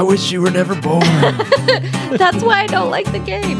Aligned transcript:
I 0.00 0.02
wish 0.02 0.32
you 0.32 0.40
were 0.40 0.50
never 0.50 0.74
born. 0.80 1.02
That's 2.16 2.42
why 2.42 2.62
I 2.62 2.66
don't 2.68 2.88
like 2.88 3.04
the 3.12 3.18
game. 3.18 3.58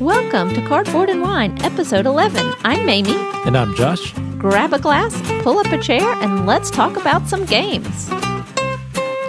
Welcome 0.00 0.54
to 0.54 0.66
Cardboard 0.66 1.10
and 1.10 1.20
Wine, 1.20 1.62
episode 1.62 2.06
11. 2.06 2.54
I'm 2.64 2.86
Mamie. 2.86 3.14
and 3.44 3.58
I'm 3.58 3.74
Josh. 3.74 4.14
Grab 4.38 4.72
a 4.72 4.78
glass, 4.78 5.14
pull 5.42 5.58
up 5.58 5.66
a 5.66 5.76
chair, 5.76 6.00
and 6.22 6.46
let's 6.46 6.70
talk 6.70 6.96
about 6.96 7.28
some 7.28 7.44
games. 7.44 8.08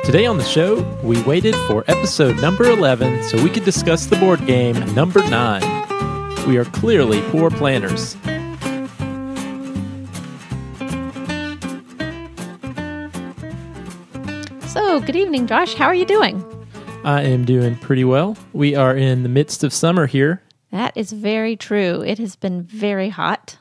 Today 0.06 0.26
on 0.26 0.38
the 0.38 0.46
show, 0.46 0.82
we 1.04 1.22
waited 1.24 1.54
for 1.68 1.84
episode 1.90 2.38
number 2.38 2.64
11 2.64 3.24
so 3.24 3.44
we 3.44 3.50
could 3.50 3.66
discuss 3.66 4.06
the 4.06 4.16
board 4.16 4.46
game 4.46 4.80
number 4.96 5.20
9. 5.20 6.48
We 6.48 6.56
are 6.56 6.64
clearly 6.64 7.22
poor 7.24 7.50
planners. 7.52 8.16
So, 14.96 15.02
good 15.02 15.18
evening, 15.18 15.46
Josh. 15.46 15.74
How 15.74 15.88
are 15.88 15.94
you 15.94 16.06
doing? 16.06 16.42
I 17.04 17.24
am 17.24 17.44
doing 17.44 17.76
pretty 17.76 18.06
well. 18.06 18.38
We 18.54 18.76
are 18.76 18.96
in 18.96 19.24
the 19.24 19.28
midst 19.28 19.62
of 19.66 19.74
summer 19.74 20.08
here. 20.08 20.42
That 20.72 20.96
is 20.96 21.12
very 21.12 21.58
true. 21.58 22.00
It 22.00 22.18
has 22.20 22.38
been 22.38 22.64
very 22.64 23.10
hot. 23.10 23.58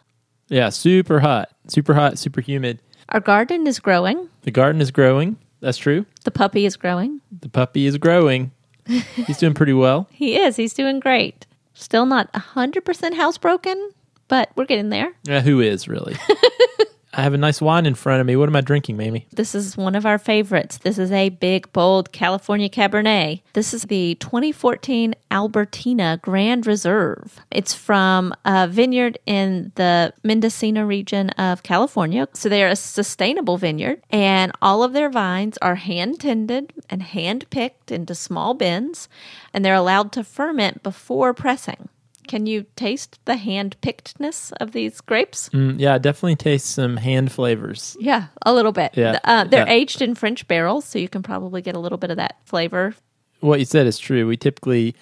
Yeah, 0.47 0.69
super 0.69 1.19
hot. 1.19 1.51
Super 1.67 1.93
hot, 1.93 2.21
super 2.21 2.41
humid. 2.41 2.79
Our 3.09 3.19
garden 3.19 3.67
is 3.67 3.81
growing. 3.81 4.29
The 4.43 4.53
garden 4.53 4.81
is 4.81 4.93
growing. 4.93 5.37
That's 5.59 5.77
true. 5.77 6.07
The 6.23 6.31
puppy 6.31 6.67
is 6.67 6.77
growing. 6.77 7.21
The 7.41 7.49
puppy 7.49 7.87
is 7.87 7.99
growing. 7.99 8.53
He's 8.87 9.39
doing 9.39 9.55
pretty 9.55 9.73
well. 9.73 10.07
He 10.13 10.37
is. 10.37 10.55
He's 10.55 10.73
doing 10.73 11.01
great. 11.01 11.47
Still 11.73 12.07
not 12.07 12.33
100% 12.33 12.85
housebroken, 12.85 13.89
but 14.29 14.53
we're 14.55 14.67
getting 14.67 14.91
there. 14.91 15.13
Yeah, 15.25 15.41
who 15.41 15.61
is 15.61 15.89
really? 15.89 16.15
I 17.17 17.23
have 17.23 17.35
a 17.35 17.39
nice 17.39 17.61
wine 17.61 17.87
in 17.87 17.95
front 17.95 18.21
of 18.21 18.27
me. 18.27 18.35
What 18.35 18.49
am 18.49 18.57
I 18.57 18.61
drinking, 18.61 18.97
Mamie? 18.97 19.27
This 19.33 19.55
is 19.55 19.77
one 19.77 19.95
of 19.95 20.05
our 20.05 20.19
favorites. 20.19 20.79
This 20.79 20.99
is 20.99 21.13
a 21.13 21.29
big, 21.29 21.73
bold 21.73 22.11
California 22.11 22.69
Cabernet. 22.69 23.41
This 23.53 23.73
is 23.73 23.83
the 23.83 24.17
2014 24.17 25.15
Albertina 25.31 26.19
Grand 26.23 26.67
Reserve. 26.67 27.41
It's 27.53 27.73
from 27.73 28.35
a 28.45 28.67
vineyard 28.67 29.19
in 29.27 29.71
the 29.77 30.13
Mendocino 30.25 30.83
region 30.85 31.31
of 31.31 31.63
California. 31.63 32.29
So 32.33 32.49
they 32.49 32.65
are 32.65 32.69
a 32.69 32.77
sustainable 32.77 33.59
vineyard, 33.59 34.03
and 34.11 34.51
all 34.61 34.83
of 34.83 34.93
their 34.93 35.09
vines 35.09 35.57
are 35.63 35.77
hand 35.77 36.19
tended 36.19 36.73
and 36.91 37.03
hand 37.03 37.49
picked 37.51 37.93
into 37.93 38.17
small 38.17 38.55
bins, 38.55 39.09
and 39.53 39.65
they're 39.65 39.75
allowed 39.75 40.11
to 40.13 40.25
ferment 40.25 40.83
before 40.83 41.33
pressing. 41.33 41.89
Can 42.29 42.47
you 42.47 42.67
taste 42.77 43.19
the 43.25 43.37
hand 43.37 43.77
pickedness 43.81 44.53
of 44.61 44.73
these 44.73 45.01
grapes? 45.01 45.49
Mm, 45.51 45.79
yeah, 45.79 45.99
definitely 45.99 46.37
taste 46.37 46.67
some 46.67 46.97
hand 46.97 47.31
flavors. 47.33 47.97
Yeah, 48.01 48.27
a 48.43 48.53
little 48.53 48.73
bit. 48.73 48.97
Yeah, 48.97 49.19
Uh, 49.25 49.45
they're 49.45 49.67
yeah. 49.67 49.73
aged 49.73 50.03
in 50.03 50.15
French 50.15 50.47
barrels, 50.49 50.85
so 50.85 50.99
you 50.99 51.09
can 51.09 51.23
probably 51.23 51.63
get 51.63 51.75
a 51.77 51.79
little 51.81 51.99
bit 51.99 52.11
of 52.11 52.17
that 52.17 52.37
flavor. 52.45 52.95
What 53.41 53.59
you 53.59 53.65
said 53.67 53.87
is 53.87 53.99
true. 53.99 54.27
We 54.27 54.37
typically 54.37 54.95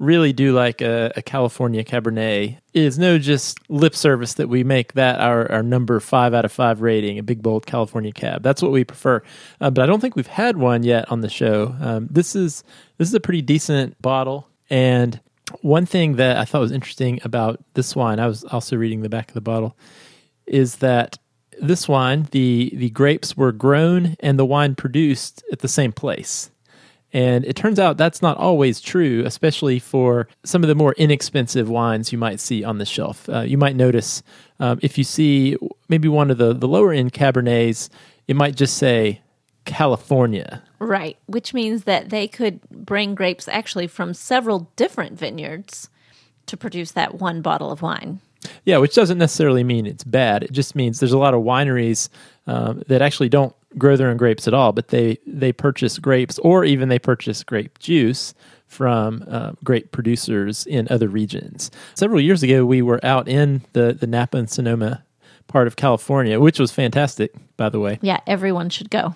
really 0.00 0.32
do 0.32 0.52
like 0.52 0.80
a, 0.80 1.12
a 1.14 1.22
California 1.22 1.84
Cabernet. 1.84 2.58
It 2.74 2.82
is 2.82 2.98
no 2.98 3.16
just 3.18 3.58
lip 3.70 3.94
service 3.94 4.34
that 4.34 4.48
we 4.48 4.64
make 4.64 4.94
that 4.94 5.20
our, 5.20 5.50
our 5.52 5.62
number 5.62 6.00
five 6.00 6.34
out 6.34 6.44
of 6.44 6.50
five 6.50 6.80
rating, 6.80 7.16
a 7.18 7.22
big 7.22 7.40
bold 7.42 7.64
California 7.66 8.10
Cab. 8.12 8.42
That's 8.42 8.60
what 8.60 8.72
we 8.72 8.82
prefer. 8.82 9.22
Uh, 9.60 9.70
but 9.70 9.82
I 9.82 9.86
don't 9.86 10.00
think 10.00 10.16
we've 10.16 10.26
had 10.26 10.56
one 10.56 10.82
yet 10.82 11.08
on 11.12 11.20
the 11.20 11.28
show. 11.30 11.76
Um, 11.80 12.08
this 12.10 12.34
is 12.34 12.64
this 12.98 13.06
is 13.06 13.14
a 13.14 13.20
pretty 13.20 13.42
decent 13.42 14.00
bottle, 14.02 14.48
and 14.68 15.20
one 15.62 15.86
thing 15.86 16.16
that 16.16 16.36
I 16.36 16.44
thought 16.44 16.60
was 16.60 16.72
interesting 16.72 17.20
about 17.24 17.62
this 17.74 17.94
wine, 17.94 18.18
I 18.20 18.26
was 18.26 18.44
also 18.44 18.76
reading 18.76 19.02
the 19.02 19.08
back 19.08 19.28
of 19.28 19.34
the 19.34 19.40
bottle, 19.40 19.76
is 20.46 20.76
that 20.76 21.18
this 21.60 21.88
wine, 21.88 22.26
the 22.32 22.72
the 22.74 22.90
grapes 22.90 23.36
were 23.36 23.52
grown 23.52 24.16
and 24.20 24.38
the 24.38 24.44
wine 24.44 24.74
produced 24.74 25.42
at 25.52 25.60
the 25.60 25.68
same 25.68 25.92
place. 25.92 26.50
And 27.12 27.44
it 27.44 27.54
turns 27.54 27.78
out 27.78 27.96
that's 27.96 28.20
not 28.20 28.36
always 28.38 28.80
true, 28.80 29.22
especially 29.24 29.78
for 29.78 30.26
some 30.42 30.64
of 30.64 30.68
the 30.68 30.74
more 30.74 30.94
inexpensive 30.94 31.68
wines 31.68 32.10
you 32.10 32.18
might 32.18 32.40
see 32.40 32.64
on 32.64 32.78
the 32.78 32.84
shelf. 32.84 33.28
Uh, 33.28 33.42
you 33.42 33.56
might 33.56 33.76
notice 33.76 34.24
um, 34.58 34.80
if 34.82 34.98
you 34.98 35.04
see 35.04 35.56
maybe 35.88 36.08
one 36.08 36.32
of 36.32 36.38
the, 36.38 36.52
the 36.52 36.66
lower 36.66 36.92
end 36.92 37.12
Cabernets, 37.12 37.88
it 38.26 38.34
might 38.34 38.56
just 38.56 38.76
say 38.76 39.20
California. 39.64 40.64
Right, 40.84 41.16
which 41.26 41.54
means 41.54 41.84
that 41.84 42.10
they 42.10 42.28
could 42.28 42.60
bring 42.70 43.14
grapes 43.14 43.48
actually 43.48 43.86
from 43.86 44.12
several 44.12 44.70
different 44.76 45.18
vineyards 45.18 45.88
to 46.46 46.56
produce 46.56 46.92
that 46.92 47.14
one 47.14 47.40
bottle 47.40 47.70
of 47.70 47.80
wine. 47.80 48.20
Yeah, 48.64 48.76
which 48.78 48.94
doesn't 48.94 49.16
necessarily 49.16 49.64
mean 49.64 49.86
it's 49.86 50.04
bad. 50.04 50.42
It 50.42 50.52
just 50.52 50.74
means 50.74 51.00
there's 51.00 51.12
a 51.12 51.18
lot 51.18 51.32
of 51.32 51.42
wineries 51.42 52.10
um, 52.46 52.82
that 52.88 53.00
actually 53.00 53.30
don't 53.30 53.54
grow 53.78 53.96
their 53.96 54.08
own 54.08 54.18
grapes 54.18 54.46
at 54.46 54.54
all, 54.54 54.72
but 54.72 54.88
they 54.88 55.18
they 55.26 55.52
purchase 55.52 55.98
grapes 55.98 56.38
or 56.40 56.64
even 56.64 56.88
they 56.88 56.98
purchase 56.98 57.42
grape 57.42 57.78
juice 57.78 58.34
from 58.66 59.24
uh, 59.28 59.52
grape 59.62 59.90
producers 59.92 60.66
in 60.66 60.86
other 60.90 61.08
regions. 61.08 61.70
Several 61.94 62.20
years 62.20 62.42
ago, 62.42 62.66
we 62.66 62.82
were 62.82 63.04
out 63.04 63.28
in 63.28 63.62
the 63.72 63.96
the 63.98 64.06
Napa 64.06 64.36
and 64.36 64.50
Sonoma 64.50 65.02
part 65.46 65.66
of 65.66 65.76
California, 65.76 66.40
which 66.40 66.58
was 66.58 66.72
fantastic, 66.72 67.32
by 67.56 67.68
the 67.68 67.80
way 67.80 67.98
Yeah, 68.02 68.20
everyone 68.26 68.68
should 68.68 68.90
go. 68.90 69.14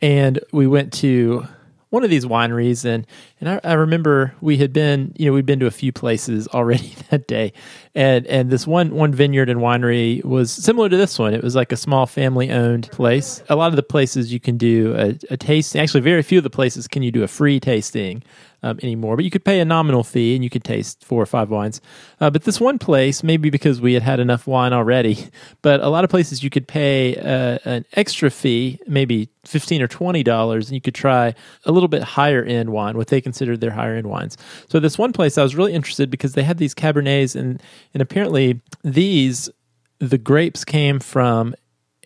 And 0.00 0.40
we 0.52 0.66
went 0.66 0.92
to 0.94 1.46
one 1.90 2.04
of 2.04 2.10
these 2.10 2.26
wineries 2.26 2.84
and 2.84 3.06
and 3.40 3.48
I, 3.48 3.60
I 3.64 3.72
remember 3.74 4.34
we 4.40 4.58
had 4.58 4.72
been 4.72 5.14
you 5.16 5.26
know 5.26 5.32
we'd 5.32 5.46
been 5.46 5.60
to 5.60 5.66
a 5.66 5.70
few 5.70 5.92
places 5.92 6.46
already 6.48 6.94
that 7.10 7.26
day. 7.26 7.52
And 7.94 8.26
and 8.26 8.50
this 8.50 8.66
one 8.66 8.94
one 8.94 9.12
vineyard 9.12 9.48
and 9.48 9.60
winery 9.60 10.24
was 10.24 10.52
similar 10.52 10.88
to 10.88 10.96
this 10.96 11.18
one. 11.18 11.34
It 11.34 11.42
was 11.42 11.54
like 11.54 11.72
a 11.72 11.76
small 11.76 12.06
family 12.06 12.50
owned 12.50 12.90
place. 12.90 13.42
A 13.48 13.56
lot 13.56 13.68
of 13.68 13.76
the 13.76 13.82
places 13.82 14.32
you 14.32 14.40
can 14.40 14.56
do 14.56 14.94
a, 14.96 15.18
a 15.32 15.36
tasting 15.36 15.80
actually 15.80 16.00
very 16.00 16.22
few 16.22 16.38
of 16.38 16.44
the 16.44 16.50
places 16.50 16.88
can 16.88 17.02
you 17.02 17.10
do 17.10 17.22
a 17.22 17.28
free 17.28 17.58
tasting 17.58 18.22
um, 18.62 18.78
anymore. 18.82 19.16
But 19.16 19.24
you 19.24 19.30
could 19.30 19.44
pay 19.44 19.60
a 19.60 19.64
nominal 19.64 20.04
fee 20.04 20.34
and 20.34 20.42
you 20.42 20.50
could 20.50 20.64
taste 20.64 21.04
four 21.04 21.22
or 21.22 21.26
five 21.26 21.50
wines. 21.50 21.80
Uh, 22.20 22.30
but 22.30 22.44
this 22.44 22.60
one 22.60 22.78
place 22.78 23.22
maybe 23.22 23.50
because 23.50 23.80
we 23.80 23.94
had 23.94 24.02
had 24.02 24.20
enough 24.20 24.46
wine 24.46 24.72
already 24.72 25.28
but 25.62 25.80
a 25.80 25.88
lot 25.88 26.04
of 26.04 26.10
places 26.10 26.42
you 26.42 26.50
could 26.50 26.66
pay 26.66 27.16
uh, 27.16 27.58
an 27.64 27.84
extra 27.94 28.30
fee 28.30 28.78
maybe 28.86 29.28
15 29.44 29.82
or 29.82 29.88
20 29.88 30.22
dollars 30.22 30.68
and 30.68 30.74
you 30.74 30.80
could 30.80 30.94
try 30.94 31.34
a 31.64 31.72
little 31.72 31.88
bit 31.88 32.02
higher 32.02 32.42
end 32.42 32.70
wine 32.70 32.96
what 32.96 33.08
they 33.08 33.20
considered 33.20 33.60
their 33.60 33.70
higher 33.70 33.94
end 33.94 34.06
wines. 34.06 34.36
So 34.68 34.80
this 34.80 34.98
one 34.98 35.12
place 35.12 35.38
i 35.38 35.42
was 35.42 35.56
really 35.56 35.74
interested 35.74 36.10
because 36.10 36.32
they 36.34 36.42
had 36.42 36.58
these 36.58 36.74
cabernets 36.74 37.36
and 37.36 37.62
and 37.94 38.02
apparently 38.02 38.60
these 38.82 39.50
the 39.98 40.18
grapes 40.18 40.64
came 40.64 41.00
from 41.00 41.54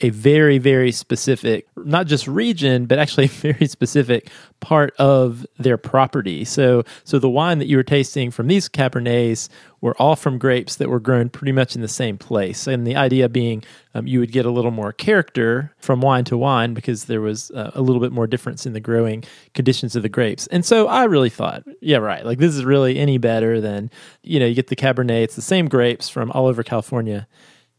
a 0.02 0.10
very 0.10 0.58
very 0.58 0.92
specific 0.92 1.66
not 1.76 2.06
just 2.06 2.26
region 2.28 2.86
but 2.86 2.98
actually 2.98 3.24
a 3.26 3.28
very 3.28 3.66
specific 3.66 4.30
part 4.62 4.94
of 4.98 5.44
their 5.58 5.76
property. 5.76 6.44
So 6.44 6.84
so 7.04 7.18
the 7.18 7.28
wine 7.28 7.58
that 7.58 7.66
you 7.66 7.76
were 7.76 7.82
tasting 7.82 8.30
from 8.30 8.46
these 8.46 8.68
cabernets 8.68 9.48
were 9.80 10.00
all 10.00 10.14
from 10.14 10.38
grapes 10.38 10.76
that 10.76 10.88
were 10.88 11.00
grown 11.00 11.28
pretty 11.28 11.50
much 11.50 11.74
in 11.74 11.82
the 11.82 11.88
same 11.88 12.16
place. 12.16 12.68
And 12.68 12.86
the 12.86 12.94
idea 12.94 13.28
being 13.28 13.64
um, 13.94 14.06
you 14.06 14.20
would 14.20 14.30
get 14.30 14.46
a 14.46 14.50
little 14.50 14.70
more 14.70 14.92
character 14.92 15.74
from 15.78 16.00
wine 16.00 16.24
to 16.26 16.38
wine 16.38 16.72
because 16.72 17.06
there 17.06 17.20
was 17.20 17.50
uh, 17.50 17.72
a 17.74 17.82
little 17.82 18.00
bit 18.00 18.12
more 18.12 18.28
difference 18.28 18.64
in 18.64 18.72
the 18.72 18.80
growing 18.80 19.24
conditions 19.52 19.96
of 19.96 20.02
the 20.02 20.08
grapes. 20.08 20.46
And 20.46 20.64
so 20.64 20.86
i 20.86 21.04
really 21.04 21.30
thought 21.30 21.64
yeah 21.80 21.96
right 21.96 22.24
like 22.24 22.38
this 22.38 22.54
is 22.54 22.64
really 22.64 22.98
any 22.98 23.18
better 23.18 23.60
than 23.60 23.90
you 24.22 24.38
know 24.38 24.46
you 24.46 24.54
get 24.54 24.68
the 24.68 24.76
cabernet 24.76 25.24
it's 25.24 25.36
the 25.36 25.42
same 25.42 25.68
grapes 25.68 26.08
from 26.08 26.30
all 26.32 26.46
over 26.46 26.62
california 26.62 27.26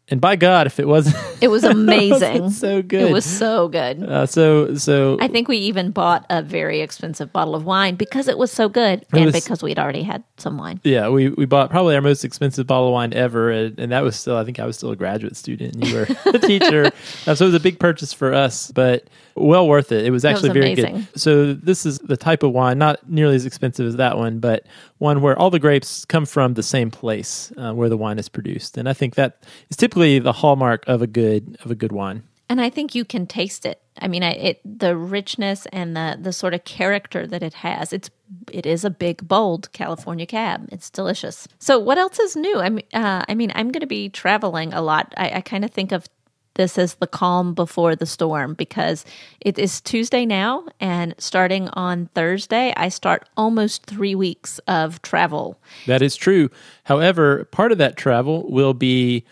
and 0.09 0.19
by 0.21 0.35
God, 0.35 0.67
if 0.67 0.79
it 0.79 0.87
wasn't, 0.87 1.15
It 1.43 1.47
was 1.49 1.63
amazing. 1.65 2.45
it's 2.45 2.57
so 2.57 2.81
good. 2.81 3.09
It 3.09 3.11
was 3.13 3.25
so 3.25 3.67
good. 3.67 4.01
uh, 4.03 4.25
so 4.25 4.75
so. 4.75 5.17
I 5.19 5.27
think 5.27 5.47
we 5.47 5.57
even 5.57 5.91
bought 5.91 6.25
a 6.29 6.41
very 6.41 6.79
expensive 6.81 7.33
bottle 7.33 7.53
of 7.55 7.65
wine 7.65 7.95
because 7.95 8.27
it 8.29 8.37
was 8.37 8.51
so 8.51 8.69
good 8.69 9.05
and 9.11 9.25
was- 9.25 9.33
because 9.33 9.61
we'd 9.63 9.77
already 9.79 10.03
had 10.03 10.23
some 10.37 10.57
wine. 10.57 10.79
yeah, 10.83 11.09
we, 11.09 11.29
we 11.29 11.45
bought 11.45 11.69
probably 11.69 11.95
our 11.95 12.01
most 12.01 12.23
expensive 12.23 12.65
bottle 12.67 12.87
of 12.87 12.93
wine 12.93 13.13
ever, 13.13 13.49
and, 13.51 13.77
and 13.79 13.91
that 13.91 14.03
was 14.03 14.15
still 14.15 14.37
I 14.37 14.45
think 14.45 14.59
I 14.59 14.65
was 14.65 14.77
still 14.77 14.91
a 14.91 14.95
graduate 14.95 15.35
student, 15.35 15.75
and 15.75 15.87
you 15.87 15.95
were 15.95 16.07
a 16.33 16.39
teacher, 16.39 16.85
Uh, 17.27 17.35
so 17.35 17.45
it 17.45 17.49
was 17.49 17.55
a 17.55 17.59
big 17.59 17.79
purchase 17.79 18.13
for 18.13 18.33
us, 18.33 18.71
but 18.71 19.06
well 19.35 19.68
worth 19.68 19.91
it. 19.91 20.06
It 20.06 20.12
was 20.12 20.25
actually 20.25 20.50
was 20.50 20.57
very 20.57 20.74
amazing. 20.74 20.95
good. 20.95 21.19
So 21.19 21.53
this 21.53 21.85
is 21.85 22.00
the 22.00 22.18
type 22.18 22.44
of 22.44 22.51
wine, 22.51 22.77
not 22.77 23.09
nearly 23.09 23.35
as 23.35 23.45
expensive 23.45 23.88
as 23.88 23.95
that 23.97 24.18
one, 24.18 24.39
but 24.39 24.65
one 24.97 25.21
where 25.21 25.38
all 25.38 25.50
the 25.50 25.59
grapes 25.59 26.06
come 26.06 26.25
from 26.25 26.53
the 26.53 26.63
same 26.63 26.91
place 26.91 27.51
uh, 27.57 27.74
where 27.74 27.89
the 27.89 27.97
wine 27.97 28.19
is 28.19 28.30
produced, 28.30 28.77
and 28.77 28.88
I 28.88 28.94
think 28.94 29.15
that 29.15 29.44
is 29.69 29.77
typically 29.77 30.19
the 30.19 30.33
hallmark 30.33 30.88
of 30.88 31.01
a 31.01 31.07
good 31.07 31.57
of 31.63 31.71
a 31.71 31.75
good 31.75 31.91
wine. 31.91 32.24
And 32.50 32.62
I 32.62 32.69
think 32.69 32.94
you 32.94 33.06
can 33.06 33.25
taste 33.25 33.65
it. 33.65 33.81
I 34.00 34.07
mean, 34.07 34.21
I, 34.21 34.31
it 34.33 34.62
the 34.65 34.95
richness 34.95 35.65
and 35.71 35.95
the 35.95 36.18
the 36.19 36.33
sort 36.33 36.53
of 36.53 36.63
character 36.65 37.25
that 37.27 37.41
it 37.41 37.56
has. 37.56 37.94
It's 37.94 38.09
it 38.51 38.65
is 38.65 38.83
a 38.83 38.89
big, 38.89 39.27
bold 39.27 39.71
California 39.71 40.25
cab. 40.25 40.68
It's 40.71 40.89
delicious. 40.89 41.47
So, 41.59 41.80
what 41.80 41.97
else 41.97 42.19
is 42.19 42.35
new? 42.35 42.59
I 42.59 42.69
mean, 42.69 42.85
uh, 42.94 43.24
I 43.27 43.35
mean, 43.35 43.51
I'm 43.56 43.71
going 43.71 43.81
to 43.81 43.88
be 43.88 44.09
traveling 44.09 44.74
a 44.74 44.81
lot. 44.81 45.13
I, 45.18 45.38
I 45.38 45.41
kind 45.41 45.63
of 45.63 45.71
think 45.71 45.91
of 45.91 46.07
this 46.55 46.77
as 46.77 46.95
the 46.95 47.07
calm 47.07 47.53
before 47.53 47.95
the 47.95 48.05
storm 48.05 48.53
because 48.53 49.05
it 49.41 49.57
is 49.57 49.81
Tuesday 49.81 50.25
now, 50.25 50.65
and 50.79 51.15
starting 51.17 51.69
on 51.69 52.07
Thursday, 52.15 52.73
I 52.77 52.89
start 52.89 53.27
almost 53.38 53.85
three 53.85 54.15
weeks 54.15 54.59
of 54.67 55.01
travel. 55.01 55.59
That 55.88 56.01
is 56.01 56.15
true. 56.15 56.50
However, 56.83 57.45
part 57.45 57.71
of 57.71 57.77
that 57.79 57.97
travel 57.97 58.50
will 58.50 58.73
be 58.73 59.25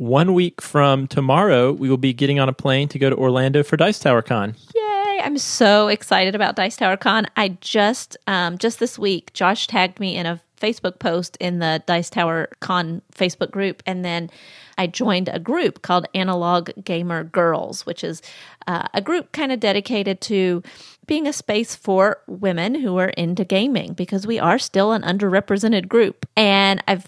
one 0.00 0.32
week 0.32 0.62
from 0.62 1.06
tomorrow, 1.06 1.72
we 1.72 1.90
will 1.90 1.98
be 1.98 2.14
getting 2.14 2.40
on 2.40 2.48
a 2.48 2.54
plane 2.54 2.88
to 2.88 2.98
go 2.98 3.10
to 3.10 3.16
Orlando 3.16 3.62
for 3.62 3.76
Dice 3.76 3.98
Tower 3.98 4.22
Con. 4.22 4.54
Yay! 4.74 5.20
I'm 5.22 5.36
so 5.36 5.88
excited 5.88 6.34
about 6.34 6.56
Dice 6.56 6.76
Tower 6.76 6.96
Con. 6.96 7.26
I 7.36 7.48
just 7.60 8.16
um, 8.26 8.56
just 8.56 8.80
this 8.80 8.98
week, 8.98 9.30
Josh 9.34 9.66
tagged 9.66 10.00
me 10.00 10.16
in 10.16 10.24
a 10.24 10.40
Facebook 10.60 10.98
post 10.98 11.36
in 11.40 11.58
the 11.58 11.82
Dice 11.86 12.10
Tower 12.10 12.48
Con 12.60 13.02
Facebook 13.14 13.50
group, 13.50 13.82
and 13.86 14.04
then 14.04 14.30
I 14.78 14.86
joined 14.86 15.28
a 15.28 15.38
group 15.38 15.82
called 15.82 16.06
Analog 16.14 16.70
Gamer 16.84 17.24
Girls, 17.24 17.84
which 17.84 18.02
is 18.02 18.22
uh, 18.66 18.88
a 18.94 19.00
group 19.00 19.32
kind 19.32 19.52
of 19.52 19.60
dedicated 19.60 20.20
to 20.22 20.62
being 21.06 21.26
a 21.26 21.32
space 21.32 21.74
for 21.74 22.18
women 22.26 22.74
who 22.74 22.96
are 22.98 23.08
into 23.10 23.44
gaming 23.44 23.94
because 23.94 24.26
we 24.26 24.38
are 24.38 24.58
still 24.58 24.92
an 24.92 25.02
underrepresented 25.02 25.88
group. 25.88 26.26
And 26.36 26.82
I've 26.86 27.06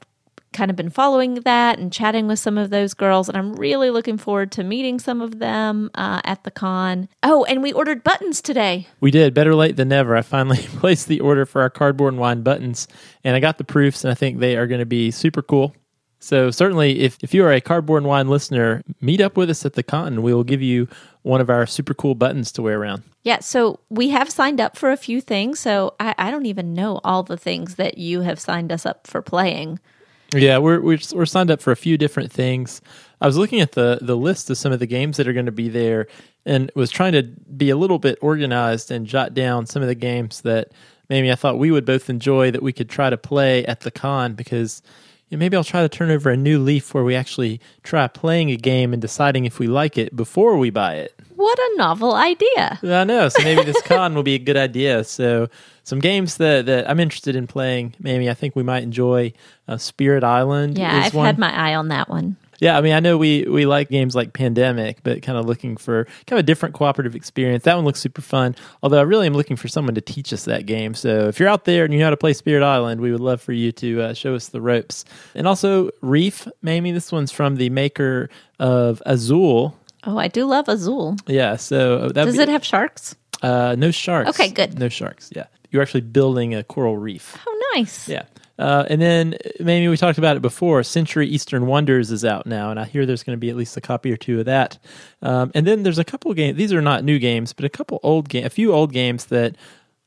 kind 0.53 0.71
of 0.71 0.77
been 0.77 0.91
following 0.91 1.35
that 1.35 1.79
and 1.79 1.93
chatting 1.93 2.27
with 2.27 2.39
some 2.39 2.59
of 2.59 2.71
those 2.71 2.95
girls, 2.95 3.29
and 3.29 3.37
I'm 3.37 3.55
really 3.55 3.91
looking 3.91 4.19
forward 4.19 4.53
to 4.53 4.65
meeting 4.65 4.99
some 4.99 5.21
of 5.21 5.39
them 5.39 5.91
uh, 5.95 6.21
at 6.25 6.45
the 6.45 6.51
con. 6.51 7.09
Oh, 7.23 7.45
and 7.45 7.63
we 7.63 7.73
ordered 7.73 8.05
buttons 8.05 8.41
today. 8.41 8.87
We 9.01 9.11
did. 9.11 9.35
Better 9.35 9.55
late 9.55 9.77
than 9.77 9.89
never. 9.89 10.17
I 10.17 10.23
finally 10.23 10.59
placed 10.79 11.09
the 11.09 11.21
order 11.21 11.47
for 11.47 11.63
our 11.63 11.71
cardboard 11.71 12.15
and 12.15 12.21
wine 12.21 12.43
buttons, 12.43 12.89
and 13.25 13.37
I 13.37 13.41
got 13.41 13.59
the 13.59 13.65
proofs, 13.65 14.05
and 14.05 14.11
I 14.11 14.15
think 14.15 14.39
they 14.39 14.57
are 14.57 14.67
going 14.67 14.81
to 14.81 14.87
be 14.87 15.11
super 15.11 15.43
cool. 15.43 15.75
So 16.23 16.53
certainly, 16.53 17.01
if, 17.01 17.19
if 17.21 17.35
you 17.35 17.45
are 17.45 17.53
a 17.53 17.61
cardboard 17.61 18.05
and 18.05 18.09
wine 18.09 18.29
listener, 18.29 18.85
meet 19.01 19.21
up 19.21 19.37
with 19.37 19.51
us 19.51 19.67
at 19.67 19.73
the 19.73 19.83
con. 19.83 20.07
And 20.07 20.23
we 20.23 20.33
will 20.33 20.45
give 20.45 20.63
you 20.63 20.87
one 21.23 21.41
of 21.41 21.51
our 21.51 21.67
super 21.67 21.95
cool 21.95 22.15
buttons 22.15 22.53
to 22.53 22.63
wear 22.63 22.81
around. 22.81 23.03
Yeah, 23.25 23.41
so 23.41 23.81
we 23.91 24.11
have 24.11 24.31
signed 24.31 24.61
up 24.61 24.77
for 24.77 24.93
a 24.93 24.97
few 24.97 25.21
things. 25.21 25.59
So 25.59 25.97
I, 25.99 26.15
I 26.17 26.31
don't 26.31 26.47
even 26.47 26.75
know 26.75 27.01
all 27.03 27.25
the 27.25 27.37
things 27.37 27.75
that 27.75 27.99
you 27.99 28.21
have 28.21 28.39
signed 28.39 28.71
us 28.71 28.87
up 28.87 29.09
for 29.09 29.21
playing. 29.21 29.81
Yeah, 30.35 30.59
we're, 30.59 30.81
we're 30.81 30.99
we're 31.13 31.27
signed 31.27 31.51
up 31.51 31.61
for 31.61 31.73
a 31.73 31.77
few 31.77 31.99
different 31.99 32.33
things. 32.33 32.81
I 33.21 33.27
was 33.27 33.37
looking 33.37 33.61
at 33.61 33.73
the 33.73 33.99
the 34.01 34.17
list 34.17 34.49
of 34.51 34.59
some 34.59 34.73
of 34.73 34.79
the 34.79 34.87
games 34.87 35.17
that 35.17 35.29
are 35.29 35.33
going 35.33 35.47
to 35.47 35.53
be 35.53 35.69
there, 35.69 36.07
and 36.47 36.71
was 36.75 36.91
trying 36.91 37.13
to 37.13 37.23
be 37.23 37.71
a 37.71 37.77
little 37.77 37.99
bit 37.99 38.19
organized 38.23 38.91
and 38.91 39.07
jot 39.07 39.35
down 39.35 39.67
some 39.67 39.83
of 39.83 39.89
the 39.89 39.95
games 39.95 40.43
that 40.43 40.73
maybe 41.09 41.31
I 41.31 41.35
thought 41.35 41.59
we 41.59 41.71
would 41.71 41.85
both 41.85 42.09
enjoy 42.09 42.51
that 42.51 42.63
we 42.63 42.73
could 42.73 42.89
try 42.89 43.11
to 43.11 43.19
play 43.19 43.65
at 43.67 43.81
the 43.81 43.91
con 43.91 44.35
because 44.35 44.83
maybe 45.31 45.57
I'll 45.57 45.65
try 45.65 45.83
to 45.83 45.89
turn 45.89 46.11
over 46.11 46.31
a 46.31 46.37
new 46.37 46.59
leaf 46.59 46.95
where 46.95 47.05
we 47.05 47.15
actually 47.15 47.61
try 47.83 48.07
playing 48.09 48.51
a 48.51 48.57
game 48.57 48.93
and 48.93 49.03
deciding 49.03 49.45
if 49.45 49.59
we 49.59 49.67
like 49.67 49.99
it 49.99 50.17
before 50.17 50.57
we 50.57 50.71
buy 50.71 50.97
it. 50.97 51.19
What 51.43 51.59
a 51.59 51.75
novel 51.77 52.15
idea! 52.15 52.79
I 52.85 53.03
know. 53.03 53.29
So 53.29 53.43
maybe 53.43 53.65
this 53.65 53.83
con 53.85 54.15
will 54.15 54.23
be 54.23 54.37
a 54.37 54.39
good 54.39 54.57
idea. 54.57 55.03
So 55.03 55.49
some 55.83 55.99
games 55.99 56.37
that, 56.37 56.67
that 56.67 56.89
I'm 56.89 57.01
interested 57.01 57.35
in 57.35 57.49
playing. 57.49 57.95
Maybe 57.99 58.31
I 58.31 58.35
think 58.35 58.55
we 58.55 58.63
might 58.63 58.85
enjoy 58.85 59.33
uh, 59.67 59.77
Spirit 59.77 60.23
Island. 60.23 60.79
Yeah, 60.79 61.03
I've 61.05 61.15
one. 61.15 61.27
had 61.27 61.39
my 61.39 61.53
eye 61.53 61.75
on 61.75 61.89
that 61.89 62.09
one. 62.09 62.37
Yeah, 62.61 62.79
I 62.79 62.81
mean, 62.81 62.93
I 62.93 63.01
know 63.01 63.19
we 63.19 63.43
we 63.43 63.67
like 63.67 63.89
games 63.89 64.15
like 64.15 64.35
Pandemic, 64.35 65.03
but 65.03 65.21
kind 65.21 65.37
of 65.37 65.47
looking 65.47 65.77
for 65.77 66.05
kind 66.05 66.39
of 66.39 66.39
a 66.39 66.43
different 66.45 66.77
cooperative 66.77 67.17
experience. 67.17 67.65
That 67.65 67.75
one 67.75 67.85
looks 67.85 67.99
super 67.99 68.23
fun. 68.23 68.55
Although 68.85 69.01
I 69.01 69.03
really 69.03 69.27
am 69.27 69.35
looking 69.35 69.57
for 69.57 69.67
someone 69.67 69.97
to 69.97 70.01
teach 70.01 70.33
us 70.33 70.45
that 70.45 70.65
game. 70.65 70.95
So 70.95 71.27
if 71.27 71.41
you're 71.41 71.49
out 71.49 71.65
there 71.65 71.85
and 71.85 71.93
you 71.93 71.99
know 71.99 72.07
how 72.07 72.11
to 72.11 72.17
play 72.17 72.35
Spirit 72.35 72.63
Island, 72.63 73.01
we 73.01 73.11
would 73.11 73.21
love 73.21 73.43
for 73.43 73.51
you 73.53 73.73
to 73.73 74.03
uh, 74.03 74.15
show 74.15 74.37
us 74.37 74.47
the 74.47 74.61
ropes. 74.61 75.05
And 75.35 75.49
also 75.49 75.91
Reef, 76.03 76.47
Mamie. 76.63 76.93
this 76.93 77.11
one's 77.11 77.33
from 77.33 77.57
the 77.57 77.69
maker 77.69 78.31
of 78.61 79.03
Azul. 79.07 79.77
Oh, 80.05 80.19
I 80.19 80.29
do 80.29 80.47
love 80.47 80.69
Azul. 80.69 81.17
Yeah, 81.27 81.57
so 81.57 82.09
that 82.09 82.25
Does 82.25 82.39
it 82.39 82.49
have 82.49 82.65
sharks? 82.65 83.15
Uh, 83.43 83.75
no 83.79 83.91
sharks. 83.91 84.31
Okay, 84.31 84.51
good. 84.51 84.79
No 84.79 84.89
sharks. 84.89 85.31
Yeah, 85.35 85.47
you're 85.71 85.83
actually 85.83 86.03
building 86.03 86.55
a 86.55 86.63
coral 86.63 86.97
reef. 86.97 87.37
Oh, 87.47 87.71
nice. 87.75 88.09
Yeah. 88.09 88.25
Uh, 88.59 88.85
and 88.89 89.01
then 89.01 89.35
maybe 89.59 89.89
we 89.89 89.97
talked 89.97 90.19
about 90.19 90.37
it 90.37 90.43
before. 90.43 90.83
Century 90.83 91.27
Eastern 91.27 91.67
Wonders 91.67 92.11
is 92.13 92.25
out 92.25 92.47
now, 92.47 92.71
and 92.71 92.79
I 92.79 92.85
hear 92.85 93.07
there's 93.07 93.23
going 93.23 93.37
to 93.37 93.41
be 93.41 93.51
at 93.51 93.57
least 93.57 93.77
a 93.77 93.81
copy 93.81 94.13
or 94.13 94.17
two 94.17 94.39
of 94.41 94.47
that. 94.47 94.79
Um, 95.23 95.51
and 95.55 95.67
then 95.67 95.83
there's 95.83 95.99
a 95.99 96.05
couple 96.05 96.33
games. 96.35 96.59
These 96.59 96.73
are 96.73 96.83
not 96.83 97.03
new 97.03 97.19
games, 97.19 97.53
but 97.53 97.65
a 97.65 97.69
couple 97.69 97.99
old 98.03 98.29
game, 98.29 98.45
a 98.45 98.51
few 98.51 98.73
old 98.73 98.93
games 98.93 99.25
that 99.27 99.57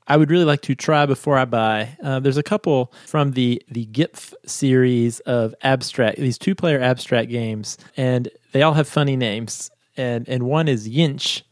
I 0.07 0.15
would 0.17 0.29
really 0.29 0.45
like 0.45 0.61
to 0.61 0.75
try 0.75 1.05
before 1.05 1.37
I 1.37 1.45
buy. 1.45 1.97
Uh, 2.01 2.19
there's 2.19 2.37
a 2.37 2.43
couple 2.43 2.93
from 3.07 3.31
the 3.31 3.61
the 3.69 3.87
GIPF 3.87 4.33
series 4.45 5.19
of 5.21 5.55
abstract, 5.63 6.17
these 6.19 6.37
two 6.37 6.53
player 6.55 6.79
abstract 6.79 7.29
games, 7.29 7.77
and 7.97 8.29
they 8.51 8.61
all 8.61 8.73
have 8.73 8.87
funny 8.87 9.17
names. 9.17 9.71
And 9.97 10.27
and 10.27 10.43
one 10.43 10.67
is 10.67 10.87
YINSH. 10.87 11.43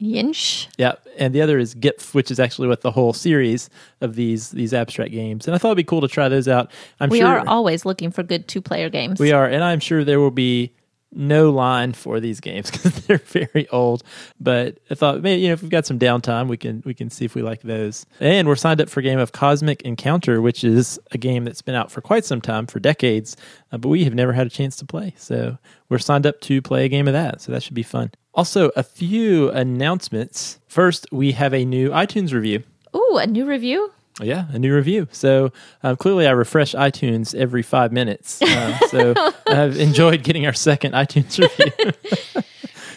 YINSH. 0.00 0.68
Yeah, 0.76 0.94
and 1.18 1.34
the 1.34 1.40
other 1.40 1.58
is 1.58 1.74
GIPF, 1.74 2.12
which 2.14 2.30
is 2.30 2.38
actually 2.38 2.68
what 2.68 2.82
the 2.82 2.90
whole 2.90 3.12
series 3.12 3.70
of 4.00 4.14
these 4.14 4.50
these 4.50 4.74
abstract 4.74 5.12
games. 5.12 5.46
And 5.46 5.54
I 5.54 5.58
thought 5.58 5.68
it'd 5.68 5.76
be 5.78 5.84
cool 5.84 6.02
to 6.02 6.08
try 6.08 6.28
those 6.28 6.48
out. 6.48 6.70
I'm 7.00 7.08
We 7.08 7.20
sure 7.20 7.28
are 7.28 7.48
always 7.48 7.86
looking 7.86 8.10
for 8.10 8.22
good 8.22 8.46
two 8.48 8.60
player 8.60 8.90
games. 8.90 9.18
we 9.18 9.32
are, 9.32 9.46
and 9.46 9.64
I'm 9.64 9.80
sure 9.80 10.04
there 10.04 10.20
will 10.20 10.30
be 10.30 10.72
no 11.12 11.50
line 11.50 11.92
for 11.92 12.20
these 12.20 12.40
games 12.40 12.70
because 12.72 13.00
they're 13.06 13.18
very 13.18 13.68
old. 13.68 14.02
But 14.40 14.78
I 14.90 14.94
thought 14.94 15.22
maybe 15.22 15.42
you 15.42 15.48
know 15.48 15.54
if 15.54 15.62
we've 15.62 15.70
got 15.70 15.86
some 15.86 15.98
downtime, 15.98 16.48
we 16.48 16.56
can 16.56 16.82
we 16.84 16.94
can 16.94 17.10
see 17.10 17.24
if 17.24 17.34
we 17.34 17.42
like 17.42 17.62
those. 17.62 18.06
And 18.20 18.46
we're 18.48 18.56
signed 18.56 18.80
up 18.80 18.88
for 18.88 19.00
a 19.00 19.02
game 19.02 19.18
of 19.18 19.32
Cosmic 19.32 19.82
Encounter, 19.82 20.40
which 20.40 20.64
is 20.64 20.98
a 21.12 21.18
game 21.18 21.44
that's 21.44 21.62
been 21.62 21.74
out 21.74 21.90
for 21.90 22.00
quite 22.00 22.24
some 22.24 22.40
time, 22.40 22.66
for 22.66 22.80
decades, 22.80 23.36
uh, 23.72 23.78
but 23.78 23.88
we 23.88 24.04
have 24.04 24.14
never 24.14 24.32
had 24.32 24.46
a 24.46 24.50
chance 24.50 24.76
to 24.76 24.84
play. 24.84 25.14
So 25.16 25.58
we're 25.88 25.98
signed 25.98 26.26
up 26.26 26.40
to 26.42 26.60
play 26.62 26.84
a 26.84 26.88
game 26.88 27.06
of 27.06 27.14
that. 27.14 27.40
So 27.40 27.52
that 27.52 27.62
should 27.62 27.74
be 27.74 27.82
fun. 27.82 28.10
Also, 28.34 28.70
a 28.76 28.82
few 28.82 29.50
announcements. 29.50 30.58
First, 30.68 31.06
we 31.10 31.32
have 31.32 31.54
a 31.54 31.64
new 31.64 31.90
iTunes 31.90 32.34
review. 32.34 32.62
Ooh, 32.94 33.16
a 33.16 33.26
new 33.26 33.46
review? 33.46 33.92
Yeah, 34.22 34.46
a 34.50 34.58
new 34.58 34.74
review. 34.74 35.08
So 35.12 35.52
um, 35.82 35.96
clearly, 35.96 36.26
I 36.26 36.30
refresh 36.30 36.72
iTunes 36.74 37.34
every 37.34 37.62
five 37.62 37.92
minutes. 37.92 38.40
Um, 38.56 38.74
so 38.88 39.14
I've 39.46 39.76
enjoyed 39.76 40.22
getting 40.22 40.46
our 40.46 40.52
second 40.54 40.92
iTunes 40.92 41.38
review. 41.38 41.92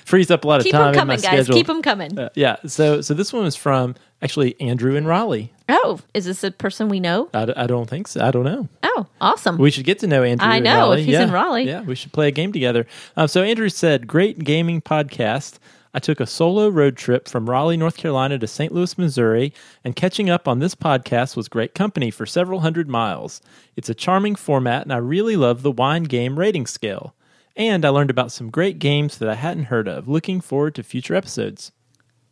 Frees 0.05 0.31
up 0.31 0.45
a 0.45 0.47
lot 0.47 0.59
of 0.59 0.63
Keep 0.63 0.71
time 0.71 0.81
them 0.81 0.89
in 0.89 0.95
my 0.95 1.01
coming, 1.01 1.15
guys. 1.17 1.23
schedule. 1.45 1.55
Keep 1.55 1.67
them 1.67 1.81
coming. 1.81 2.17
Uh, 2.17 2.29
yeah. 2.35 2.55
So 2.65 3.01
so 3.01 3.13
this 3.13 3.33
one 3.33 3.43
was 3.43 3.55
from 3.57 3.95
actually 4.21 4.59
Andrew 4.61 4.95
in 4.95 5.05
Raleigh. 5.05 5.51
Oh, 5.67 5.99
is 6.13 6.25
this 6.25 6.43
a 6.43 6.51
person 6.51 6.87
we 6.89 6.99
know? 6.99 7.29
I, 7.33 7.45
d- 7.45 7.53
I 7.55 7.67
don't 7.67 7.89
think 7.89 8.07
so. 8.07 8.21
I 8.25 8.31
don't 8.31 8.45
know. 8.45 8.67
Oh, 8.83 9.05
awesome. 9.21 9.57
We 9.57 9.69
should 9.69 9.85
get 9.85 9.99
to 9.99 10.07
know 10.07 10.23
Andrew. 10.23 10.47
I 10.47 10.59
know, 10.59 10.71
if 10.71 10.77
Raleigh. 10.77 11.03
he's 11.03 11.13
yeah. 11.13 11.23
in 11.23 11.31
Raleigh. 11.31 11.63
Yeah, 11.65 11.81
we 11.81 11.95
should 11.95 12.11
play 12.13 12.29
a 12.29 12.31
game 12.31 12.51
together. 12.53 12.87
Um, 13.17 13.27
so 13.27 13.43
Andrew 13.43 13.69
said, 13.69 14.07
"Great 14.07 14.39
gaming 14.39 14.81
podcast." 14.81 15.59
I 15.93 15.99
took 15.99 16.19
a 16.19 16.27
solo 16.27 16.69
road 16.69 16.97
trip 16.97 17.27
from 17.27 17.49
Raleigh, 17.49 17.77
North 17.77 17.97
Carolina 17.97 18.37
to 18.37 18.47
St. 18.47 18.71
Louis, 18.71 18.97
Missouri, 18.97 19.53
and 19.83 19.95
catching 19.95 20.29
up 20.29 20.47
on 20.47 20.59
this 20.59 20.75
podcast 20.75 21.35
was 21.35 21.47
great 21.47 21.73
company 21.73 22.11
for 22.11 22.25
several 22.25 22.59
hundred 22.59 22.87
miles. 22.87 23.41
It's 23.75 23.89
a 23.89 23.95
charming 23.95 24.35
format, 24.35 24.83
and 24.83 24.93
I 24.93 24.97
really 24.97 25.35
love 25.35 25.63
the 25.63 25.71
wine 25.71 26.03
game 26.03 26.37
rating 26.37 26.67
scale. 26.67 27.15
And 27.55 27.83
I 27.83 27.89
learned 27.89 28.11
about 28.11 28.31
some 28.31 28.51
great 28.51 28.77
games 28.79 29.17
that 29.17 29.29
I 29.29 29.35
hadn't 29.35 29.65
heard 29.65 29.87
of. 29.87 30.07
Looking 30.07 30.41
forward 30.41 30.75
to 30.75 30.83
future 30.83 31.15
episodes. 31.15 31.71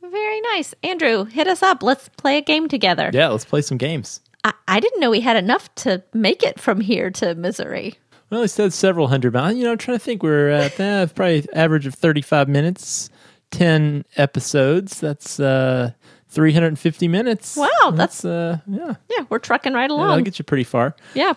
Very 0.02 0.40
nice. 0.42 0.74
Andrew, 0.84 1.26
hit 1.26 1.48
us 1.48 1.64
up. 1.64 1.82
Let's 1.82 2.10
play 2.10 2.38
a 2.38 2.42
game 2.42 2.68
together. 2.68 3.10
Yeah, 3.14 3.30
let's 3.30 3.44
play 3.44 3.62
some 3.62 3.78
games. 3.78 4.22
I, 4.44 4.54
I 4.68 4.80
didn't 4.80 5.00
know 5.00 5.10
we 5.10 5.22
had 5.22 5.36
enough 5.36 5.74
to 5.76 6.04
make 6.14 6.44
it 6.44 6.60
from 6.60 6.80
here 6.80 7.10
to 7.12 7.36
Missouri. 7.36 7.96
Well, 8.30 8.42
he 8.42 8.48
said 8.48 8.74
several 8.74 9.08
hundred 9.08 9.34
miles. 9.34 9.56
You 9.56 9.64
know, 9.64 9.72
I'm 9.72 9.78
trying 9.78 9.98
to 9.98 10.04
think. 10.04 10.22
We're 10.22 10.50
at 10.50 10.80
uh, 10.80 11.08
probably 11.08 11.48
average 11.54 11.88
of 11.88 11.96
35 11.96 12.48
minutes, 12.50 13.10
10 13.52 14.06
episodes. 14.18 15.00
That's 15.00 15.40
uh, 15.40 15.92
350 16.30 17.08
minutes. 17.08 17.56
Wow, 17.56 17.92
that's 17.92 18.26
uh, 18.26 18.60
yeah, 18.68 18.96
Yeah, 19.10 19.26
we're 19.30 19.40
trucking 19.40 19.74
right 19.74 19.90
along. 19.90 20.02
yeah, 20.04 20.08
that'll 20.10 20.24
get 20.24 20.40
you 20.40 20.46
pretty 20.46 20.64
far. 20.64 20.96
Yeah. 21.14 21.34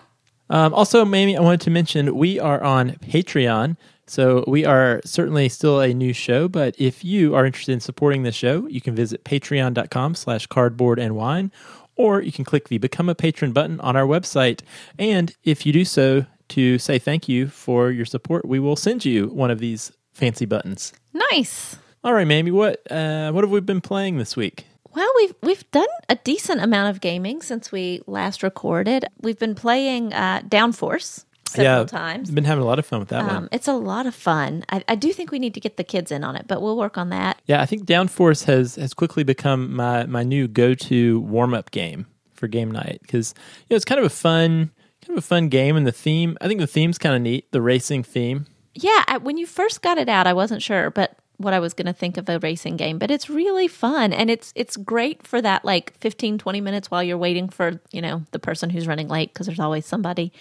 Um, 0.48 0.74
also, 0.74 1.04
Mamie, 1.04 1.36
I 1.36 1.40
wanted 1.40 1.60
to 1.62 1.70
mention 1.70 2.14
we 2.16 2.38
are 2.40 2.60
on 2.62 2.92
Patreon. 2.96 3.76
So 4.06 4.42
we 4.48 4.64
are 4.64 5.00
certainly 5.04 5.48
still 5.48 5.78
a 5.80 5.94
new 5.94 6.12
show, 6.12 6.48
but 6.48 6.74
if 6.78 7.04
you 7.04 7.36
are 7.36 7.46
interested 7.46 7.70
in 7.72 7.78
supporting 7.78 8.24
the 8.24 8.32
show, 8.32 8.66
you 8.66 8.80
can 8.80 8.96
visit 8.96 9.22
patreon.com 9.22 10.16
slash 10.16 10.48
cardboard 10.48 10.98
and 10.98 11.14
wine, 11.14 11.52
or 11.94 12.20
you 12.20 12.32
can 12.32 12.44
click 12.44 12.66
the 12.68 12.78
become 12.78 13.08
a 13.08 13.14
patron 13.14 13.52
button 13.52 13.78
on 13.78 13.94
our 13.94 14.04
website. 14.06 14.62
And 14.98 15.32
if 15.44 15.64
you 15.64 15.72
do 15.72 15.84
so 15.84 16.26
to 16.48 16.76
say 16.80 16.98
thank 16.98 17.28
you 17.28 17.46
for 17.46 17.92
your 17.92 18.04
support, 18.04 18.44
we 18.44 18.58
will 18.58 18.74
send 18.74 19.04
you 19.04 19.28
one 19.28 19.52
of 19.52 19.60
these 19.60 19.92
fancy 20.12 20.44
buttons. 20.44 20.92
Nice. 21.30 21.76
All 22.02 22.14
right, 22.14 22.26
Mamie, 22.26 22.50
what 22.50 22.80
uh, 22.90 23.30
what 23.32 23.44
have 23.44 23.50
we 23.50 23.60
been 23.60 23.82
playing 23.82 24.16
this 24.16 24.34
week? 24.34 24.64
Well, 24.94 25.10
we've 25.16 25.34
we've 25.42 25.70
done 25.70 25.86
a 26.08 26.14
decent 26.16 26.62
amount 26.62 26.94
of 26.94 27.02
gaming 27.02 27.42
since 27.42 27.70
we 27.70 28.00
last 28.06 28.42
recorded. 28.42 29.04
We've 29.20 29.38
been 29.38 29.54
playing 29.54 30.14
uh, 30.14 30.40
Downforce 30.48 31.24
several 31.46 31.84
times. 31.84 32.30
Been 32.30 32.44
having 32.44 32.62
a 32.62 32.66
lot 32.66 32.78
of 32.78 32.86
fun 32.86 33.00
with 33.00 33.10
that 33.10 33.26
one. 33.26 33.36
Um, 33.36 33.48
it's 33.52 33.68
a 33.68 33.74
lot 33.74 34.06
of 34.06 34.14
fun. 34.14 34.64
I, 34.70 34.82
I 34.88 34.94
do 34.94 35.12
think 35.12 35.30
we 35.30 35.38
need 35.38 35.52
to 35.54 35.60
get 35.60 35.76
the 35.76 35.84
kids 35.84 36.10
in 36.10 36.24
on 36.24 36.36
it, 36.36 36.46
but 36.48 36.62
we'll 36.62 36.78
work 36.78 36.96
on 36.96 37.10
that. 37.10 37.40
Yeah, 37.44 37.60
I 37.60 37.66
think 37.66 37.84
Downforce 37.84 38.44
has 38.44 38.76
has 38.76 38.94
quickly 38.94 39.22
become 39.22 39.74
my 39.74 40.06
my 40.06 40.22
new 40.22 40.48
go 40.48 40.72
to 40.74 41.20
warm 41.20 41.52
up 41.52 41.70
game 41.70 42.06
for 42.32 42.48
game 42.48 42.70
night 42.70 43.00
because 43.02 43.34
you 43.68 43.74
know 43.74 43.76
it's 43.76 43.84
kind 43.84 43.98
of 43.98 44.06
a 44.06 44.10
fun 44.10 44.70
kind 45.04 45.18
of 45.18 45.18
a 45.18 45.26
fun 45.26 45.50
game 45.50 45.76
and 45.76 45.86
the 45.86 45.92
theme. 45.92 46.38
I 46.40 46.48
think 46.48 46.60
the 46.60 46.66
theme's 46.66 46.96
kind 46.96 47.14
of 47.14 47.20
neat, 47.20 47.52
the 47.52 47.60
racing 47.60 48.04
theme. 48.04 48.46
Yeah, 48.74 49.04
I, 49.06 49.18
when 49.18 49.36
you 49.36 49.46
first 49.46 49.82
got 49.82 49.98
it 49.98 50.08
out, 50.08 50.26
I 50.26 50.32
wasn't 50.32 50.62
sure, 50.62 50.90
but 50.90 51.19
what 51.40 51.54
I 51.54 51.58
was 51.58 51.74
going 51.74 51.86
to 51.86 51.92
think 51.92 52.16
of 52.16 52.28
a 52.28 52.38
racing 52.38 52.76
game, 52.76 52.98
but 52.98 53.10
it's 53.10 53.30
really 53.30 53.66
fun 53.66 54.12
and 54.12 54.30
it's 54.30 54.52
it's 54.54 54.76
great 54.76 55.26
for 55.26 55.40
that 55.40 55.64
like 55.64 55.96
15 55.98 56.38
20 56.38 56.60
minutes 56.60 56.90
while 56.90 57.02
you're 57.02 57.18
waiting 57.18 57.48
for, 57.48 57.80
you 57.90 58.02
know, 58.02 58.22
the 58.30 58.38
person 58.38 58.70
who's 58.70 58.86
running 58.86 59.08
late 59.08 59.32
because 59.32 59.46
there's 59.46 59.60
always 59.60 59.86
somebody 59.86 60.32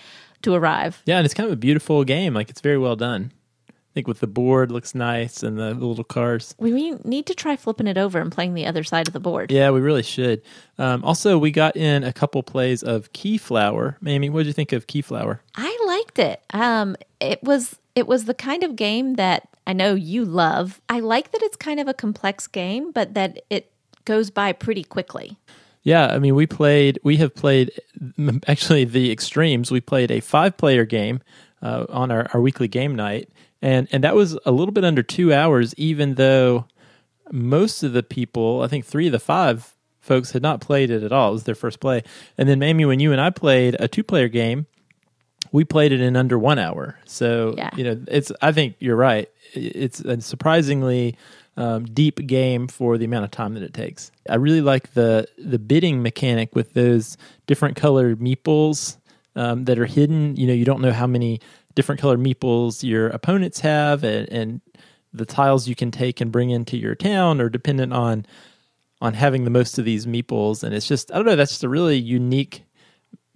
to 0.41 0.53
arrive. 0.53 1.01
Yeah, 1.05 1.17
and 1.17 1.25
it's 1.25 1.33
kind 1.33 1.47
of 1.47 1.53
a 1.53 1.57
beautiful 1.57 2.03
game. 2.03 2.33
Like 2.33 2.49
it's 2.49 2.61
very 2.61 2.77
well 2.77 2.95
done. 2.95 3.31
I 3.69 3.91
think 3.95 4.07
with 4.07 4.19
the 4.19 4.27
board 4.27 4.71
looks 4.71 4.93
nice 4.93 5.41
and 5.41 5.57
the, 5.57 5.73
little 5.73 6.03
cars. 6.03 6.53
We 6.59 6.91
need 7.03 7.25
to 7.25 7.33
try 7.33 7.55
flipping 7.55 7.87
it 7.87 7.97
over 7.97 8.19
and 8.19 8.31
playing 8.31 8.53
the 8.53 8.67
other 8.67 8.83
side 8.83 9.07
of 9.07 9.13
the 9.13 9.19
board. 9.19 9.51
Yeah, 9.51 9.71
we 9.71 9.79
really 9.79 10.03
should. 10.03 10.43
Um, 10.77 11.03
also, 11.03 11.39
we 11.39 11.49
got 11.49 11.75
in 11.75 12.03
a 12.03 12.13
couple 12.13 12.43
plays 12.43 12.83
of 12.83 13.11
Keyflower. 13.13 13.95
Mamie, 13.99 14.29
what 14.29 14.41
did 14.41 14.47
you 14.47 14.53
think 14.53 14.73
of 14.73 14.85
Keyflower? 14.85 15.39
I 15.55 15.75
liked 15.87 16.19
it. 16.19 16.43
Um, 16.53 16.97
it 17.19 17.41
was 17.41 17.79
it 17.95 18.07
was 18.07 18.25
the 18.25 18.35
kind 18.35 18.63
of 18.63 18.75
game 18.75 19.15
that 19.15 19.48
I 19.69 19.73
know 19.73 19.93
you 19.93 20.25
love. 20.25 20.81
I 20.89 20.99
like 20.99 21.31
that 21.31 21.43
it's 21.43 21.55
kind 21.55 21.79
of 21.79 21.87
a 21.87 21.93
complex 21.93 22.47
game, 22.47 22.91
but 22.91 23.13
that 23.13 23.43
it 23.51 23.71
goes 24.03 24.31
by 24.31 24.51
pretty 24.51 24.83
quickly. 24.83 25.37
Yeah, 25.83 26.07
I 26.07 26.17
mean, 26.17 26.33
we 26.33 26.47
played. 26.47 26.99
We 27.03 27.17
have 27.17 27.35
played 27.35 27.79
actually 28.47 28.85
the 28.85 29.11
extremes. 29.11 29.69
We 29.69 29.79
played 29.79 30.09
a 30.09 30.21
five-player 30.21 30.85
game 30.85 31.21
uh, 31.61 31.85
on 31.87 32.09
our, 32.09 32.27
our 32.33 32.41
weekly 32.41 32.67
game 32.67 32.95
night, 32.95 33.29
and 33.61 33.87
and 33.91 34.03
that 34.03 34.15
was 34.15 34.39
a 34.43 34.51
little 34.51 34.71
bit 34.71 34.83
under 34.83 35.03
two 35.03 35.31
hours. 35.31 35.75
Even 35.77 36.15
though 36.15 36.65
most 37.31 37.83
of 37.83 37.93
the 37.93 38.01
people, 38.01 38.63
I 38.63 38.67
think 38.67 38.87
three 38.87 39.05
of 39.05 39.11
the 39.11 39.19
five 39.19 39.75
folks, 40.01 40.31
had 40.31 40.41
not 40.41 40.61
played 40.61 40.89
it 40.89 41.03
at 41.03 41.11
all. 41.11 41.29
It 41.29 41.33
was 41.33 41.43
their 41.43 41.53
first 41.53 41.79
play. 41.79 42.01
And 42.39 42.49
then, 42.49 42.57
Mamie, 42.57 42.85
when 42.85 42.99
you 42.99 43.11
and 43.11 43.21
I 43.21 43.29
played 43.29 43.75
a 43.79 43.87
two-player 43.87 44.29
game, 44.29 44.65
we 45.51 45.63
played 45.63 45.91
it 45.91 46.01
in 46.01 46.15
under 46.15 46.37
one 46.39 46.59
hour. 46.59 46.97
So 47.05 47.53
Yeah. 47.57 47.69
you 47.75 47.83
know, 47.83 47.99
it's. 48.07 48.31
I 48.41 48.51
think 48.51 48.75
you're 48.79 48.95
right. 48.95 49.29
It's 49.53 49.99
a 50.01 50.21
surprisingly 50.21 51.15
um, 51.57 51.85
deep 51.85 52.25
game 52.27 52.67
for 52.67 52.97
the 52.97 53.05
amount 53.05 53.25
of 53.25 53.31
time 53.31 53.53
that 53.55 53.63
it 53.63 53.73
takes. 53.73 54.11
I 54.29 54.35
really 54.35 54.61
like 54.61 54.93
the 54.93 55.27
the 55.37 55.59
bidding 55.59 56.01
mechanic 56.01 56.55
with 56.55 56.73
those 56.73 57.17
different 57.47 57.75
colored 57.75 58.19
meeples 58.19 58.97
um, 59.35 59.65
that 59.65 59.79
are 59.79 59.85
hidden. 59.85 60.35
You 60.35 60.47
know, 60.47 60.53
you 60.53 60.65
don't 60.65 60.81
know 60.81 60.93
how 60.93 61.07
many 61.07 61.41
different 61.75 61.99
colored 62.01 62.19
meeples 62.19 62.83
your 62.83 63.07
opponents 63.09 63.59
have, 63.61 64.03
and, 64.03 64.27
and 64.29 64.61
the 65.13 65.25
tiles 65.25 65.67
you 65.67 65.75
can 65.75 65.89
take 65.91 66.21
and 66.21 66.31
bring 66.31 66.49
into 66.51 66.77
your 66.77 66.93
town 66.95 67.41
are 67.41 67.49
dependent 67.49 67.91
on 67.93 68.25
on 69.01 69.13
having 69.13 69.43
the 69.45 69.49
most 69.49 69.79
of 69.79 69.85
these 69.85 70.05
meeples. 70.05 70.63
And 70.63 70.73
it's 70.75 70.87
just 70.87 71.11
I 71.11 71.15
don't 71.15 71.25
know. 71.25 71.35
That's 71.35 71.51
just 71.51 71.63
a 71.63 71.69
really 71.69 71.97
unique 71.97 72.63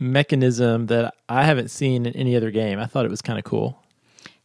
mechanism 0.04 0.88
that 0.88 1.14
I 1.30 1.44
haven't 1.44 1.70
seen 1.70 2.06
in 2.06 2.16
any 2.16 2.36
other 2.36 2.52
game. 2.52 2.80
I 2.80 2.86
thought 2.86 3.06
it 3.06 3.12
was 3.12 3.22
kind 3.22 3.40
of 3.40 3.46
cool. 3.46 3.80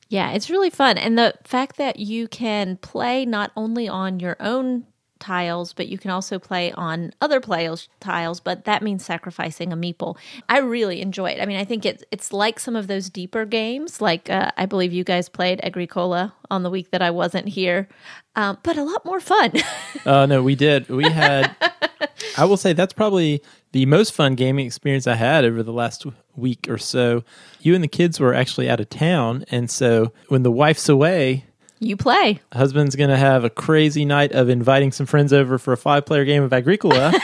Yeah, 0.09 0.31
it's 0.31 0.49
really 0.49 0.71
fun. 0.71 0.97
And 0.97 1.19
the 1.19 1.35
fact 1.45 1.77
that 1.77 1.99
you 1.99 2.29
can 2.29 2.79
play 2.79 3.27
not 3.27 3.53
only 3.57 3.89
on 3.89 4.21
your 4.21 4.37
own 4.41 4.87
tiles, 5.19 5.73
but 5.73 5.89
you 5.89 5.99
can 5.99 6.11
also 6.11 6.39
play 6.39 6.73
on 6.73 7.13
other 7.21 7.41
players' 7.41 7.89
tiles, 8.01 8.41
but 8.41 8.65
that 8.65 8.83
means 8.83 9.05
sacrificing 9.05 9.73
a 9.73 9.77
meeple. 9.77 10.17
I 10.49 10.59
really 10.59 11.01
enjoy 11.01 11.31
it. 11.31 11.43
I 11.43 11.47
mean, 11.47 11.59
I 11.59 11.65
think 11.65 11.85
it's 11.85 12.05
it's 12.11 12.33
like 12.33 12.59
some 12.59 12.77
of 12.77 12.87
those 12.87 13.11
deeper 13.11 13.45
games, 13.45 14.01
like 14.01 14.31
uh, 14.31 14.51
I 14.57 14.67
believe 14.67 14.93
you 14.93 15.05
guys 15.05 15.29
played 15.29 15.61
Agricola 15.63 16.35
on 16.51 16.63
the 16.63 16.71
week 16.71 16.91
that 16.93 17.03
I 17.03 17.11
wasn't 17.11 17.49
here, 17.49 17.89
um, 18.37 18.59
but 18.63 18.77
a 18.77 18.83
lot 18.83 19.05
more 19.05 19.21
fun. 19.21 19.53
Uh, 20.05 20.25
no, 20.27 20.43
we 20.43 20.55
did. 20.55 20.89
We 20.89 21.05
had. 21.05 21.55
I 22.39 22.45
will 22.45 22.57
say 22.57 22.73
that's 22.73 22.93
probably 22.93 23.43
the 23.73 23.87
most 23.87 24.13
fun 24.13 24.35
gaming 24.35 24.67
experience 24.67 25.07
I 25.07 25.15
had 25.15 25.45
over 25.45 25.63
the 25.63 25.73
last 25.73 26.07
week 26.37 26.67
or 26.69 26.79
so. 26.79 27.23
You 27.61 27.75
and 27.75 27.83
the 27.85 27.89
kids 27.89 28.19
were 28.21 28.33
actually 28.35 28.69
out 28.71 28.81
of 28.81 28.89
town, 28.89 29.45
and 29.51 29.71
so 29.71 30.13
when 30.29 30.43
the 30.43 30.51
wife's 30.51 30.89
away, 30.89 31.45
you 31.81 31.97
play. 31.97 32.41
husband's 32.53 32.97
going 32.97 33.11
to 33.11 33.17
have 33.17 33.45
a 33.45 33.51
crazy 33.51 34.05
night 34.05 34.33
of 34.33 34.49
inviting 34.49 34.91
some 34.93 35.07
friends 35.07 35.33
over 35.33 35.59
for 35.59 35.73
a 35.73 35.77
five-player 35.77 36.25
game 36.25 36.43
of 36.43 36.53
Agricola. 36.53 37.13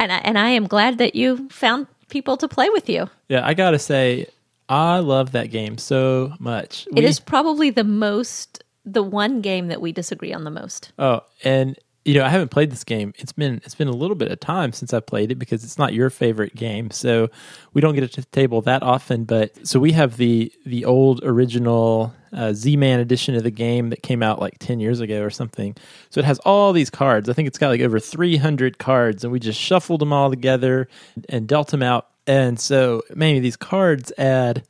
And 0.00 0.12
I, 0.12 0.16
and 0.18 0.38
I 0.38 0.50
am 0.50 0.66
glad 0.68 0.98
that 0.98 1.14
you 1.16 1.48
found 1.48 1.86
people 2.08 2.36
to 2.36 2.46
play 2.46 2.68
with 2.70 2.88
you. 2.88 3.10
yeah, 3.28 3.44
I 3.44 3.54
got 3.54 3.72
to 3.72 3.78
say, 3.80 4.26
I 4.68 4.98
love 4.98 5.32
that 5.32 5.50
game 5.50 5.76
so 5.76 6.32
much. 6.38 6.86
It 6.94 7.00
We- 7.00 7.04
is 7.04 7.18
probably 7.18 7.70
the 7.70 7.84
most 7.84 8.62
the 8.84 9.02
one 9.02 9.40
game 9.40 9.68
that 9.68 9.80
we 9.80 9.90
disagree 9.92 10.32
on 10.32 10.44
the 10.44 10.50
most. 10.50 10.92
Oh, 10.98 11.22
and 11.42 11.76
you 12.08 12.14
know, 12.14 12.24
I 12.24 12.30
haven't 12.30 12.48
played 12.48 12.72
this 12.72 12.84
game. 12.84 13.12
It's 13.18 13.32
been 13.32 13.60
it's 13.64 13.74
been 13.74 13.86
a 13.86 13.92
little 13.92 14.16
bit 14.16 14.32
of 14.32 14.40
time 14.40 14.72
since 14.72 14.94
I 14.94 15.00
played 15.00 15.30
it 15.30 15.34
because 15.34 15.62
it's 15.62 15.76
not 15.76 15.92
your 15.92 16.08
favorite 16.08 16.54
game. 16.54 16.90
So 16.90 17.28
we 17.74 17.82
don't 17.82 17.94
get 17.94 18.02
it 18.02 18.14
to 18.14 18.22
the 18.22 18.26
table 18.28 18.62
that 18.62 18.82
often. 18.82 19.24
But 19.24 19.66
so 19.68 19.78
we 19.78 19.92
have 19.92 20.16
the 20.16 20.50
the 20.64 20.86
old 20.86 21.22
original 21.22 22.14
uh, 22.32 22.54
Z-Man 22.54 23.00
edition 23.00 23.34
of 23.34 23.42
the 23.42 23.50
game 23.50 23.90
that 23.90 24.02
came 24.02 24.22
out 24.22 24.40
like 24.40 24.58
ten 24.58 24.80
years 24.80 25.00
ago 25.00 25.20
or 25.22 25.28
something. 25.28 25.76
So 26.08 26.20
it 26.20 26.24
has 26.24 26.38
all 26.46 26.72
these 26.72 26.88
cards. 26.88 27.28
I 27.28 27.34
think 27.34 27.46
it's 27.46 27.58
got 27.58 27.68
like 27.68 27.82
over 27.82 28.00
three 28.00 28.38
hundred 28.38 28.78
cards, 28.78 29.22
and 29.22 29.30
we 29.30 29.38
just 29.38 29.60
shuffled 29.60 30.00
them 30.00 30.10
all 30.14 30.30
together 30.30 30.88
and 31.28 31.46
dealt 31.46 31.68
them 31.68 31.82
out. 31.82 32.08
And 32.26 32.58
so, 32.58 33.02
maybe 33.14 33.40
these 33.40 33.56
cards 33.56 34.12
add 34.16 34.64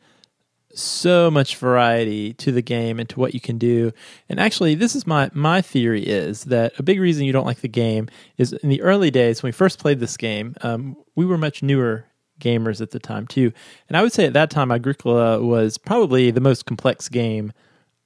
so 0.79 1.31
much 1.31 1.57
variety 1.57 2.33
to 2.35 2.53
the 2.53 2.63
game 2.63 2.99
and 2.99 3.09
to 3.09 3.19
what 3.19 3.35
you 3.35 3.41
can 3.41 3.59
do. 3.59 3.93
And 4.29 4.39
actually, 4.41 4.75
this 4.75 4.95
is 4.95 5.07
my 5.07 5.31
my 5.33 5.61
theory 5.61 6.03
is 6.07 6.45
that 6.45 6.79
a 6.79 6.83
big 6.83 7.01
reason 7.01 7.25
you 7.25 7.33
don't 7.33 7.47
like 7.47 7.61
the 7.61 7.69
game 7.69 8.09
is 8.37 8.53
in 8.53 8.69
the 8.69 8.83
early 8.83 9.11
days 9.11 9.43
when 9.43 9.49
we 9.49 9.53
first 9.53 9.79
played 9.79 10.01
this 10.01 10.17
game, 10.17 10.55
um, 10.63 10.97
we 11.17 11.27
were 11.27 11.39
much 11.39 11.63
newer 11.63 12.05
gamers 12.41 12.81
at 12.81 12.93
the 12.93 13.01
time 13.01 13.27
too, 13.27 13.53
and 13.89 13.97
I 13.97 14.03
would 14.03 14.13
say 14.13 14.27
at 14.27 14.33
that 14.35 14.51
time 14.51 14.71
Agricola 14.71 15.43
was 15.43 15.79
probably 15.79 16.31
the 16.31 16.41
most 16.41 16.67
complex 16.67 17.09
game 17.09 17.53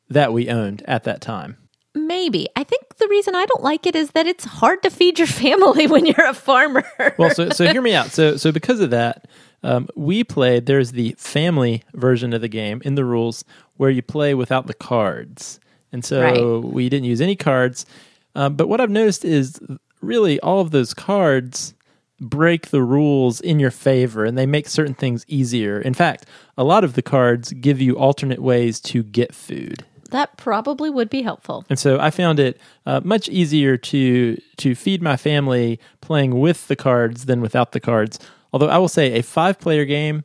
that 0.08 0.32
we 0.32 0.48
owned 0.48 0.82
at 0.86 1.04
that 1.04 1.20
time. 1.20 1.58
Maybe. 1.94 2.48
I 2.56 2.64
think 2.64 2.96
the 2.96 3.08
reason 3.08 3.34
I 3.34 3.44
don't 3.44 3.62
like 3.62 3.86
it 3.86 3.94
is 3.94 4.12
that 4.12 4.26
it's 4.26 4.44
hard 4.44 4.82
to 4.82 4.90
feed 4.90 5.18
your 5.18 5.28
family 5.28 5.86
when 5.86 6.06
you're 6.06 6.26
a 6.26 6.34
farmer. 6.34 6.84
well, 7.18 7.30
so 7.30 7.50
so 7.50 7.70
hear 7.70 7.82
me 7.82 7.94
out. 7.94 8.10
So 8.10 8.36
so 8.36 8.52
because 8.52 8.80
of 8.80 8.90
that, 8.90 9.28
um, 9.62 9.88
we 9.94 10.24
played. 10.24 10.66
There's 10.66 10.92
the 10.92 11.14
family 11.18 11.82
version 11.94 12.32
of 12.32 12.40
the 12.40 12.48
game 12.48 12.82
in 12.84 12.94
the 12.94 13.04
rules 13.04 13.44
where 13.76 13.90
you 13.90 14.02
play 14.02 14.34
without 14.34 14.66
the 14.66 14.74
cards, 14.74 15.60
and 15.92 16.04
so 16.04 16.20
Right. 16.20 16.64
we 16.72 16.88
didn't 16.88 17.06
use 17.06 17.20
any 17.20 17.36
cards. 17.36 17.86
Um, 18.34 18.56
but 18.56 18.68
what 18.68 18.80
I've 18.80 18.90
noticed 18.90 19.24
is 19.24 19.60
really 20.00 20.40
all 20.40 20.60
of 20.60 20.70
those 20.70 20.94
cards 20.94 21.74
break 22.20 22.68
the 22.68 22.82
rules 22.82 23.40
in 23.40 23.58
your 23.58 23.70
favor 23.70 24.24
and 24.24 24.38
they 24.38 24.46
make 24.46 24.68
certain 24.68 24.94
things 24.94 25.24
easier. 25.28 25.80
In 25.80 25.92
fact, 25.92 26.24
a 26.56 26.62
lot 26.64 26.84
of 26.84 26.94
the 26.94 27.02
cards 27.02 27.52
give 27.52 27.80
you 27.80 27.98
alternate 27.98 28.40
ways 28.40 28.80
to 28.80 29.02
get 29.02 29.34
food. 29.34 29.84
that 30.10 30.36
probably 30.36 30.90
would 30.90 31.08
be 31.10 31.22
helpful. 31.22 31.64
And 31.70 31.78
so 31.78 31.98
I 31.98 32.10
found 32.10 32.38
it 32.38 32.60
uh, 32.86 33.00
much 33.02 33.28
easier 33.30 33.76
to 33.78 34.36
to 34.58 34.74
feed 34.74 35.02
my 35.02 35.16
family 35.16 35.80
playing 36.02 36.38
with 36.38 36.68
the 36.68 36.76
cards 36.76 37.24
than 37.24 37.40
without 37.40 37.72
the 37.72 37.80
cards. 37.80 38.18
Although 38.52 38.68
I 38.68 38.78
will 38.78 38.88
say 38.88 39.18
a 39.18 39.22
five 39.22 39.58
player 39.58 39.84
game, 39.84 40.24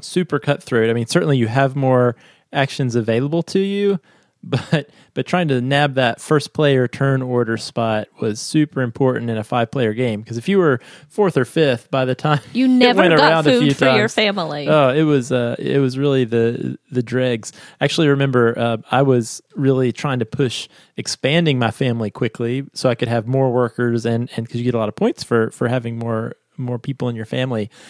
super 0.00 0.38
cutthroat. 0.38 0.90
I 0.90 0.92
mean, 0.92 1.06
certainly 1.06 1.36
you 1.36 1.48
have 1.48 1.76
more 1.76 2.16
actions 2.52 2.94
available 2.94 3.42
to 3.44 3.60
you, 3.60 3.98
but 4.42 4.88
but 5.12 5.26
trying 5.26 5.48
to 5.48 5.60
nab 5.60 5.94
that 5.94 6.18
first 6.18 6.54
player 6.54 6.88
turn 6.88 7.20
order 7.20 7.58
spot 7.58 8.08
was 8.22 8.40
super 8.40 8.80
important 8.80 9.28
in 9.28 9.36
a 9.36 9.44
five 9.44 9.70
player 9.70 9.92
game 9.92 10.22
because 10.22 10.38
if 10.38 10.48
you 10.48 10.56
were 10.56 10.80
fourth 11.08 11.36
or 11.36 11.44
fifth 11.44 11.90
by 11.90 12.06
the 12.06 12.14
time 12.14 12.40
You 12.54 12.66
never 12.68 13.02
went 13.02 13.14
got 13.14 13.30
around 13.30 13.46
a 13.46 13.58
few 13.60 13.70
food 13.72 13.76
for 13.76 13.96
your 13.96 14.08
family. 14.08 14.66
Oh, 14.66 14.88
it 14.88 15.02
was 15.02 15.30
uh, 15.30 15.56
it 15.58 15.78
was 15.78 15.98
really 15.98 16.24
the 16.24 16.78
the 16.90 17.02
dregs. 17.02 17.52
I 17.82 17.84
actually 17.84 18.08
remember 18.08 18.58
uh, 18.58 18.76
I 18.90 19.02
was 19.02 19.42
really 19.56 19.92
trying 19.92 20.20
to 20.20 20.24
push 20.24 20.68
expanding 20.96 21.58
my 21.58 21.70
family 21.70 22.10
quickly 22.10 22.64
so 22.72 22.88
I 22.88 22.94
could 22.94 23.08
have 23.08 23.26
more 23.26 23.52
workers 23.52 24.06
and 24.06 24.30
and 24.36 24.46
because 24.46 24.58
you 24.60 24.64
get 24.64 24.74
a 24.74 24.78
lot 24.78 24.88
of 24.88 24.96
points 24.96 25.22
for 25.22 25.50
for 25.50 25.68
having 25.68 25.98
more 25.98 26.36
more 26.60 26.78
people 26.78 27.08
in 27.08 27.16
your 27.16 27.26
family. 27.26 27.70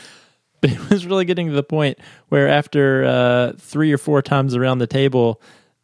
But 0.62 0.72
it 0.72 0.90
was 0.90 1.06
really 1.06 1.24
getting 1.24 1.46
to 1.46 1.54
the 1.54 1.62
point 1.62 1.98
where 2.28 2.46
after 2.46 3.02
uh, 3.06 3.52
three 3.56 3.94
or 3.94 3.96
four 3.96 4.20
times 4.20 4.54
around 4.54 4.76
the 4.76 4.86
table. 4.86 5.40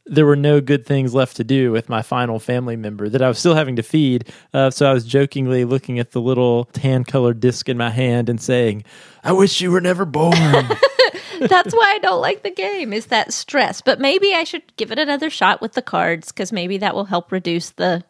There 0.09 0.27
were 0.27 0.37
no 0.37 0.61
good 0.61 0.87
things 0.87 1.15
left 1.15 1.35
to 1.39 1.45
do 1.45 1.73
with 1.73 1.89
my 1.89 2.01
final 2.01 2.39
family 2.39 2.77
member 2.77 3.09
that 3.09 3.23
I 3.23 3.27
was 3.29 3.41
still 3.41 3.57
having 3.57 3.75
to 3.75 3.83
feed. 3.83 4.33
Uh, 4.55 4.71
so 4.71 4.89
I 4.89 4.93
was 4.93 5.05
jokingly 5.05 5.65
looking 5.65 5.99
at 5.99 6.13
the 6.13 6.21
little 6.21 6.67
tan 6.67 7.03
colored 7.03 7.41
disc 7.41 7.69
in 7.69 7.77
my 7.77 7.91
hand 7.91 8.29
and 8.29 8.41
saying, 8.41 8.85
I 9.25 9.33
wish 9.33 9.61
you 9.61 9.73
were 9.73 9.81
never 9.81 10.05
born. 10.05 10.37
That's 11.41 11.75
why 11.75 11.93
I 11.95 11.99
don't 11.99 12.21
like 12.21 12.43
the 12.43 12.51
game 12.51 12.93
is 12.93 13.07
that 13.07 13.33
stress. 13.33 13.81
But 13.81 14.01
maybe 14.01 14.35
I 14.35 14.45
should 14.45 14.77
give 14.77 14.91
it 14.93 14.99
another 14.99 15.31
shot 15.31 15.61
with 15.61 15.73
the 15.73 15.83
cards 15.83 16.33
because 16.33 16.53
maybe 16.53 16.79
that 16.79 16.95
will 16.95 17.05
help 17.05 17.33
reduce 17.33 17.71
the 17.71 18.05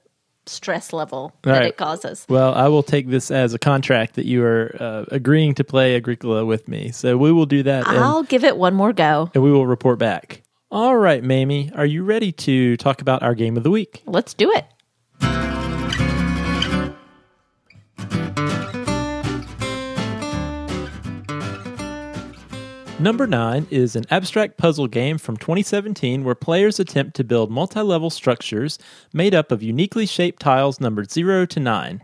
stress 0.47 0.93
level 0.93 1.35
that 1.43 1.51
right. 1.51 1.67
it 1.67 1.77
causes. 1.77 2.27
Well, 2.29 2.55
I 2.55 2.69
will 2.69 2.83
take 2.83 3.09
this 3.09 3.31
as 3.31 3.55
a 3.55 3.59
contract 3.59 4.15
that 4.15 4.27
you 4.27 4.45
are 4.45 4.75
uh, 4.79 5.05
agreeing 5.09 5.55
to 5.55 5.65
play 5.65 5.97
Agricola 5.97 6.45
with 6.45 6.69
me. 6.69 6.91
So 6.93 7.17
we 7.17 7.33
will 7.33 7.47
do 7.47 7.63
that 7.65 7.87
and, 7.87 7.99
I'll 7.99 8.23
give 8.23 8.45
it 8.45 8.57
one 8.57 8.75
more 8.75 8.93
go. 8.93 9.31
and 9.35 9.43
we 9.43 9.51
will 9.51 9.67
report 9.67 9.99
back. 9.99 10.43
All 10.71 10.97
right, 10.97 11.23
Mamie, 11.23 11.71
are 11.75 11.87
you 11.87 12.03
ready 12.03 12.33
to 12.33 12.77
talk 12.77 13.01
about 13.01 13.23
our 13.23 13.35
game 13.35 13.57
of 13.57 13.63
the 13.63 13.71
week? 13.71 14.03
Let's 14.07 14.35
do 14.35 14.51
it. 14.53 14.67
Number 22.99 23.27
nine 23.27 23.67
is 23.71 23.95
an 23.95 24.07
abstract 24.11 24.57
puzzle 24.57 24.87
game 24.87 25.19
from 25.19 25.37
2017 25.37 26.25
where 26.25 26.35
players 26.35 26.81
attempt 26.81 27.15
to 27.17 27.25
build 27.25 27.51
multi 27.51 27.83
level 27.83 28.09
structures 28.09 28.79
made 29.13 29.35
up 29.35 29.53
of 29.53 29.63
uniquely 29.63 30.07
shaped 30.07 30.41
tiles 30.41 30.81
numbered 30.81 31.13
0 31.13 31.45
to 31.45 31.61
9. 31.61 32.03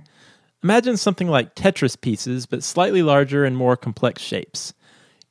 Imagine 0.62 0.99
something 0.99 1.28
like 1.28 1.54
Tetris 1.54 1.99
pieces, 1.99 2.44
but 2.44 2.62
slightly 2.62 3.02
larger 3.02 3.42
and 3.42 3.56
more 3.56 3.75
complex 3.75 4.20
shapes. 4.20 4.75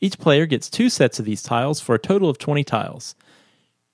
Each 0.02 0.18
player 0.18 0.48
gets 0.48 0.68
two 0.68 0.90
sets 0.90 1.20
of 1.20 1.26
these 1.26 1.44
tiles 1.44 1.80
for 1.80 1.94
a 1.94 2.00
total 2.00 2.28
of 2.28 2.40
20 2.40 2.64
tiles. 2.64 3.14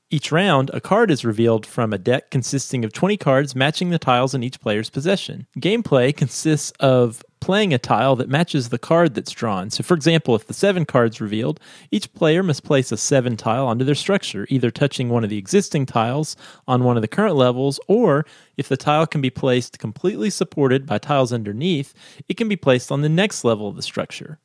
Each 0.09 0.31
round, 0.31 0.71
a 0.73 0.79
card 0.79 1.11
is 1.11 1.25
revealed 1.25 1.65
from 1.65 1.91
a 1.91 1.97
deck 1.97 2.31
consisting 2.31 2.85
of 2.85 2.93
20 2.93 3.17
cards 3.17 3.57
matching 3.57 3.89
the 3.89 3.99
tiles 3.99 4.33
in 4.33 4.41
each 4.41 4.61
player's 4.61 4.89
possession. 4.89 5.47
Gameplay 5.59 6.15
consists 6.15 6.71
of 6.79 7.21
playing 7.39 7.73
a 7.73 7.77
tile 7.77 8.15
that 8.15 8.29
matches 8.29 8.69
the 8.69 8.77
card 8.77 9.13
that's 9.13 9.31
drawn. 9.31 9.69
So, 9.69 9.83
for 9.83 9.93
example, 9.93 10.35
if 10.35 10.47
the 10.47 10.53
seven 10.53 10.85
cards 10.85 11.21
revealed, 11.21 11.59
each 11.91 12.13
player 12.13 12.43
must 12.43 12.63
place 12.63 12.91
a 12.91 12.97
seven 12.97 13.37
tile 13.37 13.67
onto 13.67 13.85
their 13.85 13.95
structure, 13.95 14.47
either 14.49 14.71
touching 14.71 15.09
one 15.09 15.23
of 15.23 15.29
the 15.29 15.37
existing 15.37 15.85
tiles 15.85 16.35
on 16.67 16.83
one 16.83 16.97
of 16.97 17.01
the 17.01 17.07
current 17.07 17.35
levels, 17.35 17.79
or 17.87 18.25
if 18.57 18.67
the 18.67 18.77
tile 18.77 19.07
can 19.07 19.21
be 19.21 19.29
placed 19.29 19.79
completely 19.79 20.29
supported 20.29 20.85
by 20.85 20.97
tiles 20.97 21.31
underneath, 21.31 21.93
it 22.27 22.37
can 22.37 22.47
be 22.47 22.55
placed 22.55 22.91
on 22.91 23.01
the 23.01 23.09
next 23.09 23.43
level 23.43 23.67
of 23.67 23.75
the 23.75 23.81
structure. 23.81 24.39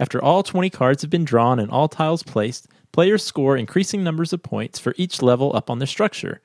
After 0.00 0.22
all 0.22 0.42
20 0.42 0.70
cards 0.70 1.02
have 1.02 1.10
been 1.10 1.24
drawn 1.24 1.58
and 1.58 1.70
all 1.70 1.88
tiles 1.88 2.22
placed, 2.22 2.68
players 2.92 3.24
score 3.24 3.56
increasing 3.56 4.04
numbers 4.04 4.32
of 4.32 4.42
points 4.42 4.78
for 4.78 4.94
each 4.96 5.22
level 5.22 5.54
up 5.54 5.68
on 5.68 5.78
their 5.78 5.86
structure. 5.86 6.40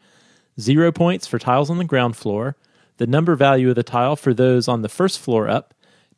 Zero 0.60 0.92
points 0.92 1.28
for 1.28 1.40
tiles 1.40 1.70
on 1.70 1.78
the 1.78 1.84
ground 1.84 2.16
floor, 2.16 2.56
the 2.98 3.08
number 3.08 3.36
value 3.36 3.70
of 3.70 3.76
the 3.76 3.84
tile 3.84 4.16
for 4.16 4.34
those 4.34 4.68
on 4.68 4.82
the 4.82 4.90
first 4.90 5.20
floor 5.20 5.48
up, 5.50 5.74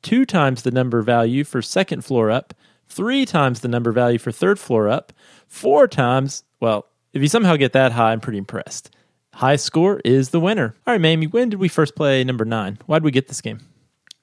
two 0.05 0.23
times 0.23 0.61
the 0.61 0.71
number 0.71 1.01
value 1.01 1.43
for 1.43 1.61
second 1.63 2.05
floor 2.05 2.29
up, 2.29 2.53
three 2.87 3.25
times 3.25 3.59
the 3.59 3.67
number 3.67 3.91
value 3.91 4.19
for 4.19 4.31
third 4.31 4.59
floor 4.59 4.87
up, 4.87 5.11
four 5.47 5.87
times, 5.87 6.43
well, 6.59 6.85
if 7.11 7.23
you 7.23 7.27
somehow 7.27 7.55
get 7.55 7.73
that 7.73 7.91
high, 7.91 8.11
I'm 8.11 8.21
pretty 8.21 8.37
impressed. 8.37 8.95
High 9.33 9.55
score 9.55 10.01
is 10.05 10.29
the 10.29 10.39
winner. 10.39 10.75
All 10.85 10.93
right, 10.93 11.01
Mamie, 11.01 11.27
when 11.27 11.49
did 11.49 11.59
we 11.59 11.67
first 11.67 11.95
play 11.95 12.23
number 12.23 12.45
nine? 12.45 12.77
Why 12.85 12.99
did 12.99 13.03
we 13.03 13.11
get 13.11 13.27
this 13.27 13.41
game? 13.41 13.61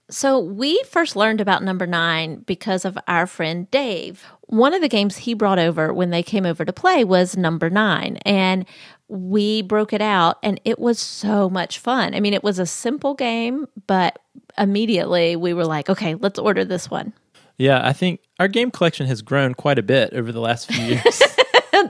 So, 0.08 0.38
we 0.38 0.80
first 0.88 1.16
learned 1.16 1.40
about 1.40 1.62
number 1.64 1.86
nine 1.86 2.40
because 2.46 2.84
of 2.84 2.98
our 3.08 3.26
friend 3.26 3.70
Dave. 3.70 4.24
One 4.42 4.74
of 4.74 4.82
the 4.82 4.88
games 4.88 5.16
he 5.16 5.32
brought 5.34 5.58
over 5.58 5.92
when 5.92 6.10
they 6.10 6.22
came 6.22 6.44
over 6.44 6.64
to 6.64 6.72
play 6.72 7.02
was 7.02 7.36
number 7.36 7.70
nine. 7.70 8.18
And 8.18 8.66
we 9.12 9.60
broke 9.60 9.92
it 9.92 10.00
out, 10.00 10.38
and 10.42 10.58
it 10.64 10.78
was 10.78 10.98
so 10.98 11.50
much 11.50 11.78
fun. 11.78 12.14
I 12.14 12.20
mean, 12.20 12.32
it 12.32 12.42
was 12.42 12.58
a 12.58 12.64
simple 12.64 13.12
game, 13.12 13.68
but 13.86 14.18
immediately 14.56 15.36
we 15.36 15.52
were 15.52 15.66
like, 15.66 15.90
okay, 15.90 16.14
let's 16.14 16.38
order 16.38 16.64
this 16.64 16.90
one. 16.90 17.12
Yeah, 17.58 17.86
I 17.86 17.92
think 17.92 18.20
our 18.40 18.48
game 18.48 18.70
collection 18.70 19.06
has 19.06 19.20
grown 19.20 19.52
quite 19.52 19.78
a 19.78 19.82
bit 19.82 20.14
over 20.14 20.32
the 20.32 20.40
last 20.40 20.72
few 20.72 20.82
years. 20.94 21.22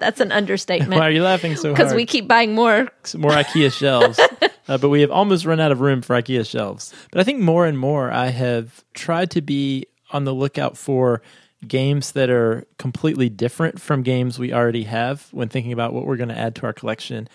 That's 0.01 0.21
an 0.21 0.33
understatement. 0.33 0.99
Why 0.99 1.07
are 1.07 1.13
you 1.13 1.23
laughing 1.23 1.55
so 1.55 1.69
hard? 1.69 1.77
Because 1.77 1.95
we 1.95 2.07
keep 2.07 2.27
buying 2.27 2.55
more. 2.55 2.89
more 3.17 3.31
IKEA 3.31 3.73
shelves. 3.73 4.21
Uh, 4.69 4.79
but 4.79 4.91
we 4.91 5.01
have 5.01 5.11
almost 5.11 5.45
run 5.45 5.59
out 5.59 5.73
of 5.73 5.81
room 5.81 6.01
for 6.01 6.15
IKEA 6.15 6.49
shelves. 6.49 6.95
But 7.11 7.21
I 7.21 7.25
think 7.25 7.41
more 7.41 7.67
and 7.67 7.77
more 7.77 8.13
I 8.13 8.29
have 8.29 8.85
tried 8.95 9.29
to 9.33 9.43
be 9.43 9.87
on 10.13 10.23
the 10.25 10.33
lookout 10.33 10.79
for 10.79 11.21
games 11.67 12.13
that 12.13 12.31
are 12.31 12.67
completely 12.79 13.29
different 13.29 13.81
from 13.81 14.03
games 14.03 14.39
we 14.39 14.53
already 14.53 14.85
have 14.85 15.29
when 15.33 15.49
thinking 15.49 15.73
about 15.73 15.93
what 15.93 16.07
we're 16.07 16.17
going 16.17 16.29
to 16.29 16.39
add 16.39 16.55
to 16.57 16.67
our 16.67 16.73
collection. 16.73 17.29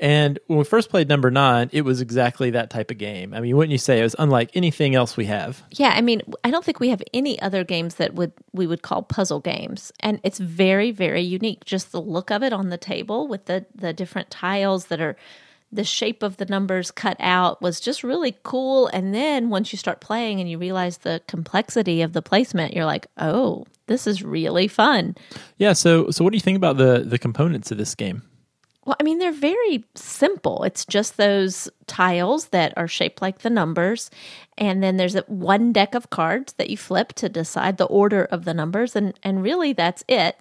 And 0.00 0.40
when 0.48 0.58
we 0.58 0.64
first 0.64 0.90
played 0.90 1.08
number 1.08 1.30
nine, 1.30 1.70
it 1.72 1.82
was 1.82 2.00
exactly 2.00 2.50
that 2.50 2.68
type 2.68 2.90
of 2.90 2.98
game. 2.98 3.32
I 3.32 3.40
mean, 3.40 3.56
wouldn't 3.56 3.72
you 3.72 3.78
say 3.78 4.00
it 4.00 4.02
was 4.02 4.16
unlike 4.18 4.50
anything 4.54 4.94
else 4.94 5.16
we 5.16 5.26
have? 5.26 5.62
Yeah, 5.70 5.92
I 5.94 6.00
mean, 6.00 6.20
I 6.42 6.50
don't 6.50 6.64
think 6.64 6.80
we 6.80 6.88
have 6.88 7.02
any 7.12 7.40
other 7.40 7.62
games 7.62 7.94
that 7.96 8.14
would 8.14 8.32
we 8.52 8.66
would 8.66 8.82
call 8.82 9.02
puzzle 9.02 9.40
games, 9.40 9.92
and 10.00 10.20
it's 10.24 10.38
very, 10.38 10.90
very 10.90 11.22
unique. 11.22 11.64
Just 11.64 11.92
the 11.92 12.00
look 12.00 12.30
of 12.30 12.42
it 12.42 12.52
on 12.52 12.70
the 12.70 12.76
table 12.76 13.28
with 13.28 13.46
the 13.46 13.66
the 13.74 13.92
different 13.92 14.30
tiles 14.30 14.86
that 14.86 15.00
are 15.00 15.16
the 15.74 15.84
shape 15.84 16.22
of 16.22 16.36
the 16.36 16.46
numbers 16.46 16.90
cut 16.90 17.16
out 17.20 17.60
was 17.60 17.80
just 17.80 18.04
really 18.04 18.36
cool. 18.42 18.86
And 18.88 19.14
then 19.14 19.50
once 19.50 19.72
you 19.72 19.78
start 19.78 20.00
playing 20.00 20.40
and 20.40 20.48
you 20.48 20.58
realize 20.58 20.98
the 20.98 21.20
complexity 21.26 22.02
of 22.02 22.12
the 22.12 22.22
placement, 22.22 22.74
you're 22.74 22.84
like, 22.84 23.06
oh, 23.18 23.66
this 23.86 24.06
is 24.06 24.22
really 24.22 24.68
fun. 24.68 25.16
Yeah. 25.58 25.72
So, 25.72 26.10
so 26.10 26.24
what 26.24 26.30
do 26.30 26.36
you 26.36 26.42
think 26.42 26.56
about 26.56 26.76
the 26.76 27.04
the 27.04 27.18
components 27.18 27.70
of 27.70 27.78
this 27.78 27.94
game? 27.94 28.22
Well, 28.84 28.96
I 29.00 29.02
mean, 29.02 29.18
they're 29.18 29.32
very 29.32 29.84
simple. 29.94 30.62
It's 30.62 30.84
just 30.84 31.16
those 31.16 31.70
tiles 31.86 32.48
that 32.48 32.74
are 32.76 32.88
shaped 32.88 33.22
like 33.22 33.38
the 33.38 33.50
numbers. 33.50 34.10
And 34.58 34.82
then 34.82 34.98
there's 34.98 35.16
a, 35.16 35.22
one 35.22 35.72
deck 35.72 35.94
of 35.94 36.10
cards 36.10 36.52
that 36.54 36.68
you 36.68 36.76
flip 36.76 37.14
to 37.14 37.28
decide 37.30 37.78
the 37.78 37.86
order 37.86 38.24
of 38.26 38.44
the 38.44 38.52
numbers. 38.52 38.94
And, 38.94 39.18
and 39.22 39.42
really, 39.42 39.72
that's 39.72 40.04
it, 40.06 40.36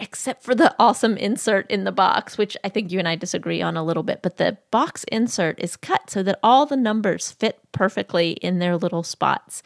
except 0.00 0.42
for 0.42 0.54
the 0.54 0.74
awesome 0.78 1.16
insert 1.16 1.70
in 1.70 1.84
the 1.84 1.92
box, 1.92 2.38
which 2.38 2.56
I 2.64 2.68
think 2.68 2.90
you 2.90 2.98
and 2.98 3.06
I 3.06 3.16
disagree 3.16 3.62
on 3.62 3.76
a 3.76 3.84
little 3.84 4.02
bit. 4.02 4.22
But 4.22 4.38
the 4.38 4.58
box 4.70 5.04
insert 5.04 5.60
is 5.60 5.76
cut 5.76 6.10
so 6.10 6.22
that 6.22 6.40
all 6.42 6.66
the 6.66 6.76
numbers 6.76 7.30
fit 7.30 7.60
perfectly 7.72 8.32
in 8.32 8.58
their 8.58 8.76
little 8.76 9.02
spots. 9.02 9.62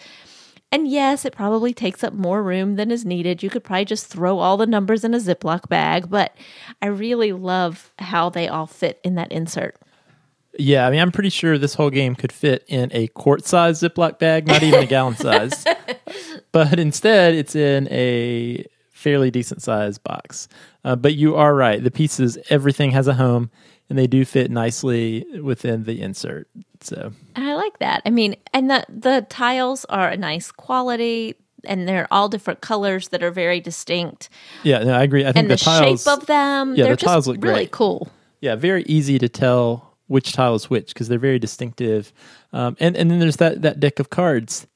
And 0.72 0.88
yes, 0.88 1.24
it 1.24 1.32
probably 1.32 1.72
takes 1.72 2.02
up 2.02 2.12
more 2.12 2.42
room 2.42 2.74
than 2.74 2.90
is 2.90 3.04
needed. 3.04 3.42
You 3.42 3.50
could 3.50 3.62
probably 3.62 3.84
just 3.84 4.08
throw 4.08 4.40
all 4.40 4.56
the 4.56 4.66
numbers 4.66 5.04
in 5.04 5.14
a 5.14 5.18
Ziploc 5.18 5.68
bag, 5.68 6.10
but 6.10 6.36
I 6.82 6.86
really 6.86 7.32
love 7.32 7.92
how 8.00 8.28
they 8.28 8.48
all 8.48 8.66
fit 8.66 9.00
in 9.04 9.14
that 9.14 9.30
insert. 9.30 9.76
Yeah, 10.58 10.86
I 10.86 10.90
mean, 10.90 11.00
I'm 11.00 11.12
pretty 11.12 11.30
sure 11.30 11.58
this 11.58 11.74
whole 11.74 11.90
game 11.90 12.14
could 12.14 12.32
fit 12.32 12.64
in 12.66 12.90
a 12.92 13.06
quart 13.08 13.44
size 13.44 13.82
Ziploc 13.82 14.18
bag, 14.18 14.46
not 14.46 14.62
even 14.62 14.80
a 14.82 14.86
gallon 14.86 15.16
size. 15.16 15.64
But 16.52 16.78
instead, 16.78 17.34
it's 17.34 17.56
in 17.56 17.88
a 17.90 18.64
fairly 19.04 19.30
decent 19.30 19.60
size 19.62 19.98
box. 19.98 20.48
Uh, 20.84 20.96
but 20.96 21.14
you 21.14 21.36
are 21.36 21.54
right. 21.54 21.82
The 21.84 21.90
pieces, 21.90 22.38
everything 22.50 22.90
has 22.92 23.06
a 23.06 23.14
home 23.14 23.50
and 23.88 23.98
they 23.98 24.06
do 24.06 24.24
fit 24.24 24.50
nicely 24.50 25.24
within 25.42 25.84
the 25.84 26.00
insert. 26.00 26.48
So 26.80 27.12
I 27.36 27.54
like 27.54 27.78
that. 27.80 28.02
I 28.06 28.10
mean, 28.10 28.34
and 28.52 28.70
the 28.70 28.84
the 28.88 29.26
tiles 29.28 29.84
are 29.86 30.08
a 30.08 30.16
nice 30.16 30.50
quality 30.50 31.34
and 31.66 31.86
they're 31.88 32.08
all 32.10 32.28
different 32.28 32.60
colors 32.60 33.08
that 33.08 33.22
are 33.22 33.30
very 33.30 33.60
distinct. 33.60 34.28
yeah, 34.64 34.82
no, 34.84 34.92
I 34.92 35.02
agree. 35.02 35.22
I 35.24 35.32
think 35.32 35.36
And 35.44 35.50
the, 35.50 35.54
the, 35.56 35.64
tiles, 35.64 36.02
shape 36.04 36.12
of 36.18 36.26
them, 36.26 36.74
Yeah, 36.76 36.84
they're 36.84 36.96
the 36.96 37.06
tiles 37.06 37.26
look 37.28 37.42
really 37.42 37.54
great. 37.64 37.70
cool. 37.70 38.08
yeah, 38.40 38.54
very 38.56 38.82
easy 38.84 39.18
to 39.18 39.28
tell 39.28 39.94
which 40.08 40.32
tile 40.32 40.54
is 40.54 40.68
which 40.68 40.88
because 40.92 41.08
they're 41.08 41.18
very 41.30 41.38
distinctive. 41.38 42.12
Um, 42.52 42.76
and 42.80 42.96
and 42.96 43.10
then 43.10 43.18
there's 43.18 43.36
that 43.36 43.62
that 43.62 43.80
deck 43.80 43.98
of 43.98 44.08
cards. 44.10 44.66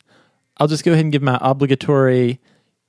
I'll 0.58 0.66
just 0.68 0.84
go 0.84 0.92
ahead 0.92 1.04
and 1.04 1.12
give 1.12 1.22
my 1.22 1.38
obligatory. 1.40 2.40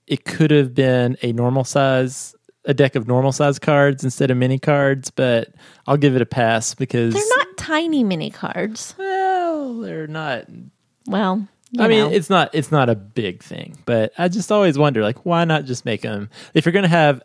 It 0.09 0.25
could 0.25 0.49
have 0.49 0.73
been 0.73 1.17
a 1.21 1.31
normal 1.33 1.63
size, 1.63 2.35
a 2.65 2.73
deck 2.73 2.95
of 2.95 3.07
normal 3.07 3.31
size 3.31 3.59
cards 3.59 4.03
instead 4.03 4.31
of 4.31 4.37
mini 4.37 4.57
cards, 4.57 5.11
but 5.11 5.53
I'll 5.85 5.97
give 5.97 6.15
it 6.15 6.21
a 6.21 6.25
pass 6.25 6.73
because 6.73 7.13
They're 7.13 7.37
not 7.37 7.57
tiny 7.57 8.03
mini 8.03 8.31
cards. 8.31 8.95
Well, 8.97 9.79
they're 9.79 10.07
not. 10.07 10.45
Well, 11.05 11.47
I 11.77 11.87
mean, 11.87 12.11
it's 12.11 12.29
not 12.29 12.49
it's 12.53 12.71
not 12.71 12.89
a 12.89 12.95
big 12.95 13.43
thing, 13.43 13.77
but 13.85 14.11
I 14.17 14.27
just 14.29 14.51
always 14.51 14.79
wonder, 14.79 15.03
like, 15.03 15.25
why 15.25 15.45
not 15.45 15.65
just 15.65 15.85
make 15.85 16.01
them? 16.01 16.31
If 16.55 16.65
you're 16.65 16.73
going 16.73 16.83
to 16.83 16.89
have 16.89 17.21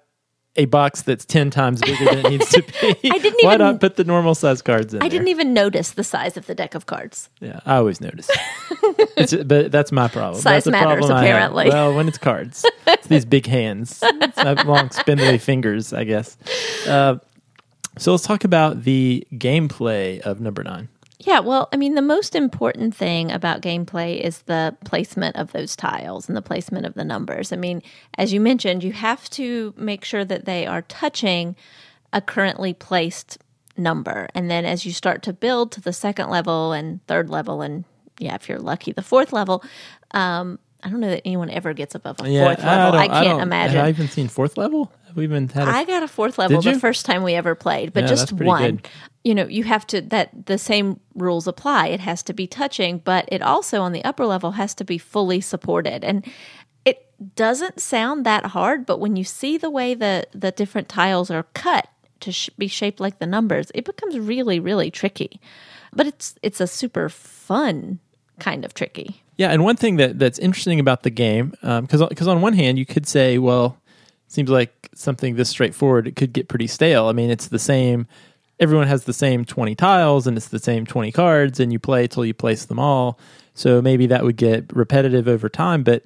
a 0.57 0.67
box 0.67 1.03
that's 1.03 1.25
ten 1.25 1.51
times 1.51 1.81
bigger 1.81 2.05
than 2.05 2.19
it 2.19 2.29
needs 2.31 2.49
to 2.51 2.63
be, 2.63 2.71
I 3.11 3.19
didn't 3.19 3.45
why 3.45 3.55
even- 3.55 3.59
not 3.67 3.81
put 3.81 3.97
the 3.97 4.05
normal 4.05 4.35
size 4.35 4.63
cards 4.63 4.95
in 4.95 4.99
I 5.01 5.05
there? 5.05 5.11
didn't 5.11 5.29
even 5.29 5.53
notice 5.53 5.91
the 5.93 6.05
size 6.05 6.37
of 6.37 6.47
the 6.47 6.55
deck 6.55 6.75
of 6.75 6.87
cards. 6.87 7.29
Yeah, 7.41 7.61
I 7.67 7.77
always 7.77 8.01
notice. 8.01 8.31
it's, 9.17 9.35
but 9.35 9.73
that's 9.73 9.91
my 9.93 10.09
problem. 10.09 10.41
Size 10.41 10.65
that's 10.65 10.67
a 10.69 10.71
matters, 10.71 11.07
problem 11.07 11.19
apparently. 11.25 11.69
Well, 11.69 11.95
when 11.95 12.07
it's 12.09 12.19
cards, 12.19 12.65
it's 12.87 13.07
these 13.09 13.25
big 13.25 13.47
hands, 13.47 14.01
it's 14.03 14.37
not 14.37 14.65
long 14.67 14.91
spindly 14.91 15.39
fingers, 15.39 15.93
I 15.93 16.05
guess. 16.05 16.37
Uh, 16.87 17.17
so 17.99 18.13
let's 18.13 18.25
talk 18.25 18.45
about 18.45 18.85
the 18.85 19.27
gameplay 19.35 20.21
of 20.21 20.41
number 20.41 20.63
nine. 20.65 20.89
Yeah, 21.21 21.41
well, 21.41 21.69
I 21.73 21.77
mean, 21.77 21.95
the 21.95 22.03
most 22.03 22.35
important 22.35 22.95
thing 22.95 23.31
about 23.31 23.63
gameplay 23.63 24.21
is 24.21 24.43
the 24.43 24.77
placement 24.85 25.37
of 25.37 25.53
those 25.53 25.77
tiles 25.77 26.29
and 26.29 26.37
the 26.37 26.43
placement 26.43 26.87
of 26.87 26.95
the 26.95 27.05
numbers. 27.05 27.53
I 27.53 27.57
mean, 27.57 27.83
as 28.19 28.33
you 28.33 28.41
mentioned, 28.41 28.83
you 28.83 28.93
have 28.93 29.31
to 29.31 29.73
make 29.77 30.05
sure 30.05 30.25
that 30.25 30.45
they 30.45 30.67
are 30.67 30.83
touching 30.83 31.55
a 32.13 32.21
currently 32.21 32.75
placed 32.75 33.39
number. 33.77 34.29
And 34.35 34.51
then 34.51 34.65
as 34.65 34.85
you 34.85 34.93
start 34.93 35.23
to 35.23 35.33
build 35.33 35.73
to 35.73 35.81
the 35.81 35.93
second 35.93 36.31
level 36.31 36.73
and 36.73 37.05
third 37.07 37.31
level, 37.31 37.63
and 37.63 37.85
yeah, 38.19 38.35
if 38.35 38.49
you're 38.49 38.59
lucky, 38.59 38.93
the 38.93 39.03
fourth 39.03 39.33
level, 39.33 39.63
um, 40.11 40.59
I 40.83 40.91
don't 40.91 41.01
know 41.01 41.11
that 41.11 41.23
anyone 41.25 41.49
ever 41.49 41.73
gets 41.73 41.95
above 41.95 42.17
a 42.21 42.25
fourth 42.45 42.65
level. 42.65 42.99
I, 42.99 43.09
can't 43.09 43.25
don't- 43.27 43.41
imagine. 43.41 43.77
Have 43.77 43.87
I 43.87 43.89
even 43.89 44.09
seen 44.09 44.29
fourth 44.29 44.57
level? 44.57 44.93
We 45.15 45.25
even 45.25 45.49
had? 45.49 45.69
a 45.69 45.71
I 45.71 45.85
got 45.85 46.03
a 46.03 46.09
fourth 46.09 46.39
level 46.39 46.61
the 46.61 46.79
first 46.79 47.07
time 47.07 47.23
we 47.23 47.35
ever 47.35 47.55
played, 47.55 47.93
but 47.93 48.05
Yeah, 48.05 48.09
just 48.09 48.33
one. 48.33 48.77
good. 48.77 48.89
You 49.23 49.35
know, 49.35 49.47
you 49.47 49.65
have 49.65 49.87
to 49.89 50.01
that 50.03 50.47
the 50.47 50.59
same 50.59 51.01
rules 51.15 51.47
apply. 51.47 51.89
It 51.89 52.01
has 52.01 52.23
to 52.25 52.35
be 52.35 52.47
touching, 52.47 52.99
but 52.99 53.29
it 53.33 53.41
also 53.43 53.81
on 53.81 53.93
the 53.93 54.05
upper 54.05 54.27
level 54.27 54.53
has 54.53 54.75
to 54.75 54.85
be 54.85 54.99
fully 54.99 55.41
supported. 55.41 56.05
And 56.05 56.27
it 56.85 57.07
doesn't 57.37 57.81
sound 57.81 58.27
that 58.27 58.47
hard, 58.47 58.85
but 58.85 58.99
when 59.01 59.17
you 59.17 59.25
see 59.25 59.57
the 59.57 59.71
way 59.71 59.95
the 59.95 60.27
the 60.35 60.51
different 60.51 60.89
tiles 60.89 61.31
are 61.31 61.45
cut 61.55 61.89
to 62.21 62.33
sh- 62.33 62.51
be 62.59 62.69
shaped 62.69 63.01
like 63.01 63.19
the 63.19 63.27
numbers, 63.27 63.71
it 63.75 63.85
becomes 63.85 64.19
really 64.19 64.61
really 64.61 64.91
tricky. 64.91 65.41
But 65.93 66.07
it's 66.07 66.35
it's 66.43 66.61
a 66.61 66.67
super 66.67 67.09
fun 67.09 68.01
kind 68.39 68.65
of 68.65 68.75
tricky. 68.75 69.23
Yeah, 69.37 69.51
and 69.51 69.65
one 69.65 69.77
thing 69.77 69.97
that 69.97 70.19
that's 70.19 70.39
interesting 70.39 70.79
about 70.81 71.03
the 71.03 71.11
game, 71.11 71.55
um, 71.63 71.85
because 71.85 72.07
because 72.09 72.29
on 72.29 72.41
one 72.41 72.53
hand 72.53 72.79
you 72.79 72.87
could 72.87 73.07
say, 73.07 73.39
well, 73.39 73.79
seems 74.35 74.51
like 74.51 74.91
something 74.95 75.37
this 75.37 75.49
straightforward 75.49 76.07
it 76.07 76.17
could 76.17 76.33
get 76.33 76.49
pretty 76.49 76.67
stale. 76.67 77.07
I 77.07 77.13
mean, 77.13 77.31
it's 77.31 77.49
the 77.49 77.59
same. 77.59 78.07
Everyone 78.61 78.87
has 78.87 79.05
the 79.05 79.13
same 79.13 79.45
twenty 79.45 79.75
tiles, 79.75 80.27
and 80.27 80.37
it's 80.37 80.49
the 80.49 80.59
same 80.59 80.87
twenty 80.87 81.13
cards, 81.13 81.61
and 81.61 81.73
you 81.73 81.79
play 81.79 82.07
till 82.07 82.25
you 82.25 82.35
place 82.35 82.65
them 82.65 82.79
all. 82.79 83.19
So 83.55 83.81
maybe 83.81 84.07
that 84.09 84.25
would 84.25 84.37
get 84.37 84.75
repetitive 84.75 85.29
over 85.29 85.49
time. 85.49 85.83
But 85.85 86.05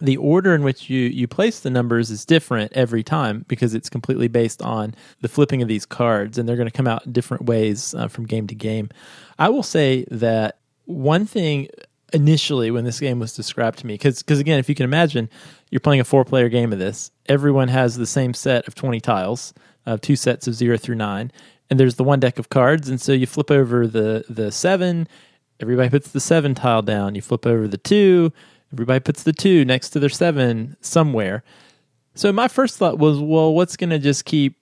the 0.00 0.16
order 0.16 0.54
in 0.54 0.62
which 0.62 0.90
you 0.90 1.00
you 1.00 1.26
place 1.26 1.60
the 1.60 1.70
numbers 1.70 2.10
is 2.10 2.24
different 2.24 2.72
every 2.74 3.02
time 3.02 3.44
because 3.48 3.74
it's 3.74 3.88
completely 3.88 4.28
based 4.28 4.60
on 4.60 4.94
the 5.20 5.28
flipping 5.28 5.62
of 5.62 5.68
these 5.68 5.86
cards 5.86 6.36
and 6.36 6.48
they're 6.48 6.56
going 6.56 6.68
to 6.68 6.76
come 6.76 6.86
out 6.86 7.06
in 7.06 7.12
different 7.12 7.46
ways 7.46 7.94
uh, 7.94 8.08
from 8.08 8.26
game 8.26 8.46
to 8.46 8.54
game 8.54 8.90
i 9.38 9.48
will 9.48 9.62
say 9.62 10.04
that 10.10 10.58
one 10.84 11.24
thing 11.24 11.66
initially 12.12 12.70
when 12.70 12.84
this 12.84 13.00
game 13.00 13.18
was 13.18 13.34
described 13.34 13.78
to 13.78 13.86
me 13.86 13.94
because 13.94 14.22
because 14.22 14.38
again 14.38 14.58
if 14.58 14.68
you 14.68 14.74
can 14.74 14.84
imagine 14.84 15.28
you're 15.70 15.80
playing 15.80 16.00
a 16.00 16.04
four 16.04 16.24
player 16.24 16.48
game 16.48 16.72
of 16.72 16.78
this 16.78 17.10
everyone 17.26 17.66
has 17.66 17.96
the 17.96 18.06
same 18.06 18.32
set 18.32 18.66
of 18.68 18.76
20 18.76 19.00
tiles 19.00 19.52
uh, 19.86 19.98
two 20.00 20.14
sets 20.14 20.46
of 20.46 20.54
0 20.54 20.76
through 20.76 20.94
9 20.94 21.32
and 21.68 21.80
there's 21.80 21.96
the 21.96 22.04
one 22.04 22.20
deck 22.20 22.38
of 22.38 22.48
cards 22.48 22.88
and 22.88 23.00
so 23.00 23.12
you 23.12 23.26
flip 23.26 23.50
over 23.50 23.88
the 23.88 24.24
the 24.28 24.52
7 24.52 25.08
everybody 25.58 25.90
puts 25.90 26.12
the 26.12 26.20
7 26.20 26.54
tile 26.54 26.82
down 26.82 27.16
you 27.16 27.22
flip 27.22 27.44
over 27.44 27.66
the 27.66 27.78
2 27.78 28.32
Everybody 28.72 29.00
puts 29.00 29.22
the 29.22 29.32
two 29.32 29.64
next 29.64 29.90
to 29.90 30.00
their 30.00 30.08
seven 30.08 30.76
somewhere. 30.80 31.44
So 32.14 32.32
my 32.32 32.48
first 32.48 32.78
thought 32.78 32.98
was, 32.98 33.18
well, 33.20 33.54
what's 33.54 33.76
going 33.76 33.90
to 33.90 33.98
just 33.98 34.24
keep 34.24 34.56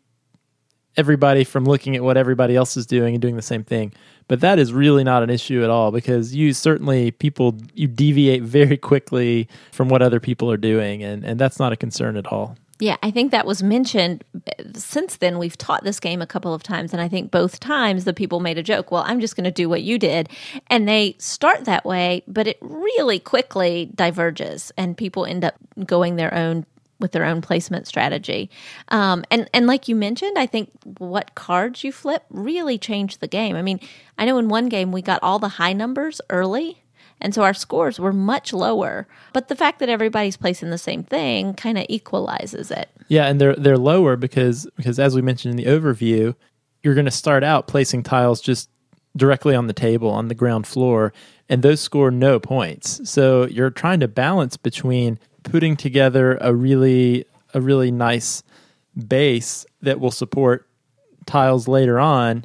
everybody 0.96 1.44
from 1.44 1.64
looking 1.64 1.96
at 1.96 2.02
what 2.02 2.16
everybody 2.16 2.54
else 2.54 2.76
is 2.76 2.86
doing 2.86 3.14
and 3.14 3.22
doing 3.22 3.36
the 3.36 3.42
same 3.42 3.64
thing? 3.64 3.92
But 4.26 4.40
that 4.40 4.58
is 4.58 4.72
really 4.72 5.04
not 5.04 5.22
an 5.22 5.30
issue 5.30 5.62
at 5.62 5.70
all 5.70 5.90
because 5.90 6.34
you 6.34 6.52
certainly 6.52 7.10
people 7.10 7.58
you 7.74 7.86
deviate 7.86 8.42
very 8.42 8.76
quickly 8.76 9.48
from 9.72 9.88
what 9.88 10.02
other 10.02 10.20
people 10.20 10.50
are 10.50 10.56
doing, 10.56 11.02
and 11.02 11.24
and 11.24 11.38
that's 11.38 11.58
not 11.58 11.72
a 11.72 11.76
concern 11.76 12.16
at 12.16 12.26
all. 12.26 12.56
Yeah, 12.80 12.96
I 13.02 13.10
think 13.10 13.30
that 13.30 13.46
was 13.46 13.62
mentioned. 13.62 14.24
Uh, 14.34 14.64
since 14.74 15.16
then, 15.16 15.38
we've 15.38 15.56
taught 15.56 15.84
this 15.84 16.00
game 16.00 16.20
a 16.20 16.26
couple 16.26 16.52
of 16.52 16.62
times, 16.62 16.92
and 16.92 17.00
I 17.00 17.08
think 17.08 17.30
both 17.30 17.60
times 17.60 18.04
the 18.04 18.12
people 18.12 18.40
made 18.40 18.58
a 18.58 18.62
joke. 18.62 18.90
Well, 18.90 19.04
I'm 19.06 19.20
just 19.20 19.36
going 19.36 19.44
to 19.44 19.52
do 19.52 19.68
what 19.68 19.82
you 19.82 19.98
did, 19.98 20.28
and 20.68 20.88
they 20.88 21.14
start 21.18 21.66
that 21.66 21.84
way, 21.84 22.24
but 22.26 22.48
it 22.48 22.58
really 22.60 23.20
quickly 23.20 23.90
diverges, 23.94 24.72
and 24.76 24.96
people 24.96 25.24
end 25.24 25.44
up 25.44 25.54
going 25.86 26.16
their 26.16 26.34
own 26.34 26.66
with 27.00 27.12
their 27.12 27.24
own 27.24 27.40
placement 27.40 27.86
strategy. 27.86 28.50
Um, 28.88 29.24
and 29.30 29.48
and 29.52 29.66
like 29.66 29.88
you 29.88 29.96
mentioned, 29.96 30.38
I 30.38 30.46
think 30.46 30.70
what 30.98 31.34
cards 31.34 31.84
you 31.84 31.92
flip 31.92 32.24
really 32.30 32.78
changed 32.78 33.20
the 33.20 33.28
game. 33.28 33.56
I 33.56 33.62
mean, 33.62 33.80
I 34.18 34.24
know 34.24 34.38
in 34.38 34.48
one 34.48 34.68
game 34.68 34.92
we 34.92 35.02
got 35.02 35.22
all 35.22 35.38
the 35.38 35.48
high 35.48 35.72
numbers 35.72 36.20
early 36.30 36.84
and 37.20 37.34
so 37.34 37.42
our 37.42 37.54
scores 37.54 37.98
were 37.98 38.12
much 38.12 38.52
lower. 38.52 39.06
But 39.32 39.48
the 39.48 39.56
fact 39.56 39.78
that 39.78 39.88
everybody's 39.88 40.36
placing 40.36 40.70
the 40.70 40.78
same 40.78 41.02
thing 41.02 41.54
kind 41.54 41.78
of 41.78 41.86
equalizes 41.88 42.70
it. 42.70 42.90
Yeah, 43.08 43.26
and 43.26 43.40
they're 43.40 43.56
they're 43.56 43.78
lower 43.78 44.16
because 44.16 44.68
because 44.76 44.98
as 44.98 45.14
we 45.14 45.22
mentioned 45.22 45.58
in 45.58 45.64
the 45.64 45.70
overview, 45.70 46.34
you're 46.82 46.94
going 46.94 47.04
to 47.06 47.10
start 47.10 47.42
out 47.42 47.66
placing 47.66 48.02
tiles 48.02 48.40
just 48.40 48.68
directly 49.16 49.54
on 49.54 49.68
the 49.68 49.72
table 49.72 50.10
on 50.10 50.28
the 50.28 50.34
ground 50.34 50.66
floor 50.66 51.12
and 51.48 51.62
those 51.62 51.80
score 51.80 52.10
no 52.10 52.40
points. 52.40 53.08
So 53.08 53.46
you're 53.46 53.70
trying 53.70 54.00
to 54.00 54.08
balance 54.08 54.56
between 54.56 55.18
putting 55.44 55.76
together 55.76 56.36
a 56.40 56.54
really 56.54 57.24
a 57.52 57.60
really 57.60 57.90
nice 57.90 58.42
base 59.06 59.64
that 59.82 60.00
will 60.00 60.10
support 60.10 60.68
tiles 61.26 61.68
later 61.68 61.98
on 61.98 62.44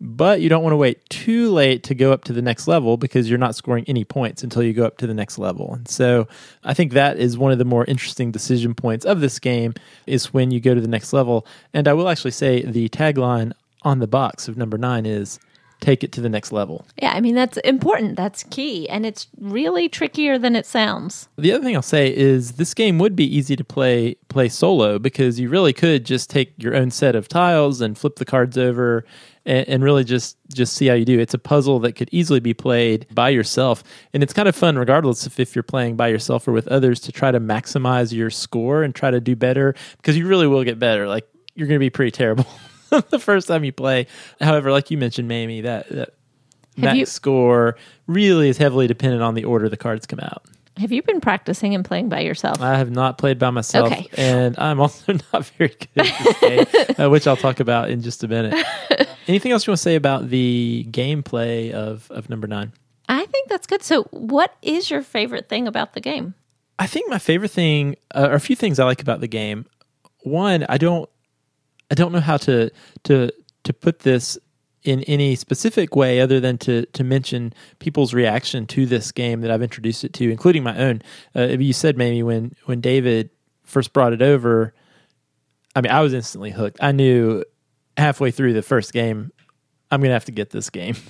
but 0.00 0.40
you 0.40 0.48
don't 0.48 0.62
want 0.62 0.72
to 0.72 0.78
wait 0.78 1.06
too 1.10 1.50
late 1.50 1.82
to 1.84 1.94
go 1.94 2.10
up 2.10 2.24
to 2.24 2.32
the 2.32 2.40
next 2.40 2.66
level 2.66 2.96
because 2.96 3.28
you're 3.28 3.38
not 3.38 3.54
scoring 3.54 3.84
any 3.86 4.02
points 4.02 4.42
until 4.42 4.62
you 4.62 4.72
go 4.72 4.84
up 4.84 4.96
to 4.98 5.06
the 5.06 5.12
next 5.12 5.38
level. 5.38 5.74
And 5.74 5.86
so 5.86 6.26
I 6.64 6.72
think 6.72 6.94
that 6.94 7.18
is 7.18 7.36
one 7.36 7.52
of 7.52 7.58
the 7.58 7.66
more 7.66 7.84
interesting 7.84 8.32
decision 8.32 8.74
points 8.74 9.04
of 9.04 9.20
this 9.20 9.38
game 9.38 9.74
is 10.06 10.32
when 10.32 10.50
you 10.50 10.58
go 10.58 10.74
to 10.74 10.80
the 10.80 10.88
next 10.88 11.12
level. 11.12 11.46
And 11.74 11.86
I 11.86 11.92
will 11.92 12.08
actually 12.08 12.30
say 12.30 12.62
the 12.62 12.88
tagline 12.88 13.52
on 13.82 13.98
the 13.98 14.06
box 14.06 14.48
of 14.48 14.56
number 14.56 14.78
9 14.78 15.04
is 15.04 15.38
take 15.80 16.04
it 16.04 16.12
to 16.12 16.20
the 16.20 16.28
next 16.28 16.52
level. 16.52 16.86
Yeah, 17.00 17.12
I 17.12 17.20
mean 17.20 17.34
that's 17.34 17.56
important. 17.58 18.16
That's 18.16 18.42
key 18.44 18.88
and 18.88 19.04
it's 19.04 19.26
really 19.38 19.88
trickier 19.88 20.38
than 20.38 20.54
it 20.56 20.66
sounds. 20.66 21.28
The 21.36 21.52
other 21.52 21.64
thing 21.64 21.74
I'll 21.74 21.82
say 21.82 22.14
is 22.14 22.52
this 22.52 22.74
game 22.74 22.98
would 22.98 23.16
be 23.16 23.24
easy 23.24 23.56
to 23.56 23.64
play 23.64 24.16
play 24.28 24.48
solo 24.48 24.98
because 24.98 25.40
you 25.40 25.48
really 25.48 25.72
could 25.72 26.04
just 26.04 26.30
take 26.30 26.52
your 26.58 26.74
own 26.74 26.90
set 26.90 27.16
of 27.16 27.28
tiles 27.28 27.80
and 27.80 27.96
flip 27.96 28.16
the 28.16 28.24
cards 28.24 28.56
over 28.56 29.04
and, 29.46 29.68
and 29.68 29.84
really 29.84 30.04
just 30.04 30.36
just 30.52 30.74
see 30.74 30.86
how 30.86 30.94
you 30.94 31.04
do. 31.04 31.18
It's 31.18 31.34
a 31.34 31.38
puzzle 31.38 31.80
that 31.80 31.92
could 31.92 32.08
easily 32.12 32.40
be 32.40 32.54
played 32.54 33.06
by 33.14 33.30
yourself 33.30 33.82
and 34.12 34.22
it's 34.22 34.32
kind 34.32 34.48
of 34.48 34.54
fun 34.54 34.78
regardless 34.78 35.26
of 35.26 35.38
if 35.40 35.56
you're 35.56 35.62
playing 35.62 35.96
by 35.96 36.08
yourself 36.08 36.46
or 36.46 36.52
with 36.52 36.68
others 36.68 37.00
to 37.00 37.12
try 37.12 37.30
to 37.30 37.40
maximize 37.40 38.12
your 38.12 38.30
score 38.30 38.82
and 38.82 38.94
try 38.94 39.10
to 39.10 39.20
do 39.20 39.34
better 39.34 39.74
because 39.96 40.16
you 40.16 40.26
really 40.26 40.46
will 40.46 40.64
get 40.64 40.78
better. 40.78 41.08
Like 41.08 41.26
you're 41.54 41.68
going 41.68 41.78
to 41.78 41.84
be 41.84 41.90
pretty 41.90 42.10
terrible 42.10 42.46
the 43.10 43.18
first 43.18 43.48
time 43.48 43.64
you 43.64 43.72
play. 43.72 44.06
However, 44.40 44.72
like 44.72 44.90
you 44.90 44.98
mentioned, 44.98 45.28
Mamie, 45.28 45.62
that, 45.62 45.88
that 45.90 46.14
max 46.76 46.98
you, 46.98 47.06
score 47.06 47.76
really 48.06 48.48
is 48.48 48.58
heavily 48.58 48.86
dependent 48.86 49.22
on 49.22 49.34
the 49.34 49.44
order 49.44 49.68
the 49.68 49.76
cards 49.76 50.06
come 50.06 50.20
out. 50.20 50.44
Have 50.76 50.92
you 50.92 51.02
been 51.02 51.20
practicing 51.20 51.74
and 51.74 51.84
playing 51.84 52.08
by 52.08 52.20
yourself? 52.20 52.60
I 52.62 52.78
have 52.78 52.90
not 52.90 53.18
played 53.18 53.38
by 53.38 53.50
myself, 53.50 53.92
okay. 53.92 54.08
and 54.16 54.58
I'm 54.58 54.80
also 54.80 55.12
not 55.32 55.46
very 55.46 55.76
good 55.94 56.06
at 56.06 56.24
this 56.24 56.40
game, 56.40 56.94
uh, 56.98 57.10
which 57.10 57.26
I'll 57.26 57.36
talk 57.36 57.60
about 57.60 57.90
in 57.90 58.00
just 58.00 58.24
a 58.24 58.28
minute. 58.28 58.54
Anything 59.28 59.52
else 59.52 59.66
you 59.66 59.72
want 59.72 59.78
to 59.78 59.82
say 59.82 59.94
about 59.94 60.30
the 60.30 60.86
gameplay 60.90 61.70
of 61.72 62.10
of 62.10 62.30
number 62.30 62.46
nine? 62.46 62.72
I 63.10 63.26
think 63.26 63.48
that's 63.48 63.66
good. 63.66 63.82
So, 63.82 64.04
what 64.04 64.54
is 64.62 64.90
your 64.90 65.02
favorite 65.02 65.48
thing 65.48 65.66
about 65.66 65.92
the 65.94 66.00
game? 66.00 66.34
I 66.78 66.86
think 66.86 67.10
my 67.10 67.18
favorite 67.18 67.50
thing, 67.50 67.96
uh, 68.14 68.28
or 68.30 68.34
a 68.34 68.40
few 68.40 68.56
things 68.56 68.78
I 68.78 68.84
like 68.84 69.02
about 69.02 69.20
the 69.20 69.28
game. 69.28 69.66
One, 70.20 70.64
I 70.68 70.78
don't 70.78 71.10
I 71.90 71.94
don't 71.94 72.12
know 72.12 72.20
how 72.20 72.36
to 72.38 72.70
to 73.04 73.30
to 73.64 73.72
put 73.72 74.00
this 74.00 74.38
in 74.82 75.02
any 75.04 75.34
specific 75.34 75.94
way 75.94 76.20
other 76.20 76.40
than 76.40 76.56
to 76.58 76.86
to 76.86 77.04
mention 77.04 77.52
people's 77.78 78.14
reaction 78.14 78.66
to 78.66 78.86
this 78.86 79.12
game 79.12 79.40
that 79.42 79.50
I've 79.50 79.62
introduced 79.62 80.04
it 80.04 80.12
to, 80.14 80.30
including 80.30 80.62
my 80.62 80.76
own. 80.78 81.02
Uh, 81.36 81.48
you 81.48 81.72
said 81.72 81.96
maybe 81.98 82.22
when 82.22 82.54
when 82.64 82.80
David 82.80 83.30
first 83.62 83.92
brought 83.92 84.12
it 84.12 84.22
over, 84.22 84.74
I 85.76 85.80
mean, 85.80 85.92
I 85.92 86.00
was 86.00 86.14
instantly 86.14 86.50
hooked. 86.50 86.78
I 86.80 86.92
knew 86.92 87.44
halfway 87.96 88.30
through 88.30 88.54
the 88.54 88.62
first 88.62 88.92
game, 88.92 89.32
I'm 89.90 90.00
gonna 90.00 90.14
have 90.14 90.24
to 90.26 90.32
get 90.32 90.50
this 90.50 90.70
game. 90.70 90.96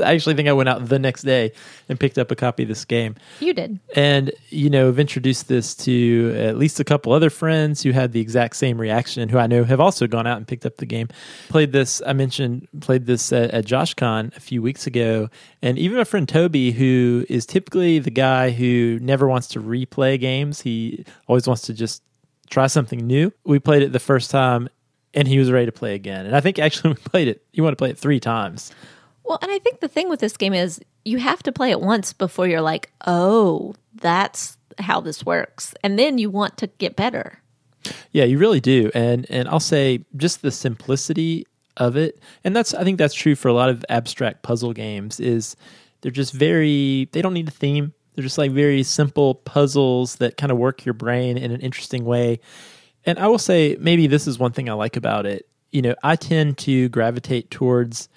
I 0.00 0.14
actually 0.14 0.34
think 0.34 0.48
I 0.48 0.52
went 0.52 0.68
out 0.68 0.88
the 0.88 0.98
next 0.98 1.22
day 1.22 1.52
and 1.88 1.98
picked 1.98 2.18
up 2.18 2.30
a 2.30 2.36
copy 2.36 2.62
of 2.62 2.68
this 2.68 2.84
game. 2.84 3.16
You 3.40 3.52
did. 3.52 3.80
And, 3.94 4.32
you 4.48 4.70
know, 4.70 4.86
have 4.86 4.98
introduced 4.98 5.48
this 5.48 5.74
to 5.76 6.34
at 6.36 6.56
least 6.56 6.80
a 6.80 6.84
couple 6.84 7.12
other 7.12 7.30
friends 7.30 7.82
who 7.82 7.90
had 7.92 8.12
the 8.12 8.20
exact 8.20 8.56
same 8.56 8.80
reaction, 8.80 9.28
who 9.28 9.38
I 9.38 9.46
know 9.46 9.64
have 9.64 9.80
also 9.80 10.06
gone 10.06 10.26
out 10.26 10.36
and 10.36 10.46
picked 10.46 10.64
up 10.64 10.76
the 10.76 10.86
game. 10.86 11.08
Played 11.48 11.72
this, 11.72 12.00
I 12.06 12.12
mentioned, 12.12 12.68
played 12.80 13.06
this 13.06 13.32
at, 13.32 13.50
at 13.50 13.66
JoshCon 13.66 14.36
a 14.36 14.40
few 14.40 14.62
weeks 14.62 14.86
ago. 14.86 15.28
And 15.60 15.78
even 15.78 15.98
my 15.98 16.04
friend 16.04 16.28
Toby, 16.28 16.72
who 16.72 17.26
is 17.28 17.44
typically 17.44 17.98
the 17.98 18.10
guy 18.10 18.50
who 18.50 18.98
never 19.02 19.26
wants 19.26 19.48
to 19.48 19.60
replay 19.60 20.18
games, 20.18 20.60
he 20.62 21.04
always 21.26 21.46
wants 21.46 21.62
to 21.62 21.74
just 21.74 22.02
try 22.50 22.66
something 22.66 23.06
new. 23.06 23.32
We 23.44 23.58
played 23.58 23.82
it 23.82 23.92
the 23.92 23.98
first 24.00 24.30
time 24.30 24.68
and 25.14 25.28
he 25.28 25.38
was 25.38 25.50
ready 25.50 25.66
to 25.66 25.72
play 25.72 25.94
again. 25.94 26.26
And 26.26 26.36
I 26.36 26.40
think 26.40 26.58
actually 26.58 26.90
we 26.94 26.96
played 26.96 27.28
it, 27.28 27.44
you 27.52 27.62
want 27.62 27.72
to 27.72 27.76
play 27.76 27.90
it 27.90 27.98
three 27.98 28.20
times. 28.20 28.72
Well, 29.24 29.38
and 29.40 29.50
I 29.50 29.58
think 29.58 29.80
the 29.80 29.88
thing 29.88 30.08
with 30.08 30.20
this 30.20 30.36
game 30.36 30.54
is 30.54 30.80
you 31.04 31.18
have 31.18 31.42
to 31.44 31.52
play 31.52 31.70
it 31.70 31.80
once 31.80 32.12
before 32.12 32.46
you're 32.46 32.60
like, 32.60 32.90
oh, 33.06 33.74
that's 33.94 34.56
how 34.78 35.00
this 35.00 35.24
works. 35.24 35.74
And 35.82 35.98
then 35.98 36.18
you 36.18 36.30
want 36.30 36.56
to 36.58 36.66
get 36.66 36.96
better. 36.96 37.38
Yeah, 38.12 38.24
you 38.24 38.38
really 38.38 38.60
do. 38.60 38.90
And 38.94 39.26
and 39.28 39.48
I'll 39.48 39.60
say 39.60 40.04
just 40.16 40.42
the 40.42 40.50
simplicity 40.50 41.46
of 41.76 41.96
it. 41.96 42.20
And 42.44 42.54
that's 42.54 42.74
I 42.74 42.84
think 42.84 42.98
that's 42.98 43.14
true 43.14 43.34
for 43.34 43.48
a 43.48 43.52
lot 43.52 43.70
of 43.70 43.84
abstract 43.88 44.42
puzzle 44.42 44.72
games 44.72 45.20
is 45.20 45.56
they're 46.00 46.10
just 46.10 46.32
very 46.32 47.08
they 47.12 47.22
don't 47.22 47.34
need 47.34 47.48
a 47.48 47.52
theme. 47.52 47.92
They're 48.14 48.22
just 48.22 48.38
like 48.38 48.52
very 48.52 48.82
simple 48.82 49.36
puzzles 49.36 50.16
that 50.16 50.36
kind 50.36 50.52
of 50.52 50.58
work 50.58 50.84
your 50.84 50.92
brain 50.92 51.38
in 51.38 51.50
an 51.50 51.60
interesting 51.60 52.04
way. 52.04 52.40
And 53.04 53.18
I 53.18 53.26
will 53.26 53.38
say 53.38 53.76
maybe 53.80 54.06
this 54.06 54.26
is 54.26 54.38
one 54.38 54.52
thing 54.52 54.68
I 54.68 54.74
like 54.74 54.96
about 54.96 55.26
it. 55.26 55.48
You 55.72 55.82
know, 55.82 55.94
I 56.02 56.16
tend 56.16 56.58
to 56.58 56.88
gravitate 56.90 57.50
towards 57.50 58.08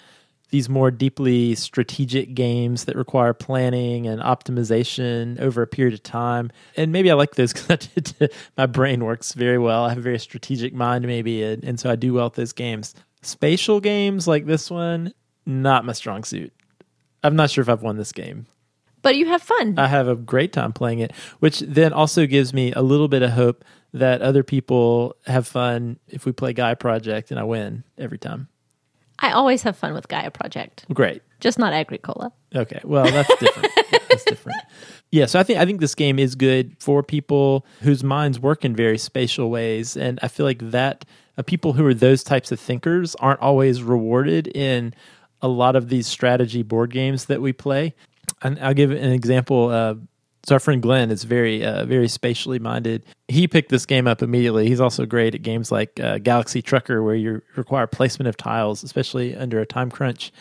these 0.49 0.69
more 0.69 0.91
deeply 0.91 1.55
strategic 1.55 2.33
games 2.33 2.85
that 2.85 2.95
require 2.95 3.33
planning 3.33 4.07
and 4.07 4.21
optimization 4.21 5.39
over 5.39 5.61
a 5.61 5.67
period 5.67 5.93
of 5.93 6.03
time. 6.03 6.51
And 6.77 6.91
maybe 6.91 7.11
I 7.11 7.13
like 7.15 7.35
those 7.35 7.53
because 7.67 8.13
my 8.57 8.65
brain 8.65 9.03
works 9.03 9.33
very 9.33 9.57
well. 9.57 9.85
I 9.85 9.89
have 9.89 9.97
a 9.97 10.01
very 10.01 10.19
strategic 10.19 10.73
mind, 10.73 11.05
maybe, 11.05 11.43
and, 11.43 11.63
and 11.63 11.79
so 11.79 11.89
I 11.89 11.95
do 11.95 12.13
well 12.13 12.27
at 12.27 12.33
those 12.33 12.53
games. 12.53 12.93
Spatial 13.21 13.79
games 13.79 14.27
like 14.27 14.45
this 14.45 14.69
one, 14.69 15.13
not 15.45 15.85
my 15.85 15.93
strong 15.93 16.23
suit. 16.23 16.53
I'm 17.23 17.35
not 17.35 17.49
sure 17.49 17.61
if 17.61 17.69
I've 17.69 17.81
won 17.81 17.97
this 17.97 18.11
game. 18.11 18.45
But 19.01 19.15
you 19.15 19.27
have 19.27 19.41
fun. 19.41 19.75
I 19.77 19.87
have 19.87 20.07
a 20.07 20.15
great 20.15 20.51
time 20.51 20.73
playing 20.73 20.99
it, 20.99 21.11
which 21.39 21.59
then 21.59 21.93
also 21.93 22.25
gives 22.25 22.53
me 22.53 22.71
a 22.73 22.81
little 22.81 23.07
bit 23.07 23.21
of 23.21 23.31
hope 23.31 23.63
that 23.93 24.21
other 24.21 24.43
people 24.43 25.15
have 25.25 25.47
fun 25.47 25.99
if 26.07 26.25
we 26.25 26.31
play 26.31 26.53
Gaia 26.53 26.75
Project 26.75 27.31
and 27.31 27.39
I 27.39 27.43
win 27.43 27.83
every 27.97 28.17
time. 28.17 28.47
I 29.19 29.31
always 29.31 29.63
have 29.63 29.77
fun 29.77 29.93
with 29.93 30.07
Gaia 30.07 30.31
Project. 30.31 30.85
Great. 30.93 31.21
Just 31.39 31.59
not 31.59 31.73
Agricola. 31.73 32.31
Okay. 32.55 32.79
Well, 32.83 33.05
that's 33.05 33.33
different. 33.37 33.71
that's 34.09 34.23
different. 34.23 34.57
Yeah, 35.11 35.25
so 35.25 35.39
I 35.39 35.43
think 35.43 35.59
I 35.59 35.65
think 35.65 35.79
this 35.79 35.95
game 35.95 36.19
is 36.19 36.35
good 36.35 36.75
for 36.79 37.03
people 37.03 37.65
whose 37.81 38.03
minds 38.03 38.39
work 38.39 38.65
in 38.65 38.75
very 38.75 38.97
spatial 38.97 39.49
ways, 39.49 39.95
and 39.95 40.19
I 40.21 40.27
feel 40.27 40.45
like 40.45 40.71
that 40.71 41.05
uh, 41.37 41.43
people 41.43 41.73
who 41.73 41.85
are 41.85 41.93
those 41.93 42.23
types 42.23 42.51
of 42.51 42.59
thinkers 42.59 43.15
aren't 43.15 43.41
always 43.41 43.83
rewarded 43.83 44.47
in 44.47 44.93
a 45.41 45.47
lot 45.47 45.75
of 45.75 45.89
these 45.89 46.07
strategy 46.07 46.63
board 46.63 46.91
games 46.91 47.25
that 47.25 47.41
we 47.41 47.53
play. 47.53 47.93
And 48.41 48.59
I'll 48.59 48.73
give 48.73 48.91
an 48.91 49.11
example. 49.11 49.69
Uh, 49.69 49.95
So 50.45 50.53
our 50.53 50.59
friend 50.59 50.79
Glenn 50.79 51.09
is 51.09 51.23
very, 51.23 51.65
uh, 51.65 51.85
very 51.85 52.07
spatially 52.07 52.59
minded. 52.59 53.03
He 53.27 53.47
picked 53.47 53.69
this 53.69 53.87
game 53.87 54.07
up 54.07 54.21
immediately. 54.21 54.67
He's 54.67 54.79
also 54.79 55.07
great 55.07 55.33
at 55.33 55.41
games 55.41 55.71
like 55.71 55.99
uh, 55.99 56.19
Galaxy 56.19 56.61
Trucker, 56.61 57.01
where 57.01 57.15
you 57.15 57.41
require 57.55 57.87
placement 57.87 58.27
of 58.27 58.37
tiles, 58.37 58.83
especially 58.83 59.35
under 59.35 59.59
a 59.59 59.65
time 59.65 59.89
crunch. 59.89 60.31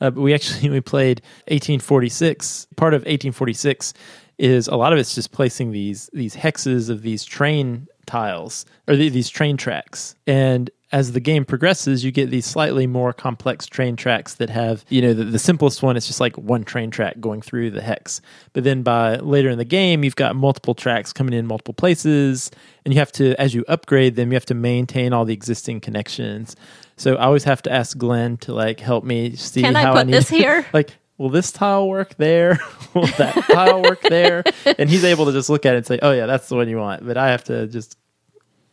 Uh, 0.00 0.10
but 0.10 0.20
we 0.20 0.34
actually 0.34 0.68
we 0.70 0.80
played 0.80 1.20
1846. 1.46 2.66
Part 2.74 2.92
of 2.92 3.02
1846 3.02 3.94
is 4.38 4.66
a 4.66 4.74
lot 4.74 4.92
of 4.92 4.98
it's 4.98 5.14
just 5.14 5.30
placing 5.30 5.70
these 5.70 6.10
these 6.12 6.34
hexes 6.34 6.90
of 6.90 7.02
these 7.02 7.24
train 7.24 7.86
tiles 8.04 8.66
or 8.88 8.96
the, 8.96 9.08
these 9.10 9.28
train 9.28 9.56
tracks 9.56 10.16
and 10.26 10.70
as 10.92 11.12
the 11.12 11.20
game 11.20 11.44
progresses, 11.44 12.04
you 12.04 12.12
get 12.12 12.30
these 12.30 12.44
slightly 12.44 12.86
more 12.86 13.14
complex 13.14 13.66
train 13.66 13.96
tracks 13.96 14.34
that 14.34 14.50
have, 14.50 14.84
you 14.90 15.00
know, 15.00 15.14
the, 15.14 15.24
the, 15.24 15.38
simplest 15.38 15.82
one 15.82 15.96
is 15.96 16.06
just 16.06 16.20
like 16.20 16.36
one 16.36 16.64
train 16.64 16.90
track 16.90 17.18
going 17.18 17.40
through 17.40 17.70
the 17.70 17.80
hex. 17.80 18.20
But 18.52 18.64
then 18.64 18.82
by 18.82 19.16
later 19.16 19.48
in 19.48 19.56
the 19.56 19.64
game, 19.64 20.04
you've 20.04 20.16
got 20.16 20.36
multiple 20.36 20.74
tracks 20.74 21.12
coming 21.12 21.32
in 21.32 21.46
multiple 21.46 21.72
places, 21.72 22.50
and 22.84 22.92
you 22.92 23.00
have 23.00 23.10
to, 23.12 23.34
as 23.40 23.54
you 23.54 23.64
upgrade 23.68 24.16
them, 24.16 24.30
you 24.30 24.36
have 24.36 24.46
to 24.46 24.54
maintain 24.54 25.14
all 25.14 25.24
the 25.24 25.32
existing 25.32 25.80
connections. 25.80 26.56
So 26.96 27.16
I 27.16 27.24
always 27.24 27.44
have 27.44 27.62
to 27.62 27.72
ask 27.72 27.96
Glenn 27.96 28.36
to 28.38 28.52
like 28.52 28.78
help 28.78 29.02
me 29.02 29.34
see 29.34 29.62
Can 29.62 29.74
how 29.74 29.92
I 29.92 29.92
put 29.92 29.98
I 29.98 30.02
need 30.04 30.12
this 30.12 30.28
here. 30.28 30.66
like 30.74 30.98
will 31.16 31.30
this 31.30 31.52
tile 31.52 31.88
work 31.88 32.16
there? 32.16 32.58
will 32.94 33.06
that 33.06 33.34
tile 33.50 33.82
work 33.82 34.02
there? 34.02 34.44
And 34.78 34.88
he's 34.88 35.04
able 35.04 35.26
to 35.26 35.32
just 35.32 35.48
look 35.48 35.66
at 35.66 35.74
it 35.74 35.78
and 35.78 35.86
say, 35.86 35.98
oh, 36.02 36.12
yeah, 36.12 36.26
that's 36.26 36.48
the 36.48 36.56
one 36.56 36.68
you 36.68 36.78
want. 36.78 37.06
But 37.06 37.16
I 37.16 37.30
have 37.30 37.44
to 37.44 37.66
just 37.66 37.96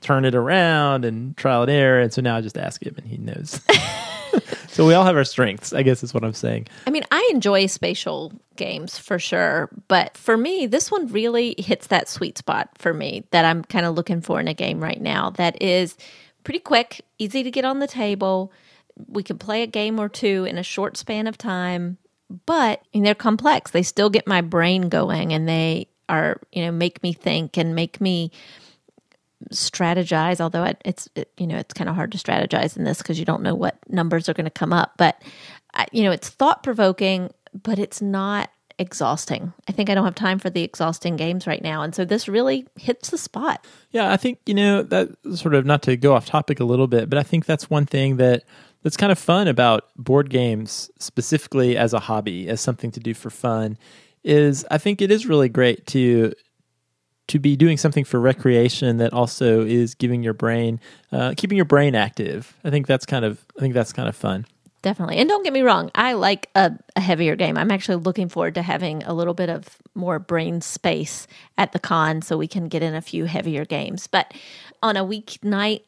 turn 0.01 0.25
it 0.25 0.35
around 0.35 1.05
and 1.05 1.35
trial 1.37 1.63
and 1.63 1.71
error. 1.71 1.99
And 1.99 2.13
so 2.13 2.21
now 2.21 2.37
I 2.37 2.41
just 2.41 2.57
ask 2.57 2.83
him 2.83 2.95
and 2.97 3.05
he 3.05 3.17
knows. 3.17 3.61
so 4.67 4.85
we 4.85 4.93
all 4.93 5.05
have 5.05 5.15
our 5.15 5.23
strengths, 5.23 5.73
I 5.73 5.83
guess 5.83 6.03
is 6.03 6.13
what 6.13 6.23
I'm 6.23 6.33
saying. 6.33 6.67
I 6.87 6.89
mean, 6.89 7.03
I 7.11 7.27
enjoy 7.31 7.65
spatial 7.65 8.33
games 8.55 8.97
for 8.97 9.19
sure, 9.19 9.69
but 9.87 10.15
for 10.17 10.37
me, 10.37 10.67
this 10.67 10.91
one 10.91 11.07
really 11.07 11.55
hits 11.57 11.87
that 11.87 12.07
sweet 12.09 12.37
spot 12.37 12.69
for 12.77 12.93
me 12.93 13.25
that 13.31 13.45
I'm 13.45 13.63
kind 13.63 13.85
of 13.85 13.95
looking 13.95 14.21
for 14.21 14.39
in 14.39 14.47
a 14.47 14.53
game 14.53 14.81
right 14.81 15.01
now 15.01 15.31
that 15.31 15.61
is 15.61 15.97
pretty 16.43 16.59
quick, 16.59 17.01
easy 17.17 17.43
to 17.43 17.51
get 17.51 17.65
on 17.65 17.79
the 17.79 17.87
table. 17.87 18.51
We 19.07 19.23
can 19.23 19.37
play 19.37 19.63
a 19.63 19.67
game 19.67 19.99
or 19.99 20.09
two 20.09 20.45
in 20.45 20.57
a 20.57 20.63
short 20.63 20.97
span 20.97 21.27
of 21.27 21.37
time, 21.37 21.97
but 22.45 22.81
they're 22.93 23.15
complex. 23.15 23.71
They 23.71 23.83
still 23.83 24.09
get 24.09 24.27
my 24.27 24.41
brain 24.41 24.89
going 24.89 25.33
and 25.33 25.47
they 25.47 25.87
are, 26.07 26.39
you 26.51 26.63
know, 26.63 26.71
make 26.71 27.01
me 27.03 27.13
think 27.13 27.57
and 27.57 27.75
make 27.75 28.01
me 28.01 28.31
strategize 29.51 30.39
although 30.39 30.63
it, 30.63 30.81
it's 30.85 31.09
it, 31.15 31.31
you 31.37 31.47
know 31.47 31.57
it's 31.57 31.73
kind 31.73 31.89
of 31.89 31.95
hard 31.95 32.11
to 32.11 32.17
strategize 32.17 32.77
in 32.77 32.83
this 32.83 32.99
because 32.99 33.19
you 33.19 33.25
don't 33.25 33.41
know 33.41 33.55
what 33.55 33.77
numbers 33.89 34.29
are 34.29 34.33
going 34.33 34.45
to 34.45 34.51
come 34.51 34.73
up 34.73 34.93
but 34.97 35.21
you 35.91 36.03
know 36.03 36.11
it's 36.11 36.29
thought 36.29 36.63
provoking 36.63 37.31
but 37.63 37.79
it's 37.79 38.01
not 38.01 38.49
exhausting. 38.77 39.51
I 39.67 39.73
think 39.73 39.89
i 39.89 39.93
don't 39.93 40.05
have 40.05 40.15
time 40.15 40.39
for 40.39 40.49
the 40.49 40.63
exhausting 40.63 41.17
games 41.17 41.45
right 41.45 41.61
now 41.61 41.81
and 41.81 41.93
so 41.93 42.05
this 42.05 42.29
really 42.29 42.65
hits 42.77 43.09
the 43.09 43.17
spot. 43.17 43.65
Yeah 43.91 44.11
i 44.11 44.17
think 44.17 44.39
you 44.45 44.53
know 44.53 44.83
that 44.83 45.09
sort 45.35 45.53
of 45.53 45.65
not 45.65 45.81
to 45.83 45.97
go 45.97 46.13
off 46.13 46.25
topic 46.25 46.59
a 46.59 46.65
little 46.65 46.87
bit 46.87 47.09
but 47.09 47.19
i 47.19 47.23
think 47.23 47.45
that's 47.45 47.69
one 47.69 47.85
thing 47.85 48.17
that 48.17 48.43
that's 48.83 48.95
kind 48.97 49.11
of 49.11 49.19
fun 49.19 49.47
about 49.47 49.89
board 49.97 50.29
games 50.29 50.89
specifically 50.99 51.75
as 51.75 51.93
a 51.93 51.99
hobby 51.99 52.47
as 52.47 52.61
something 52.61 52.91
to 52.91 52.99
do 52.99 53.13
for 53.13 53.29
fun 53.29 53.77
is 54.23 54.65
i 54.71 54.77
think 54.77 55.01
it 55.01 55.11
is 55.11 55.25
really 55.25 55.49
great 55.49 55.85
to 55.87 56.33
to 57.29 57.39
be 57.39 57.55
doing 57.55 57.77
something 57.77 58.03
for 58.03 58.19
recreation 58.19 58.97
that 58.97 59.13
also 59.13 59.61
is 59.61 59.95
giving 59.95 60.23
your 60.23 60.33
brain, 60.33 60.79
uh, 61.11 61.33
keeping 61.37 61.55
your 61.55 61.65
brain 61.65 61.95
active. 61.95 62.55
I 62.63 62.69
think 62.69 62.87
that's 62.87 63.05
kind 63.05 63.23
of, 63.23 63.43
I 63.57 63.61
think 63.61 63.73
that's 63.73 63.93
kind 63.93 64.09
of 64.09 64.15
fun. 64.15 64.45
Definitely. 64.81 65.17
And 65.17 65.27
don't 65.27 65.43
get 65.43 65.53
me 65.53 65.61
wrong, 65.61 65.91
I 65.93 66.13
like 66.13 66.49
a, 66.55 66.71
a, 66.95 67.01
heavier 67.01 67.35
game. 67.35 67.57
I'm 67.57 67.69
actually 67.69 67.97
looking 67.97 68.29
forward 68.29 68.55
to 68.55 68.61
having 68.61 69.03
a 69.03 69.13
little 69.13 69.33
bit 69.33 69.49
of 69.49 69.77
more 69.93 70.19
brain 70.19 70.61
space 70.61 71.27
at 71.57 71.73
the 71.73 71.79
con 71.79 72.21
so 72.21 72.37
we 72.37 72.47
can 72.47 72.69
get 72.69 72.81
in 72.81 72.95
a 72.95 73.01
few 73.01 73.25
heavier 73.25 73.65
games. 73.65 74.07
But 74.07 74.33
on 74.81 74.95
a 74.95 75.03
weeknight, 75.03 75.81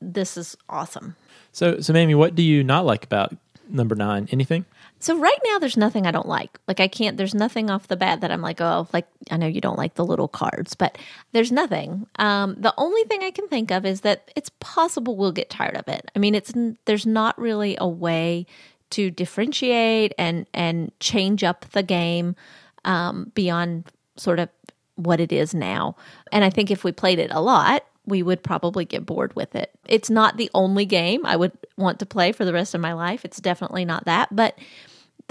this 0.00 0.36
is 0.36 0.56
awesome. 0.68 1.14
So, 1.52 1.80
so 1.80 1.92
Mamie, 1.92 2.16
what 2.16 2.34
do 2.34 2.42
you 2.42 2.64
not 2.64 2.84
like 2.84 3.04
about 3.04 3.34
number 3.68 3.94
nine? 3.94 4.28
Anything? 4.32 4.64
So 5.02 5.18
right 5.18 5.38
now 5.44 5.58
there's 5.58 5.76
nothing 5.76 6.06
I 6.06 6.12
don't 6.12 6.28
like. 6.28 6.60
Like 6.68 6.78
I 6.78 6.86
can't 6.86 7.16
there's 7.16 7.34
nothing 7.34 7.70
off 7.70 7.88
the 7.88 7.96
bat 7.96 8.20
that 8.20 8.30
I'm 8.30 8.40
like, 8.40 8.60
oh, 8.60 8.86
like 8.92 9.08
I 9.32 9.36
know 9.36 9.48
you 9.48 9.60
don't 9.60 9.76
like 9.76 9.94
the 9.94 10.04
little 10.04 10.28
cards, 10.28 10.76
but 10.76 10.96
there's 11.32 11.50
nothing. 11.50 12.06
Um 12.20 12.54
the 12.56 12.72
only 12.78 13.02
thing 13.04 13.24
I 13.24 13.32
can 13.32 13.48
think 13.48 13.72
of 13.72 13.84
is 13.84 14.02
that 14.02 14.30
it's 14.36 14.52
possible 14.60 15.16
we'll 15.16 15.32
get 15.32 15.50
tired 15.50 15.76
of 15.76 15.88
it. 15.88 16.08
I 16.14 16.20
mean, 16.20 16.36
it's 16.36 16.52
there's 16.84 17.04
not 17.04 17.36
really 17.36 17.76
a 17.80 17.88
way 17.88 18.46
to 18.90 19.10
differentiate 19.10 20.14
and 20.18 20.46
and 20.54 20.92
change 21.00 21.42
up 21.42 21.68
the 21.72 21.82
game 21.82 22.36
um 22.84 23.32
beyond 23.34 23.90
sort 24.16 24.38
of 24.38 24.50
what 24.94 25.18
it 25.18 25.32
is 25.32 25.52
now. 25.52 25.96
And 26.30 26.44
I 26.44 26.50
think 26.50 26.70
if 26.70 26.84
we 26.84 26.92
played 26.92 27.18
it 27.18 27.32
a 27.32 27.40
lot, 27.40 27.84
we 28.06 28.22
would 28.22 28.44
probably 28.44 28.84
get 28.84 29.04
bored 29.04 29.34
with 29.34 29.56
it. 29.56 29.72
It's 29.88 30.10
not 30.10 30.36
the 30.36 30.50
only 30.54 30.84
game 30.84 31.26
I 31.26 31.34
would 31.34 31.52
want 31.76 31.98
to 31.98 32.06
play 32.06 32.30
for 32.30 32.44
the 32.44 32.52
rest 32.52 32.74
of 32.74 32.80
my 32.80 32.92
life. 32.92 33.24
It's 33.24 33.40
definitely 33.40 33.84
not 33.84 34.04
that, 34.04 34.34
but 34.34 34.56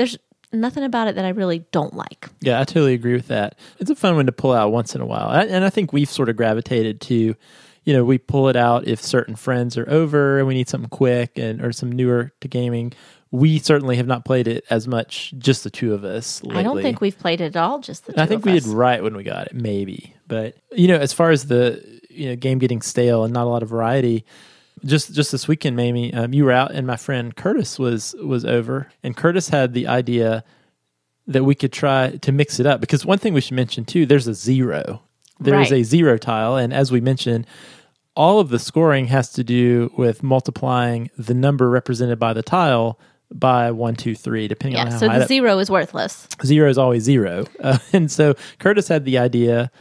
there's 0.02 0.18
nothing 0.52 0.84
about 0.84 1.08
it 1.08 1.14
that 1.14 1.26
I 1.26 1.30
really 1.30 1.60
don't 1.72 1.94
like. 1.94 2.28
Yeah, 2.40 2.60
I 2.60 2.64
totally 2.64 2.96
agree 2.96 3.14
with 3.14 3.28
that. 3.28 3.56
It's 3.78 3.92
a 3.92 3.96
fun 3.96 4.16
one 4.16 4.26
to 4.26 4.32
pull 4.32 4.52
out 4.52 4.72
once 4.72 4.96
in 4.96 5.02
a 5.02 5.06
while. 5.06 5.30
And 5.30 5.64
I 5.64 5.70
think 5.70 5.94
we've 5.94 6.10
sort 6.10 6.28
of 6.28 6.36
gravitated 6.36 7.02
to, 7.02 7.36
you 7.84 7.94
know, 7.94 8.04
we 8.04 8.18
pull 8.18 8.50
it 8.50 8.56
out 8.56 8.88
if 8.88 9.00
certain 9.00 9.36
friends 9.36 9.78
are 9.78 9.88
over 9.88 10.40
and 10.40 10.48
we 10.48 10.56
need 10.56 10.68
something 10.68 10.90
quick 10.90 11.38
and 11.38 11.64
or 11.64 11.72
some 11.72 11.92
newer 11.92 12.34
to 12.42 12.48
gaming. 12.48 12.94
We 13.30 13.60
certainly 13.60 13.96
have 13.98 14.08
not 14.08 14.26
played 14.26 14.48
it 14.48 14.66
as 14.72 14.88
much, 14.88 15.36
just 15.38 15.64
the 15.64 15.70
two 15.70 15.94
of 15.94 16.04
us. 16.04 16.44
Lately. 16.44 16.60
I 16.60 16.64
don't 16.64 16.82
think 16.82 17.00
we've 17.00 17.18
played 17.18 17.42
it 17.42 17.56
at 17.56 17.58
all, 17.58 17.78
just 17.78 18.08
the 18.08 18.14
two 18.14 18.20
I 18.20 18.26
think 18.26 18.44
we 18.44 18.58
us. 18.58 18.64
did 18.64 18.74
right 18.74 19.04
when 19.04 19.16
we 19.16 19.24
got 19.24 19.46
it, 19.46 19.54
maybe. 19.54 20.16
But, 20.28 20.56
you 20.72 20.88
know, 20.88 20.98
as 20.98 21.14
far 21.14 21.30
as 21.30 21.46
the, 21.46 22.02
you 22.10 22.30
know, 22.30 22.36
game 22.36 22.58
getting 22.58 22.82
stale 22.82 23.24
and 23.24 23.32
not 23.32 23.46
a 23.46 23.50
lot 23.52 23.62
of 23.62 23.70
variety, 23.70 24.26
just 24.86 25.14
just 25.14 25.32
this 25.32 25.48
weekend, 25.48 25.76
Mamie, 25.76 26.14
um, 26.14 26.34
you 26.34 26.46
were 26.46 26.52
out, 26.52 26.72
and 26.72 26.86
my 26.88 26.96
friend 26.98 27.36
Curtis 27.36 27.78
was 27.80 28.16
was 28.24 28.46
over, 28.46 28.92
and 29.04 29.16
Curtis 29.16 29.50
had 29.50 29.74
the 29.74 29.88
idea 29.88 30.44
that 31.28 31.44
we 31.44 31.56
could 31.56 31.72
try 31.72 32.18
to 32.18 32.32
mix 32.32 32.60
it 32.60 32.66
up 32.66 32.82
because 32.82 33.06
one 33.06 33.18
thing 33.20 33.34
we 33.34 33.42
should 33.42 33.56
mention 33.56 33.86
too, 33.86 34.06
there's 34.06 34.28
a 34.28 34.34
zero. 34.34 35.02
There 35.40 35.60
is 35.60 35.72
Right. 35.72 35.82
a 35.82 35.84
zero 35.84 36.18
tile, 36.18 36.56
and 36.56 36.74
as 36.74 36.92
we 36.92 37.02
mentioned, 37.02 37.48
all 38.16 38.40
of 38.40 38.50
the 38.50 38.60
scoring 38.60 39.08
has 39.08 39.32
to 39.34 39.44
do 39.44 39.92
with 39.98 40.22
multiplying 40.24 41.10
the 41.18 41.34
number 41.34 41.70
represented 41.70 42.20
by 42.20 42.34
the 42.34 42.44
tile 42.44 43.00
by 43.34 43.72
one, 43.72 43.96
two, 43.96 44.14
three, 44.14 44.48
depending 44.48 44.78
on 44.80 44.88
how 44.88 45.00
high. 45.00 45.06
Yeah, 45.06 45.14
so 45.14 45.20
the 45.20 45.28
zero 45.28 45.58
is 45.60 45.72
worthless. 45.72 46.28
zero 46.46 46.70
is 46.70 46.78
always 46.78 47.04
zero. 47.04 47.46
Uh, 47.62 47.78
and 47.94 48.12
so 48.12 48.36
Curtis 48.60 48.88
had 48.90 49.06
the 49.06 49.18
idea 49.18 49.72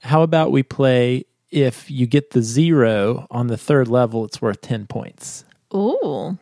how 0.00 0.22
about 0.22 0.50
we 0.50 0.62
play 0.62 1.24
if 1.52 1.90
you 1.90 2.06
get 2.06 2.30
the 2.30 2.42
zero 2.42 3.26
on 3.30 3.46
the 3.46 3.56
third 3.56 3.86
level, 3.86 4.24
it's 4.24 4.40
worth 4.42 4.60
10 4.62 4.86
points. 4.86 5.44
Ooh, 5.74 6.38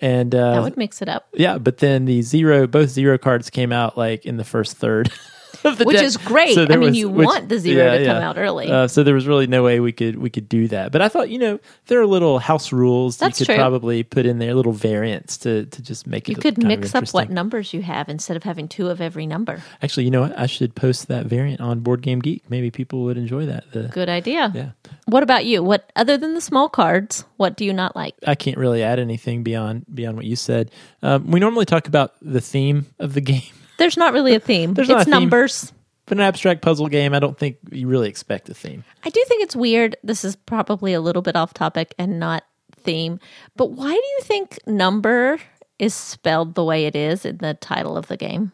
And 0.00 0.34
uh, 0.34 0.54
that 0.54 0.62
would 0.62 0.76
mix 0.76 1.02
it 1.02 1.08
up. 1.08 1.26
yeah, 1.34 1.58
but 1.58 1.78
then 1.78 2.04
the 2.06 2.22
zero, 2.22 2.66
both 2.66 2.88
zero 2.90 3.18
cards 3.18 3.50
came 3.50 3.72
out 3.72 3.98
like 3.98 4.24
in 4.24 4.36
the 4.36 4.44
first 4.44 4.76
third. 4.76 5.12
Of 5.70 5.78
the 5.78 5.84
Which 5.84 5.96
deck. 5.96 6.04
is 6.04 6.16
great. 6.18 6.54
there 6.56 6.70
I 6.72 6.76
mean, 6.76 6.94
you 6.94 7.08
want 7.08 7.48
the 7.48 7.58
zero 7.58 7.98
to 7.98 8.04
come 8.04 8.22
out 8.22 8.36
early. 8.36 8.70
Uh, 8.70 8.86
so 8.86 9.02
there 9.02 9.14
was 9.14 9.26
really 9.26 9.46
no 9.46 9.62
way 9.62 9.80
we 9.80 9.92
could 9.92 10.16
we 10.18 10.28
could 10.28 10.48
do 10.48 10.68
that. 10.68 10.92
But 10.92 11.00
I 11.00 11.08
thought, 11.08 11.30
you 11.30 11.38
know, 11.38 11.58
there 11.86 12.00
are 12.00 12.06
little 12.06 12.38
house 12.38 12.70
rules 12.70 13.16
That's 13.16 13.40
you 13.40 13.46
could 13.46 13.52
true. 13.54 13.58
probably 13.58 14.02
put 14.02 14.26
in 14.26 14.38
there, 14.38 14.54
little 14.54 14.72
variants 14.72 15.38
to 15.38 15.64
to 15.66 15.82
just 15.82 16.06
make 16.06 16.28
You 16.28 16.32
it. 16.32 16.36
You 16.36 16.42
could 16.42 16.62
mix 16.62 16.94
up 16.94 17.08
what 17.14 17.30
numbers 17.30 17.72
you 17.72 17.80
have 17.82 18.08
instead 18.10 18.36
of 18.36 18.42
having 18.42 18.68
two 18.68 18.88
of 18.88 19.00
every 19.00 19.26
number. 19.26 19.62
Actually, 19.82 20.04
you 20.04 20.10
know 20.10 20.20
what? 20.20 20.38
I 20.38 20.46
should 20.46 20.74
post 20.74 21.08
that 21.08 21.26
variant 21.26 21.60
on 21.62 21.80
Board 21.80 22.02
Game 22.02 22.18
Geek. 22.20 22.42
Maybe 22.50 22.70
people 22.70 23.04
would 23.04 23.16
enjoy 23.16 23.46
that. 23.46 23.64
The, 23.72 23.84
Good 23.88 24.08
idea. 24.10 24.52
yeah. 24.54 24.70
What 25.06 25.22
about 25.22 25.44
you? 25.46 25.62
What 25.62 25.90
other 25.96 26.16
than 26.18 26.34
the 26.34 26.40
small 26.40 26.68
cards, 26.68 27.24
what 27.38 27.56
do 27.56 27.64
you 27.64 27.72
not 27.72 27.96
like? 27.96 28.14
I 28.26 28.34
can't 28.34 28.58
really 28.58 28.82
add 28.82 28.98
anything 28.98 29.42
beyond 29.42 29.86
beyond 29.94 30.16
what 30.16 30.26
you 30.26 30.36
said. 30.36 30.70
Um, 31.02 31.30
we 31.30 31.40
normally 31.40 31.64
talk 31.64 31.88
about 31.88 32.12
the 32.20 32.40
theme 32.40 32.86
of 32.98 33.14
the 33.14 33.20
game, 33.32 33.42
There's 33.78 33.96
not 33.96 34.12
really 34.12 34.34
a 34.34 34.40
theme. 34.40 34.74
There's 34.74 34.88
it's 34.88 34.94
not 34.94 35.02
a 35.02 35.04
theme. 35.04 35.10
numbers. 35.12 35.72
but 36.06 36.18
an 36.18 36.22
abstract 36.24 36.62
puzzle 36.62 36.88
game, 36.88 37.14
I 37.14 37.18
don't 37.18 37.38
think 37.38 37.56
you 37.70 37.88
really 37.88 38.08
expect 38.08 38.48
a 38.48 38.54
theme. 38.54 38.84
I 39.04 39.10
do 39.10 39.22
think 39.26 39.42
it's 39.42 39.56
weird. 39.56 39.96
This 40.04 40.24
is 40.24 40.36
probably 40.36 40.92
a 40.92 41.00
little 41.00 41.22
bit 41.22 41.36
off 41.36 41.54
topic 41.54 41.94
and 41.98 42.18
not 42.20 42.44
theme. 42.76 43.18
But 43.56 43.72
why 43.72 43.90
do 43.90 43.96
you 43.96 44.20
think 44.22 44.58
number 44.66 45.38
is 45.78 45.94
spelled 45.94 46.54
the 46.54 46.64
way 46.64 46.86
it 46.86 46.94
is 46.94 47.24
in 47.24 47.38
the 47.38 47.54
title 47.54 47.96
of 47.96 48.06
the 48.08 48.16
game? 48.16 48.52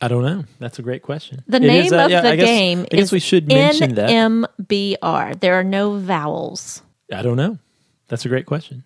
I 0.00 0.06
don't 0.06 0.22
know. 0.22 0.44
That's 0.60 0.78
a 0.78 0.82
great 0.82 1.02
question. 1.02 1.42
The 1.48 1.56
It 1.56 1.62
name 1.62 1.86
is, 1.86 1.92
uh, 1.92 2.04
of 2.04 2.10
yeah, 2.10 2.20
the 2.20 2.28
I 2.32 2.36
guess, 2.36 2.44
game 2.46 2.80
I 2.82 2.84
guess 2.96 3.00
is 3.06 3.12
we 3.12 3.18
should 3.18 3.48
mention 3.48 3.94
that. 3.96 4.10
NMBR. 4.10 5.40
There 5.40 5.54
are 5.54 5.64
no 5.64 5.98
vowels. 5.98 6.82
I 7.12 7.22
don't 7.22 7.36
know. 7.36 7.58
That's 8.06 8.24
a 8.24 8.28
great 8.28 8.46
question. 8.46 8.84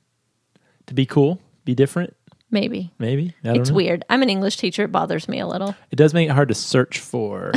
To 0.87 0.95
be 0.95 1.05
cool, 1.05 1.39
be 1.65 1.75
different, 1.75 2.17
Maybe. 2.53 2.93
maybe. 2.99 3.35
I 3.43 3.49
don't 3.49 3.61
It's 3.63 3.71
know. 3.71 3.77
weird. 3.77 4.05
I'm 4.11 4.23
an 4.23 4.29
English 4.31 4.59
teacher. 4.59 4.85
It 4.85 4.93
bothers 4.93 5.27
me 5.27 5.41
a 5.41 5.47
little. 5.49 5.75
It 5.91 5.97
does 5.97 6.13
make 6.15 6.29
it 6.29 6.33
hard 6.33 6.49
to 6.49 6.55
search 6.55 7.01
for. 7.01 7.51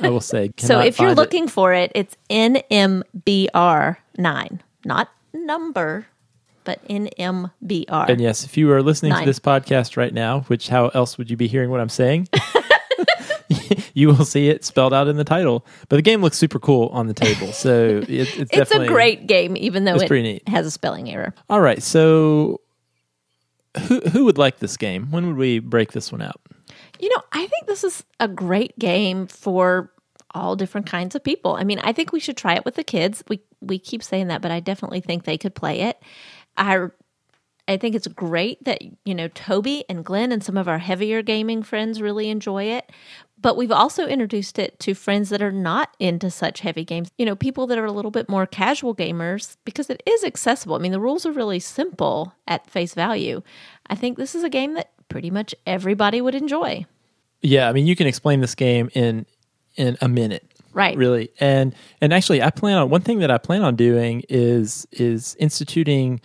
I 0.00 0.10
will 0.10 0.20
say. 0.20 0.50
So 0.58 0.80
if 0.80 0.98
you're 0.98 1.08
find 1.10 1.18
it. 1.18 1.22
looking 1.22 1.48
for 1.48 1.72
it, 1.72 1.92
it's 1.94 2.16
NMBR9, 2.28 4.58
not 4.84 5.08
number, 5.32 6.06
but 6.64 6.86
NMBR. 6.88 8.08
And 8.08 8.20
yes, 8.20 8.44
if 8.44 8.56
you 8.56 8.70
are 8.72 8.82
listening 8.82 9.10
Nine. 9.10 9.20
to 9.20 9.26
this 9.26 9.38
podcast 9.38 9.96
right 9.96 10.12
now, 10.12 10.40
which 10.42 10.68
how 10.68 10.88
else 10.88 11.18
would 11.18 11.30
you 11.30 11.36
be 11.36 11.46
hearing 11.48 11.70
what 11.70 11.80
I'm 11.80 11.88
saying? 11.88 12.28
you 13.94 14.08
will 14.08 14.24
see 14.24 14.48
it 14.48 14.64
spelled 14.64 14.94
out 14.94 15.08
in 15.08 15.16
the 15.16 15.24
title. 15.24 15.64
But 15.88 15.96
the 15.96 16.02
game 16.02 16.22
looks 16.22 16.38
super 16.38 16.58
cool 16.58 16.88
on 16.88 17.06
the 17.06 17.14
table. 17.14 17.52
So 17.52 18.02
it, 18.08 18.10
it's, 18.10 18.36
It's 18.52 18.70
a 18.70 18.86
great 18.86 19.26
game, 19.26 19.56
even 19.56 19.84
though 19.84 19.94
It's 19.94 20.04
it 20.04 20.08
pretty 20.08 20.22
neat. 20.34 20.48
has 20.48 20.66
a 20.66 20.70
spelling 20.70 21.10
error. 21.10 21.34
All 21.50 21.60
right. 21.60 21.82
So 21.82 22.60
who 23.88 24.00
who 24.00 24.24
would 24.24 24.38
like 24.38 24.58
this 24.58 24.76
game? 24.76 25.10
When 25.10 25.26
would 25.26 25.36
we 25.36 25.58
break 25.58 25.92
this 25.92 26.12
one 26.12 26.22
out? 26.22 26.40
You 26.98 27.08
know, 27.08 27.22
I 27.32 27.46
think 27.46 27.66
this 27.66 27.84
is 27.84 28.04
a 28.20 28.28
great 28.28 28.78
game 28.78 29.26
for 29.26 29.92
all 30.34 30.56
different 30.56 30.86
kinds 30.86 31.14
of 31.14 31.22
people. 31.22 31.54
I 31.54 31.64
mean, 31.64 31.78
I 31.80 31.92
think 31.92 32.12
we 32.12 32.20
should 32.20 32.36
try 32.36 32.54
it 32.54 32.64
with 32.64 32.74
the 32.74 32.84
kids. 32.84 33.22
We 33.28 33.40
we 33.60 33.78
keep 33.78 34.02
saying 34.02 34.28
that, 34.28 34.42
but 34.42 34.50
I 34.50 34.60
definitely 34.60 35.00
think 35.00 35.24
they 35.24 35.38
could 35.38 35.54
play 35.54 35.82
it. 35.82 36.02
I 36.56 36.88
I 37.68 37.76
think 37.76 37.94
it's 37.94 38.08
great 38.08 38.62
that 38.64 38.82
you 39.04 39.14
know 39.14 39.28
Toby 39.28 39.84
and 39.88 40.04
Glenn 40.04 40.32
and 40.32 40.42
some 40.42 40.56
of 40.56 40.68
our 40.68 40.78
heavier 40.78 41.22
gaming 41.22 41.62
friends 41.62 42.02
really 42.02 42.28
enjoy 42.28 42.64
it. 42.64 42.90
But 43.42 43.56
we've 43.56 43.72
also 43.72 44.06
introduced 44.06 44.58
it 44.58 44.78
to 44.80 44.94
friends 44.94 45.28
that 45.30 45.42
are 45.42 45.52
not 45.52 45.94
into 45.98 46.30
such 46.30 46.60
heavy 46.60 46.84
games. 46.84 47.10
You 47.18 47.26
know, 47.26 47.34
people 47.34 47.66
that 47.66 47.78
are 47.78 47.84
a 47.84 47.92
little 47.92 48.12
bit 48.12 48.28
more 48.28 48.46
casual 48.46 48.94
gamers 48.94 49.56
because 49.64 49.90
it 49.90 50.02
is 50.06 50.22
accessible. 50.22 50.76
I 50.76 50.78
mean, 50.78 50.92
the 50.92 51.00
rules 51.00 51.26
are 51.26 51.32
really 51.32 51.58
simple 51.58 52.34
at 52.46 52.70
face 52.70 52.94
value. 52.94 53.42
I 53.88 53.96
think 53.96 54.16
this 54.16 54.34
is 54.34 54.44
a 54.44 54.48
game 54.48 54.74
that 54.74 54.92
pretty 55.08 55.30
much 55.30 55.54
everybody 55.66 56.20
would 56.20 56.36
enjoy. 56.36 56.86
Yeah, 57.42 57.68
I 57.68 57.72
mean, 57.72 57.86
you 57.86 57.96
can 57.96 58.06
explain 58.06 58.40
this 58.40 58.54
game 58.54 58.88
in 58.94 59.26
in 59.76 59.98
a 60.00 60.08
minute. 60.08 60.46
Right. 60.72 60.96
Really. 60.96 61.30
And 61.40 61.74
and 62.00 62.14
actually 62.14 62.42
I 62.42 62.50
plan 62.50 62.78
on 62.78 62.88
one 62.88 63.02
thing 63.02 63.18
that 63.18 63.30
I 63.30 63.38
plan 63.38 63.62
on 63.62 63.76
doing 63.76 64.22
is 64.28 64.86
is 64.92 65.36
instituting 65.38 66.20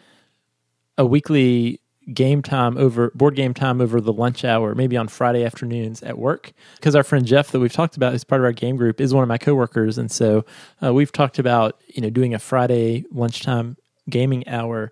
a 0.97 1.05
weekly 1.05 1.79
game 2.13 2.41
time 2.41 2.77
over 2.77 3.11
board 3.15 3.35
game 3.35 3.53
time 3.53 3.81
over 3.81 3.99
the 3.99 4.13
lunch 4.13 4.45
hour, 4.45 4.75
maybe 4.75 4.97
on 4.97 5.07
Friday 5.07 5.43
afternoons 5.43 6.01
at 6.03 6.17
work. 6.17 6.53
Because 6.75 6.95
our 6.95 7.03
friend 7.03 7.25
Jeff 7.25 7.51
that 7.51 7.59
we've 7.59 7.73
talked 7.73 7.97
about, 7.97 8.13
who's 8.13 8.23
part 8.23 8.41
of 8.41 8.45
our 8.45 8.51
game 8.51 8.77
group, 8.77 9.01
is 9.01 9.13
one 9.13 9.23
of 9.23 9.29
my 9.29 9.37
coworkers, 9.37 9.97
and 9.97 10.11
so 10.11 10.45
uh, 10.83 10.93
we've 10.93 11.11
talked 11.11 11.39
about 11.39 11.81
you 11.87 12.01
know 12.01 12.09
doing 12.09 12.33
a 12.33 12.39
Friday 12.39 13.05
lunchtime 13.11 13.77
gaming 14.09 14.47
hour, 14.47 14.91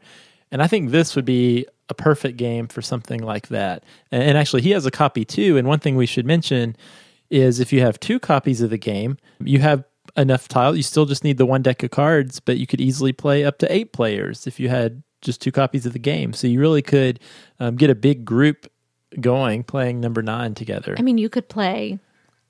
and 0.51 0.61
I 0.61 0.67
think 0.67 0.91
this 0.91 1.15
would 1.15 1.25
be 1.25 1.65
a 1.89 1.93
perfect 1.93 2.37
game 2.37 2.67
for 2.67 2.81
something 2.81 3.21
like 3.21 3.49
that. 3.49 3.83
And, 4.11 4.23
and 4.23 4.37
actually, 4.37 4.61
he 4.61 4.71
has 4.71 4.85
a 4.85 4.91
copy 4.91 5.25
too. 5.25 5.57
And 5.57 5.67
one 5.67 5.79
thing 5.79 5.95
we 5.95 6.05
should 6.05 6.25
mention 6.25 6.75
is 7.29 7.59
if 7.59 7.71
you 7.71 7.81
have 7.81 7.99
two 7.99 8.19
copies 8.19 8.61
of 8.61 8.69
the 8.69 8.77
game, 8.77 9.17
you 9.39 9.59
have 9.59 9.83
enough 10.17 10.47
tile. 10.47 10.75
You 10.75 10.83
still 10.83 11.05
just 11.05 11.23
need 11.23 11.37
the 11.37 11.45
one 11.45 11.61
deck 11.61 11.83
of 11.83 11.91
cards, 11.91 12.39
but 12.39 12.57
you 12.57 12.67
could 12.67 12.81
easily 12.81 13.13
play 13.13 13.43
up 13.43 13.57
to 13.59 13.73
eight 13.73 13.93
players 13.93 14.47
if 14.47 14.59
you 14.59 14.69
had 14.69 15.03
just 15.25 15.41
two 15.41 15.51
copies 15.51 15.85
of 15.85 15.93
the 15.93 15.99
game. 15.99 16.31
So 16.31 16.47
you 16.47 16.59
really 16.61 16.81
could 16.81 17.19
um, 17.59 17.75
get 17.75 17.89
a 17.89 17.95
big 17.95 18.23
group 18.23 18.71
going 19.19 19.63
playing 19.63 19.99
number 19.99 20.21
nine 20.21 20.53
together. 20.53 20.95
I 20.97 21.01
mean, 21.01 21.17
you 21.17 21.29
could 21.29 21.49
play 21.49 21.99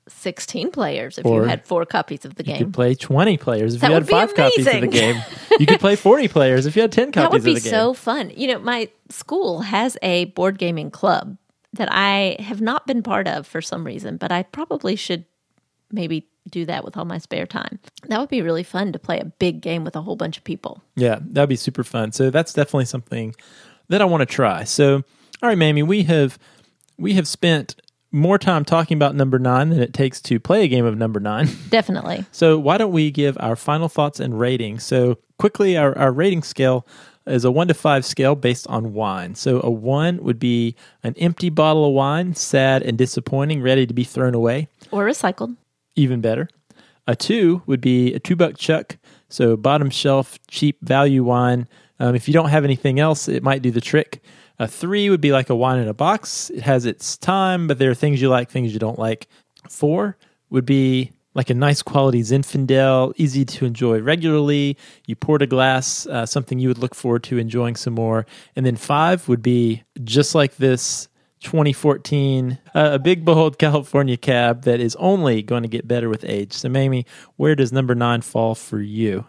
16 0.08 0.70
players 0.70 1.18
if 1.18 1.24
Or 1.26 1.42
you 1.42 1.48
had 1.48 1.66
four 1.66 1.84
copies 1.84 2.24
of 2.24 2.36
the 2.36 2.42
game. 2.42 2.58
You 2.58 2.64
could 2.66 2.74
play 2.74 2.94
20 2.94 3.36
players 3.38 3.74
if 3.74 3.80
That 3.80 3.88
you 3.88 3.94
had 3.94 4.08
five 4.08 4.34
copies 4.34 4.66
of 4.66 4.80
the 4.80 4.86
game. 4.86 5.16
You 5.58 5.66
could 5.66 5.80
play 5.80 5.96
40 6.08 6.28
players 6.28 6.66
if 6.66 6.76
you 6.76 6.82
had 6.82 6.92
10 6.92 7.12
copies 7.12 7.22
That 7.24 7.32
would 7.32 7.44
be 7.44 7.56
of 7.56 7.62
the 7.62 7.68
game. 7.68 7.70
so 7.70 7.94
fun. 7.94 8.30
You 8.36 8.48
know, 8.48 8.58
my 8.60 8.88
school 9.10 9.60
has 9.62 9.96
a 10.02 10.26
board 10.26 10.58
gaming 10.58 10.90
club 10.90 11.36
that 11.72 11.88
I 11.90 12.36
have 12.40 12.60
not 12.60 12.86
been 12.86 13.02
part 13.02 13.26
of 13.26 13.46
for 13.46 13.60
some 13.60 13.84
reason, 13.84 14.16
but 14.16 14.30
I 14.30 14.44
probably 14.44 14.96
should 14.96 15.24
maybe 15.90 16.28
do 16.48 16.64
that 16.66 16.84
with 16.84 16.96
all 16.96 17.04
my 17.04 17.18
spare 17.18 17.46
time. 17.46 17.78
That 18.08 18.20
would 18.20 18.28
be 18.28 18.42
really 18.42 18.62
fun 18.62 18.92
to 18.92 18.98
play 18.98 19.18
a 19.20 19.24
big 19.24 19.60
game 19.60 19.84
with 19.84 19.96
a 19.96 20.02
whole 20.02 20.16
bunch 20.16 20.36
of 20.36 20.44
people. 20.44 20.82
Yeah, 20.94 21.18
that'd 21.20 21.48
be 21.48 21.56
super 21.56 21.84
fun. 21.84 22.12
So 22.12 22.30
that's 22.30 22.52
definitely 22.52 22.86
something 22.86 23.34
that 23.88 24.00
I 24.00 24.04
want 24.04 24.22
to 24.22 24.26
try. 24.26 24.64
So, 24.64 24.96
all 25.42 25.48
right, 25.48 25.58
Mamie, 25.58 25.82
we 25.82 26.04
have 26.04 26.38
we 26.98 27.14
have 27.14 27.28
spent 27.28 27.76
more 28.12 28.38
time 28.38 28.64
talking 28.64 28.96
about 28.96 29.14
number 29.14 29.38
nine 29.38 29.68
than 29.68 29.80
it 29.80 29.92
takes 29.92 30.20
to 30.22 30.40
play 30.40 30.64
a 30.64 30.68
game 30.68 30.86
of 30.86 30.96
number 30.96 31.20
nine. 31.20 31.48
Definitely. 31.68 32.24
So 32.32 32.58
why 32.58 32.78
don't 32.78 32.92
we 32.92 33.10
give 33.10 33.36
our 33.40 33.56
final 33.56 33.88
thoughts 33.88 34.20
and 34.20 34.38
rating? 34.38 34.78
So 34.78 35.18
quickly, 35.38 35.76
our, 35.76 35.96
our 35.98 36.12
rating 36.12 36.42
scale 36.42 36.86
is 37.26 37.44
a 37.44 37.50
one 37.50 37.68
to 37.68 37.74
five 37.74 38.04
scale 38.04 38.34
based 38.34 38.66
on 38.68 38.94
wine. 38.94 39.34
So 39.34 39.60
a 39.62 39.70
one 39.70 40.22
would 40.22 40.38
be 40.38 40.76
an 41.02 41.14
empty 41.18 41.50
bottle 41.50 41.86
of 41.86 41.92
wine, 41.92 42.34
sad 42.34 42.82
and 42.82 42.96
disappointing, 42.96 43.62
ready 43.62 43.86
to 43.86 43.94
be 43.94 44.04
thrown 44.04 44.34
away. 44.34 44.68
Or 44.90 45.04
recycled. 45.04 45.56
Even 45.96 46.20
better. 46.20 46.48
A 47.06 47.16
two 47.16 47.62
would 47.66 47.80
be 47.80 48.14
a 48.14 48.18
two 48.18 48.36
buck 48.36 48.56
chuck. 48.56 48.98
So 49.28 49.56
bottom 49.56 49.90
shelf, 49.90 50.38
cheap 50.48 50.78
value 50.82 51.24
wine. 51.24 51.68
Um, 51.98 52.14
if 52.14 52.28
you 52.28 52.34
don't 52.34 52.50
have 52.50 52.64
anything 52.64 53.00
else, 53.00 53.28
it 53.28 53.42
might 53.42 53.62
do 53.62 53.70
the 53.70 53.80
trick. 53.80 54.22
A 54.58 54.66
three 54.66 55.10
would 55.10 55.20
be 55.20 55.32
like 55.32 55.50
a 55.50 55.56
wine 55.56 55.78
in 55.78 55.88
a 55.88 55.94
box. 55.94 56.50
It 56.50 56.62
has 56.62 56.86
its 56.86 57.16
time, 57.16 57.66
but 57.66 57.78
there 57.78 57.90
are 57.90 57.94
things 57.94 58.22
you 58.22 58.28
like, 58.28 58.50
things 58.50 58.72
you 58.72 58.78
don't 58.78 58.98
like. 58.98 59.28
Four 59.68 60.16
would 60.50 60.64
be 60.64 61.12
like 61.34 61.50
a 61.50 61.54
nice 61.54 61.82
quality 61.82 62.22
Zinfandel, 62.22 63.12
easy 63.16 63.44
to 63.44 63.66
enjoy 63.66 64.00
regularly. 64.00 64.78
You 65.06 65.16
poured 65.16 65.42
a 65.42 65.46
glass, 65.46 66.06
uh, 66.06 66.24
something 66.24 66.58
you 66.58 66.68
would 66.68 66.78
look 66.78 66.94
forward 66.94 67.24
to 67.24 67.36
enjoying 67.36 67.76
some 67.76 67.92
more. 67.92 68.24
And 68.56 68.64
then 68.64 68.76
five 68.76 69.28
would 69.28 69.42
be 69.42 69.84
just 70.02 70.34
like 70.34 70.56
this 70.56 71.08
2014, 71.46 72.58
uh, 72.74 72.90
a 72.92 72.98
big 72.98 73.24
bold 73.24 73.58
California 73.58 74.16
cab 74.16 74.62
that 74.62 74.80
is 74.80 74.96
only 74.96 75.42
going 75.42 75.62
to 75.62 75.68
get 75.68 75.88
better 75.88 76.08
with 76.08 76.24
age. 76.24 76.52
So, 76.52 76.68
Mamie, 76.68 77.06
where 77.36 77.54
does 77.54 77.72
number 77.72 77.94
nine 77.94 78.20
fall 78.20 78.54
for 78.54 78.80
you? 78.80 79.24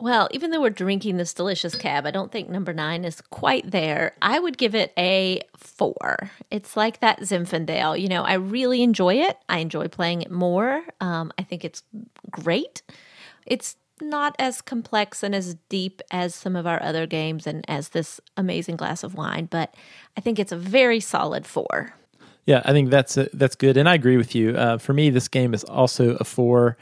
Well, 0.00 0.28
even 0.30 0.50
though 0.50 0.60
we're 0.62 0.70
drinking 0.70 1.16
this 1.16 1.34
delicious 1.34 1.74
cab, 1.74 2.06
I 2.06 2.10
don't 2.10 2.32
think 2.32 2.48
number 2.48 2.72
nine 2.72 3.04
is 3.04 3.20
quite 3.20 3.70
there. 3.70 4.14
I 4.22 4.38
would 4.38 4.56
give 4.56 4.74
it 4.74 4.92
a 4.96 5.42
four. 5.56 6.30
It's 6.50 6.76
like 6.76 7.00
that 7.00 7.20
Zinfandel. 7.20 8.00
You 8.00 8.08
know, 8.08 8.22
I 8.22 8.34
really 8.34 8.82
enjoy 8.82 9.16
it. 9.16 9.36
I 9.48 9.58
enjoy 9.58 9.88
playing 9.88 10.22
it 10.22 10.30
more. 10.30 10.82
Um, 11.00 11.32
I 11.36 11.42
think 11.42 11.64
it's 11.64 11.82
great. 12.30 12.82
It's 13.44 13.76
not 14.00 14.34
as 14.38 14.60
complex 14.60 15.22
and 15.22 15.34
as 15.34 15.56
deep 15.68 16.02
as 16.10 16.34
some 16.34 16.56
of 16.56 16.66
our 16.66 16.82
other 16.82 17.06
games 17.06 17.46
and 17.46 17.64
as 17.68 17.90
this 17.90 18.20
amazing 18.36 18.76
glass 18.76 19.02
of 19.02 19.14
wine, 19.14 19.46
but 19.50 19.74
I 20.16 20.20
think 20.20 20.38
it's 20.38 20.52
a 20.52 20.56
very 20.56 21.00
solid 21.00 21.46
four. 21.46 21.94
Yeah, 22.46 22.62
I 22.64 22.72
think 22.72 22.88
that's 22.88 23.16
a, 23.16 23.28
that's 23.34 23.54
good, 23.54 23.76
and 23.76 23.88
I 23.88 23.94
agree 23.94 24.16
with 24.16 24.34
you. 24.34 24.56
Uh, 24.56 24.78
for 24.78 24.94
me, 24.94 25.10
this 25.10 25.28
game 25.28 25.52
is 25.52 25.64
also 25.64 26.16
a 26.16 26.24
four. 26.24 26.78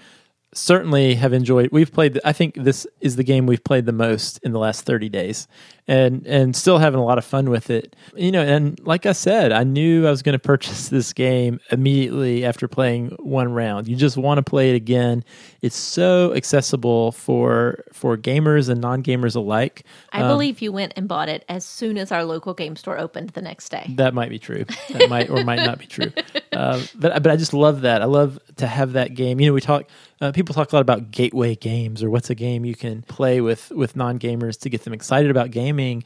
Certainly, 0.54 1.16
have 1.16 1.32
enjoyed. 1.32 1.70
We've 1.70 1.92
played. 1.92 2.18
I 2.24 2.32
think 2.32 2.54
this 2.54 2.86
is 3.00 3.16
the 3.16 3.24
game 3.24 3.46
we've 3.46 3.62
played 3.62 3.84
the 3.84 3.92
most 3.92 4.38
in 4.38 4.52
the 4.52 4.58
last 4.58 4.84
thirty 4.84 5.08
days, 5.08 5.48
and 5.88 6.26
and 6.26 6.56
still 6.56 6.78
having 6.78 6.98
a 6.98 7.04
lot 7.04 7.18
of 7.18 7.24
fun 7.24 7.50
with 7.50 7.68
it. 7.68 7.94
You 8.14 8.32
know, 8.32 8.42
and 8.42 8.78
like 8.86 9.06
I 9.06 9.12
said, 9.12 9.52
I 9.52 9.64
knew 9.64 10.06
I 10.06 10.10
was 10.10 10.22
going 10.22 10.32
to 10.32 10.38
purchase 10.38 10.88
this 10.90 11.12
game 11.12 11.60
immediately 11.70 12.44
after 12.44 12.68
playing 12.68 13.10
one 13.18 13.52
round. 13.52 13.86
You 13.86 13.96
just 13.96 14.16
want 14.16 14.38
to 14.38 14.42
play 14.42 14.70
it 14.70 14.76
again. 14.76 15.24
It's 15.62 15.76
so 15.76 16.32
accessible 16.34 17.12
for 17.12 17.84
for 17.92 18.16
gamers 18.16 18.68
and 18.68 18.80
non 18.80 19.02
gamers 19.02 19.36
alike. 19.36 19.84
I 20.12 20.22
believe 20.22 20.62
you 20.62 20.72
went 20.72 20.94
and 20.96 21.06
bought 21.06 21.28
it 21.28 21.44
as 21.48 21.64
soon 21.64 21.98
as 21.98 22.10
our 22.12 22.24
local 22.24 22.54
game 22.54 22.76
store 22.76 22.98
opened 22.98 23.30
the 23.30 23.42
next 23.42 23.68
day. 23.68 23.92
That 23.96 24.14
might 24.14 24.30
be 24.30 24.38
true. 24.38 24.64
That 24.90 25.10
might 25.10 25.28
or 25.28 25.44
might 25.44 25.64
not 25.64 25.78
be 25.78 25.86
true. 25.86 26.12
Uh, 26.52 26.82
but 26.94 27.22
but 27.22 27.30
I 27.30 27.36
just 27.36 27.52
love 27.52 27.82
that. 27.82 28.00
I 28.00 28.06
love 28.06 28.38
to 28.56 28.66
have 28.66 28.94
that 28.94 29.14
game. 29.14 29.38
You 29.40 29.48
know, 29.48 29.52
we 29.52 29.60
talk. 29.60 29.84
Uh, 30.20 30.32
people 30.32 30.54
talk 30.54 30.72
a 30.72 30.76
lot 30.76 30.80
about 30.80 31.10
gateway 31.10 31.54
games 31.54 32.02
or 32.02 32.10
what's 32.10 32.30
a 32.30 32.34
game 32.34 32.64
you 32.64 32.74
can 32.74 33.02
play 33.02 33.40
with 33.40 33.70
with 33.70 33.96
non 33.96 34.18
gamers 34.18 34.58
to 34.60 34.70
get 34.70 34.84
them 34.84 34.92
excited 34.92 35.30
about 35.30 35.50
gaming. 35.50 36.04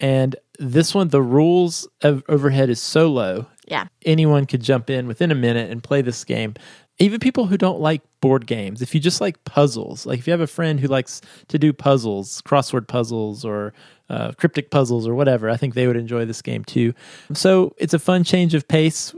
And 0.00 0.36
this 0.58 0.94
one, 0.94 1.08
the 1.08 1.22
rules 1.22 1.88
of 2.02 2.22
overhead 2.28 2.70
is 2.70 2.80
so 2.80 3.08
low. 3.08 3.46
Yeah. 3.66 3.86
Anyone 4.04 4.46
could 4.46 4.62
jump 4.62 4.90
in 4.90 5.06
within 5.06 5.30
a 5.30 5.34
minute 5.34 5.70
and 5.70 5.82
play 5.82 6.02
this 6.02 6.24
game. 6.24 6.54
Even 7.00 7.20
people 7.20 7.46
who 7.46 7.56
don't 7.56 7.80
like 7.80 8.02
board 8.20 8.46
games, 8.46 8.82
if 8.82 8.92
you 8.92 9.00
just 9.00 9.20
like 9.20 9.42
puzzles, 9.44 10.04
like 10.04 10.18
if 10.18 10.26
you 10.26 10.32
have 10.32 10.40
a 10.40 10.48
friend 10.48 10.80
who 10.80 10.88
likes 10.88 11.20
to 11.46 11.58
do 11.58 11.72
puzzles, 11.72 12.42
crossword 12.42 12.88
puzzles 12.88 13.44
or 13.44 13.72
uh, 14.10 14.32
cryptic 14.32 14.70
puzzles 14.70 15.06
or 15.06 15.14
whatever, 15.14 15.48
I 15.48 15.56
think 15.56 15.74
they 15.74 15.86
would 15.86 15.96
enjoy 15.96 16.24
this 16.24 16.42
game 16.42 16.64
too. 16.64 16.94
So 17.34 17.74
it's 17.78 17.94
a 17.94 18.00
fun 18.00 18.24
change 18.24 18.54
of 18.54 18.66
pace, 18.66 19.14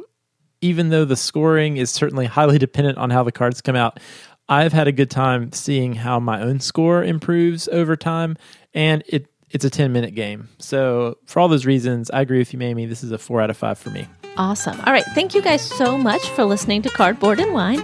even 0.60 0.90
though 0.90 1.04
the 1.04 1.16
scoring 1.16 1.76
is 1.76 1.90
certainly 1.90 2.26
highly 2.26 2.58
dependent 2.66 2.98
on 2.98 3.10
how 3.10 3.22
the 3.22 3.32
cards 3.32 3.60
come 3.60 3.76
out. 3.76 4.00
I've 4.48 4.72
had 4.72 4.88
a 4.88 4.92
good 4.92 5.10
time 5.10 5.52
seeing 5.52 5.94
how 5.94 6.18
my 6.18 6.42
own 6.42 6.58
score 6.58 7.04
improves 7.04 7.68
over 7.68 7.96
time, 7.96 8.36
and 8.74 9.04
it 9.06 9.26
it's 9.50 9.64
a 9.64 9.70
10 9.70 9.92
minute 9.92 10.14
game. 10.14 10.48
So, 10.58 11.18
for 11.26 11.40
all 11.40 11.48
those 11.48 11.66
reasons, 11.66 12.10
I 12.10 12.20
agree 12.20 12.38
with 12.38 12.52
you, 12.52 12.58
Mamie. 12.58 12.86
This 12.86 13.02
is 13.02 13.10
a 13.12 13.18
four 13.18 13.40
out 13.40 13.50
of 13.50 13.56
five 13.56 13.78
for 13.78 13.90
me. 13.90 14.06
Awesome. 14.36 14.80
All 14.80 14.92
right. 14.92 15.04
Thank 15.06 15.34
you 15.34 15.42
guys 15.42 15.60
so 15.60 15.98
much 15.98 16.26
for 16.30 16.44
listening 16.44 16.82
to 16.82 16.88
Cardboard 16.88 17.40
and 17.40 17.52
Wine. 17.52 17.82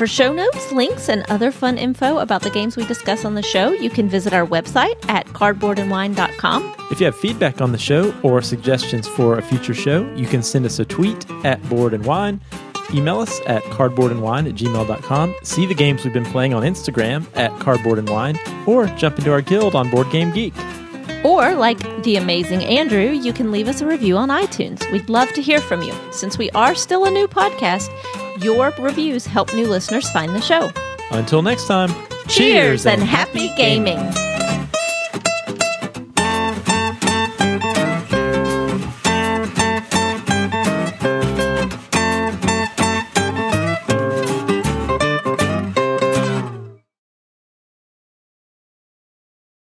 For 0.00 0.06
show 0.06 0.32
notes, 0.32 0.72
links, 0.72 1.10
and 1.10 1.26
other 1.28 1.52
fun 1.52 1.76
info 1.76 2.20
about 2.20 2.40
the 2.40 2.48
games 2.48 2.74
we 2.74 2.86
discuss 2.86 3.26
on 3.26 3.34
the 3.34 3.42
show, 3.42 3.72
you 3.72 3.90
can 3.90 4.08
visit 4.08 4.32
our 4.32 4.46
website 4.46 4.96
at 5.10 5.26
cardboardandwine.com. 5.26 6.74
If 6.90 7.00
you 7.00 7.04
have 7.04 7.14
feedback 7.14 7.60
on 7.60 7.72
the 7.72 7.76
show 7.76 8.18
or 8.22 8.40
suggestions 8.40 9.06
for 9.06 9.36
a 9.36 9.42
future 9.42 9.74
show, 9.74 10.10
you 10.14 10.26
can 10.26 10.42
send 10.42 10.64
us 10.64 10.78
a 10.78 10.86
tweet 10.86 11.30
at 11.44 11.62
Board 11.68 11.92
and 11.92 12.02
Wine, 12.06 12.40
email 12.94 13.20
us 13.20 13.42
at 13.44 13.62
cardboardandwine 13.64 14.48
at 14.48 14.54
gmail.com, 14.54 15.34
see 15.42 15.66
the 15.66 15.74
games 15.74 16.02
we've 16.02 16.14
been 16.14 16.24
playing 16.24 16.54
on 16.54 16.62
Instagram 16.62 17.26
at 17.36 17.50
Cardboard 17.60 17.98
and 17.98 18.08
Wine, 18.08 18.38
or 18.66 18.86
jump 18.96 19.18
into 19.18 19.30
our 19.30 19.42
guild 19.42 19.74
on 19.74 19.90
Board 19.90 20.10
Game 20.10 20.30
Geek. 20.30 20.54
Or, 21.24 21.54
like 21.54 21.78
the 22.02 22.16
amazing 22.16 22.64
Andrew, 22.64 23.10
you 23.10 23.32
can 23.32 23.50
leave 23.50 23.68
us 23.68 23.80
a 23.80 23.86
review 23.86 24.16
on 24.16 24.28
iTunes. 24.28 24.90
We'd 24.90 25.08
love 25.08 25.32
to 25.34 25.42
hear 25.42 25.60
from 25.60 25.82
you. 25.82 25.92
Since 26.12 26.38
we 26.38 26.50
are 26.50 26.74
still 26.74 27.04
a 27.04 27.10
new 27.10 27.28
podcast, 27.28 27.90
your 28.42 28.72
reviews 28.78 29.26
help 29.26 29.52
new 29.54 29.66
listeners 29.66 30.10
find 30.10 30.34
the 30.34 30.40
show. 30.40 30.70
Until 31.10 31.42
next 31.42 31.66
time, 31.66 31.90
Cheers 32.30 32.86
and 32.86 33.02
happy 33.02 33.52
gaming. 33.56 33.98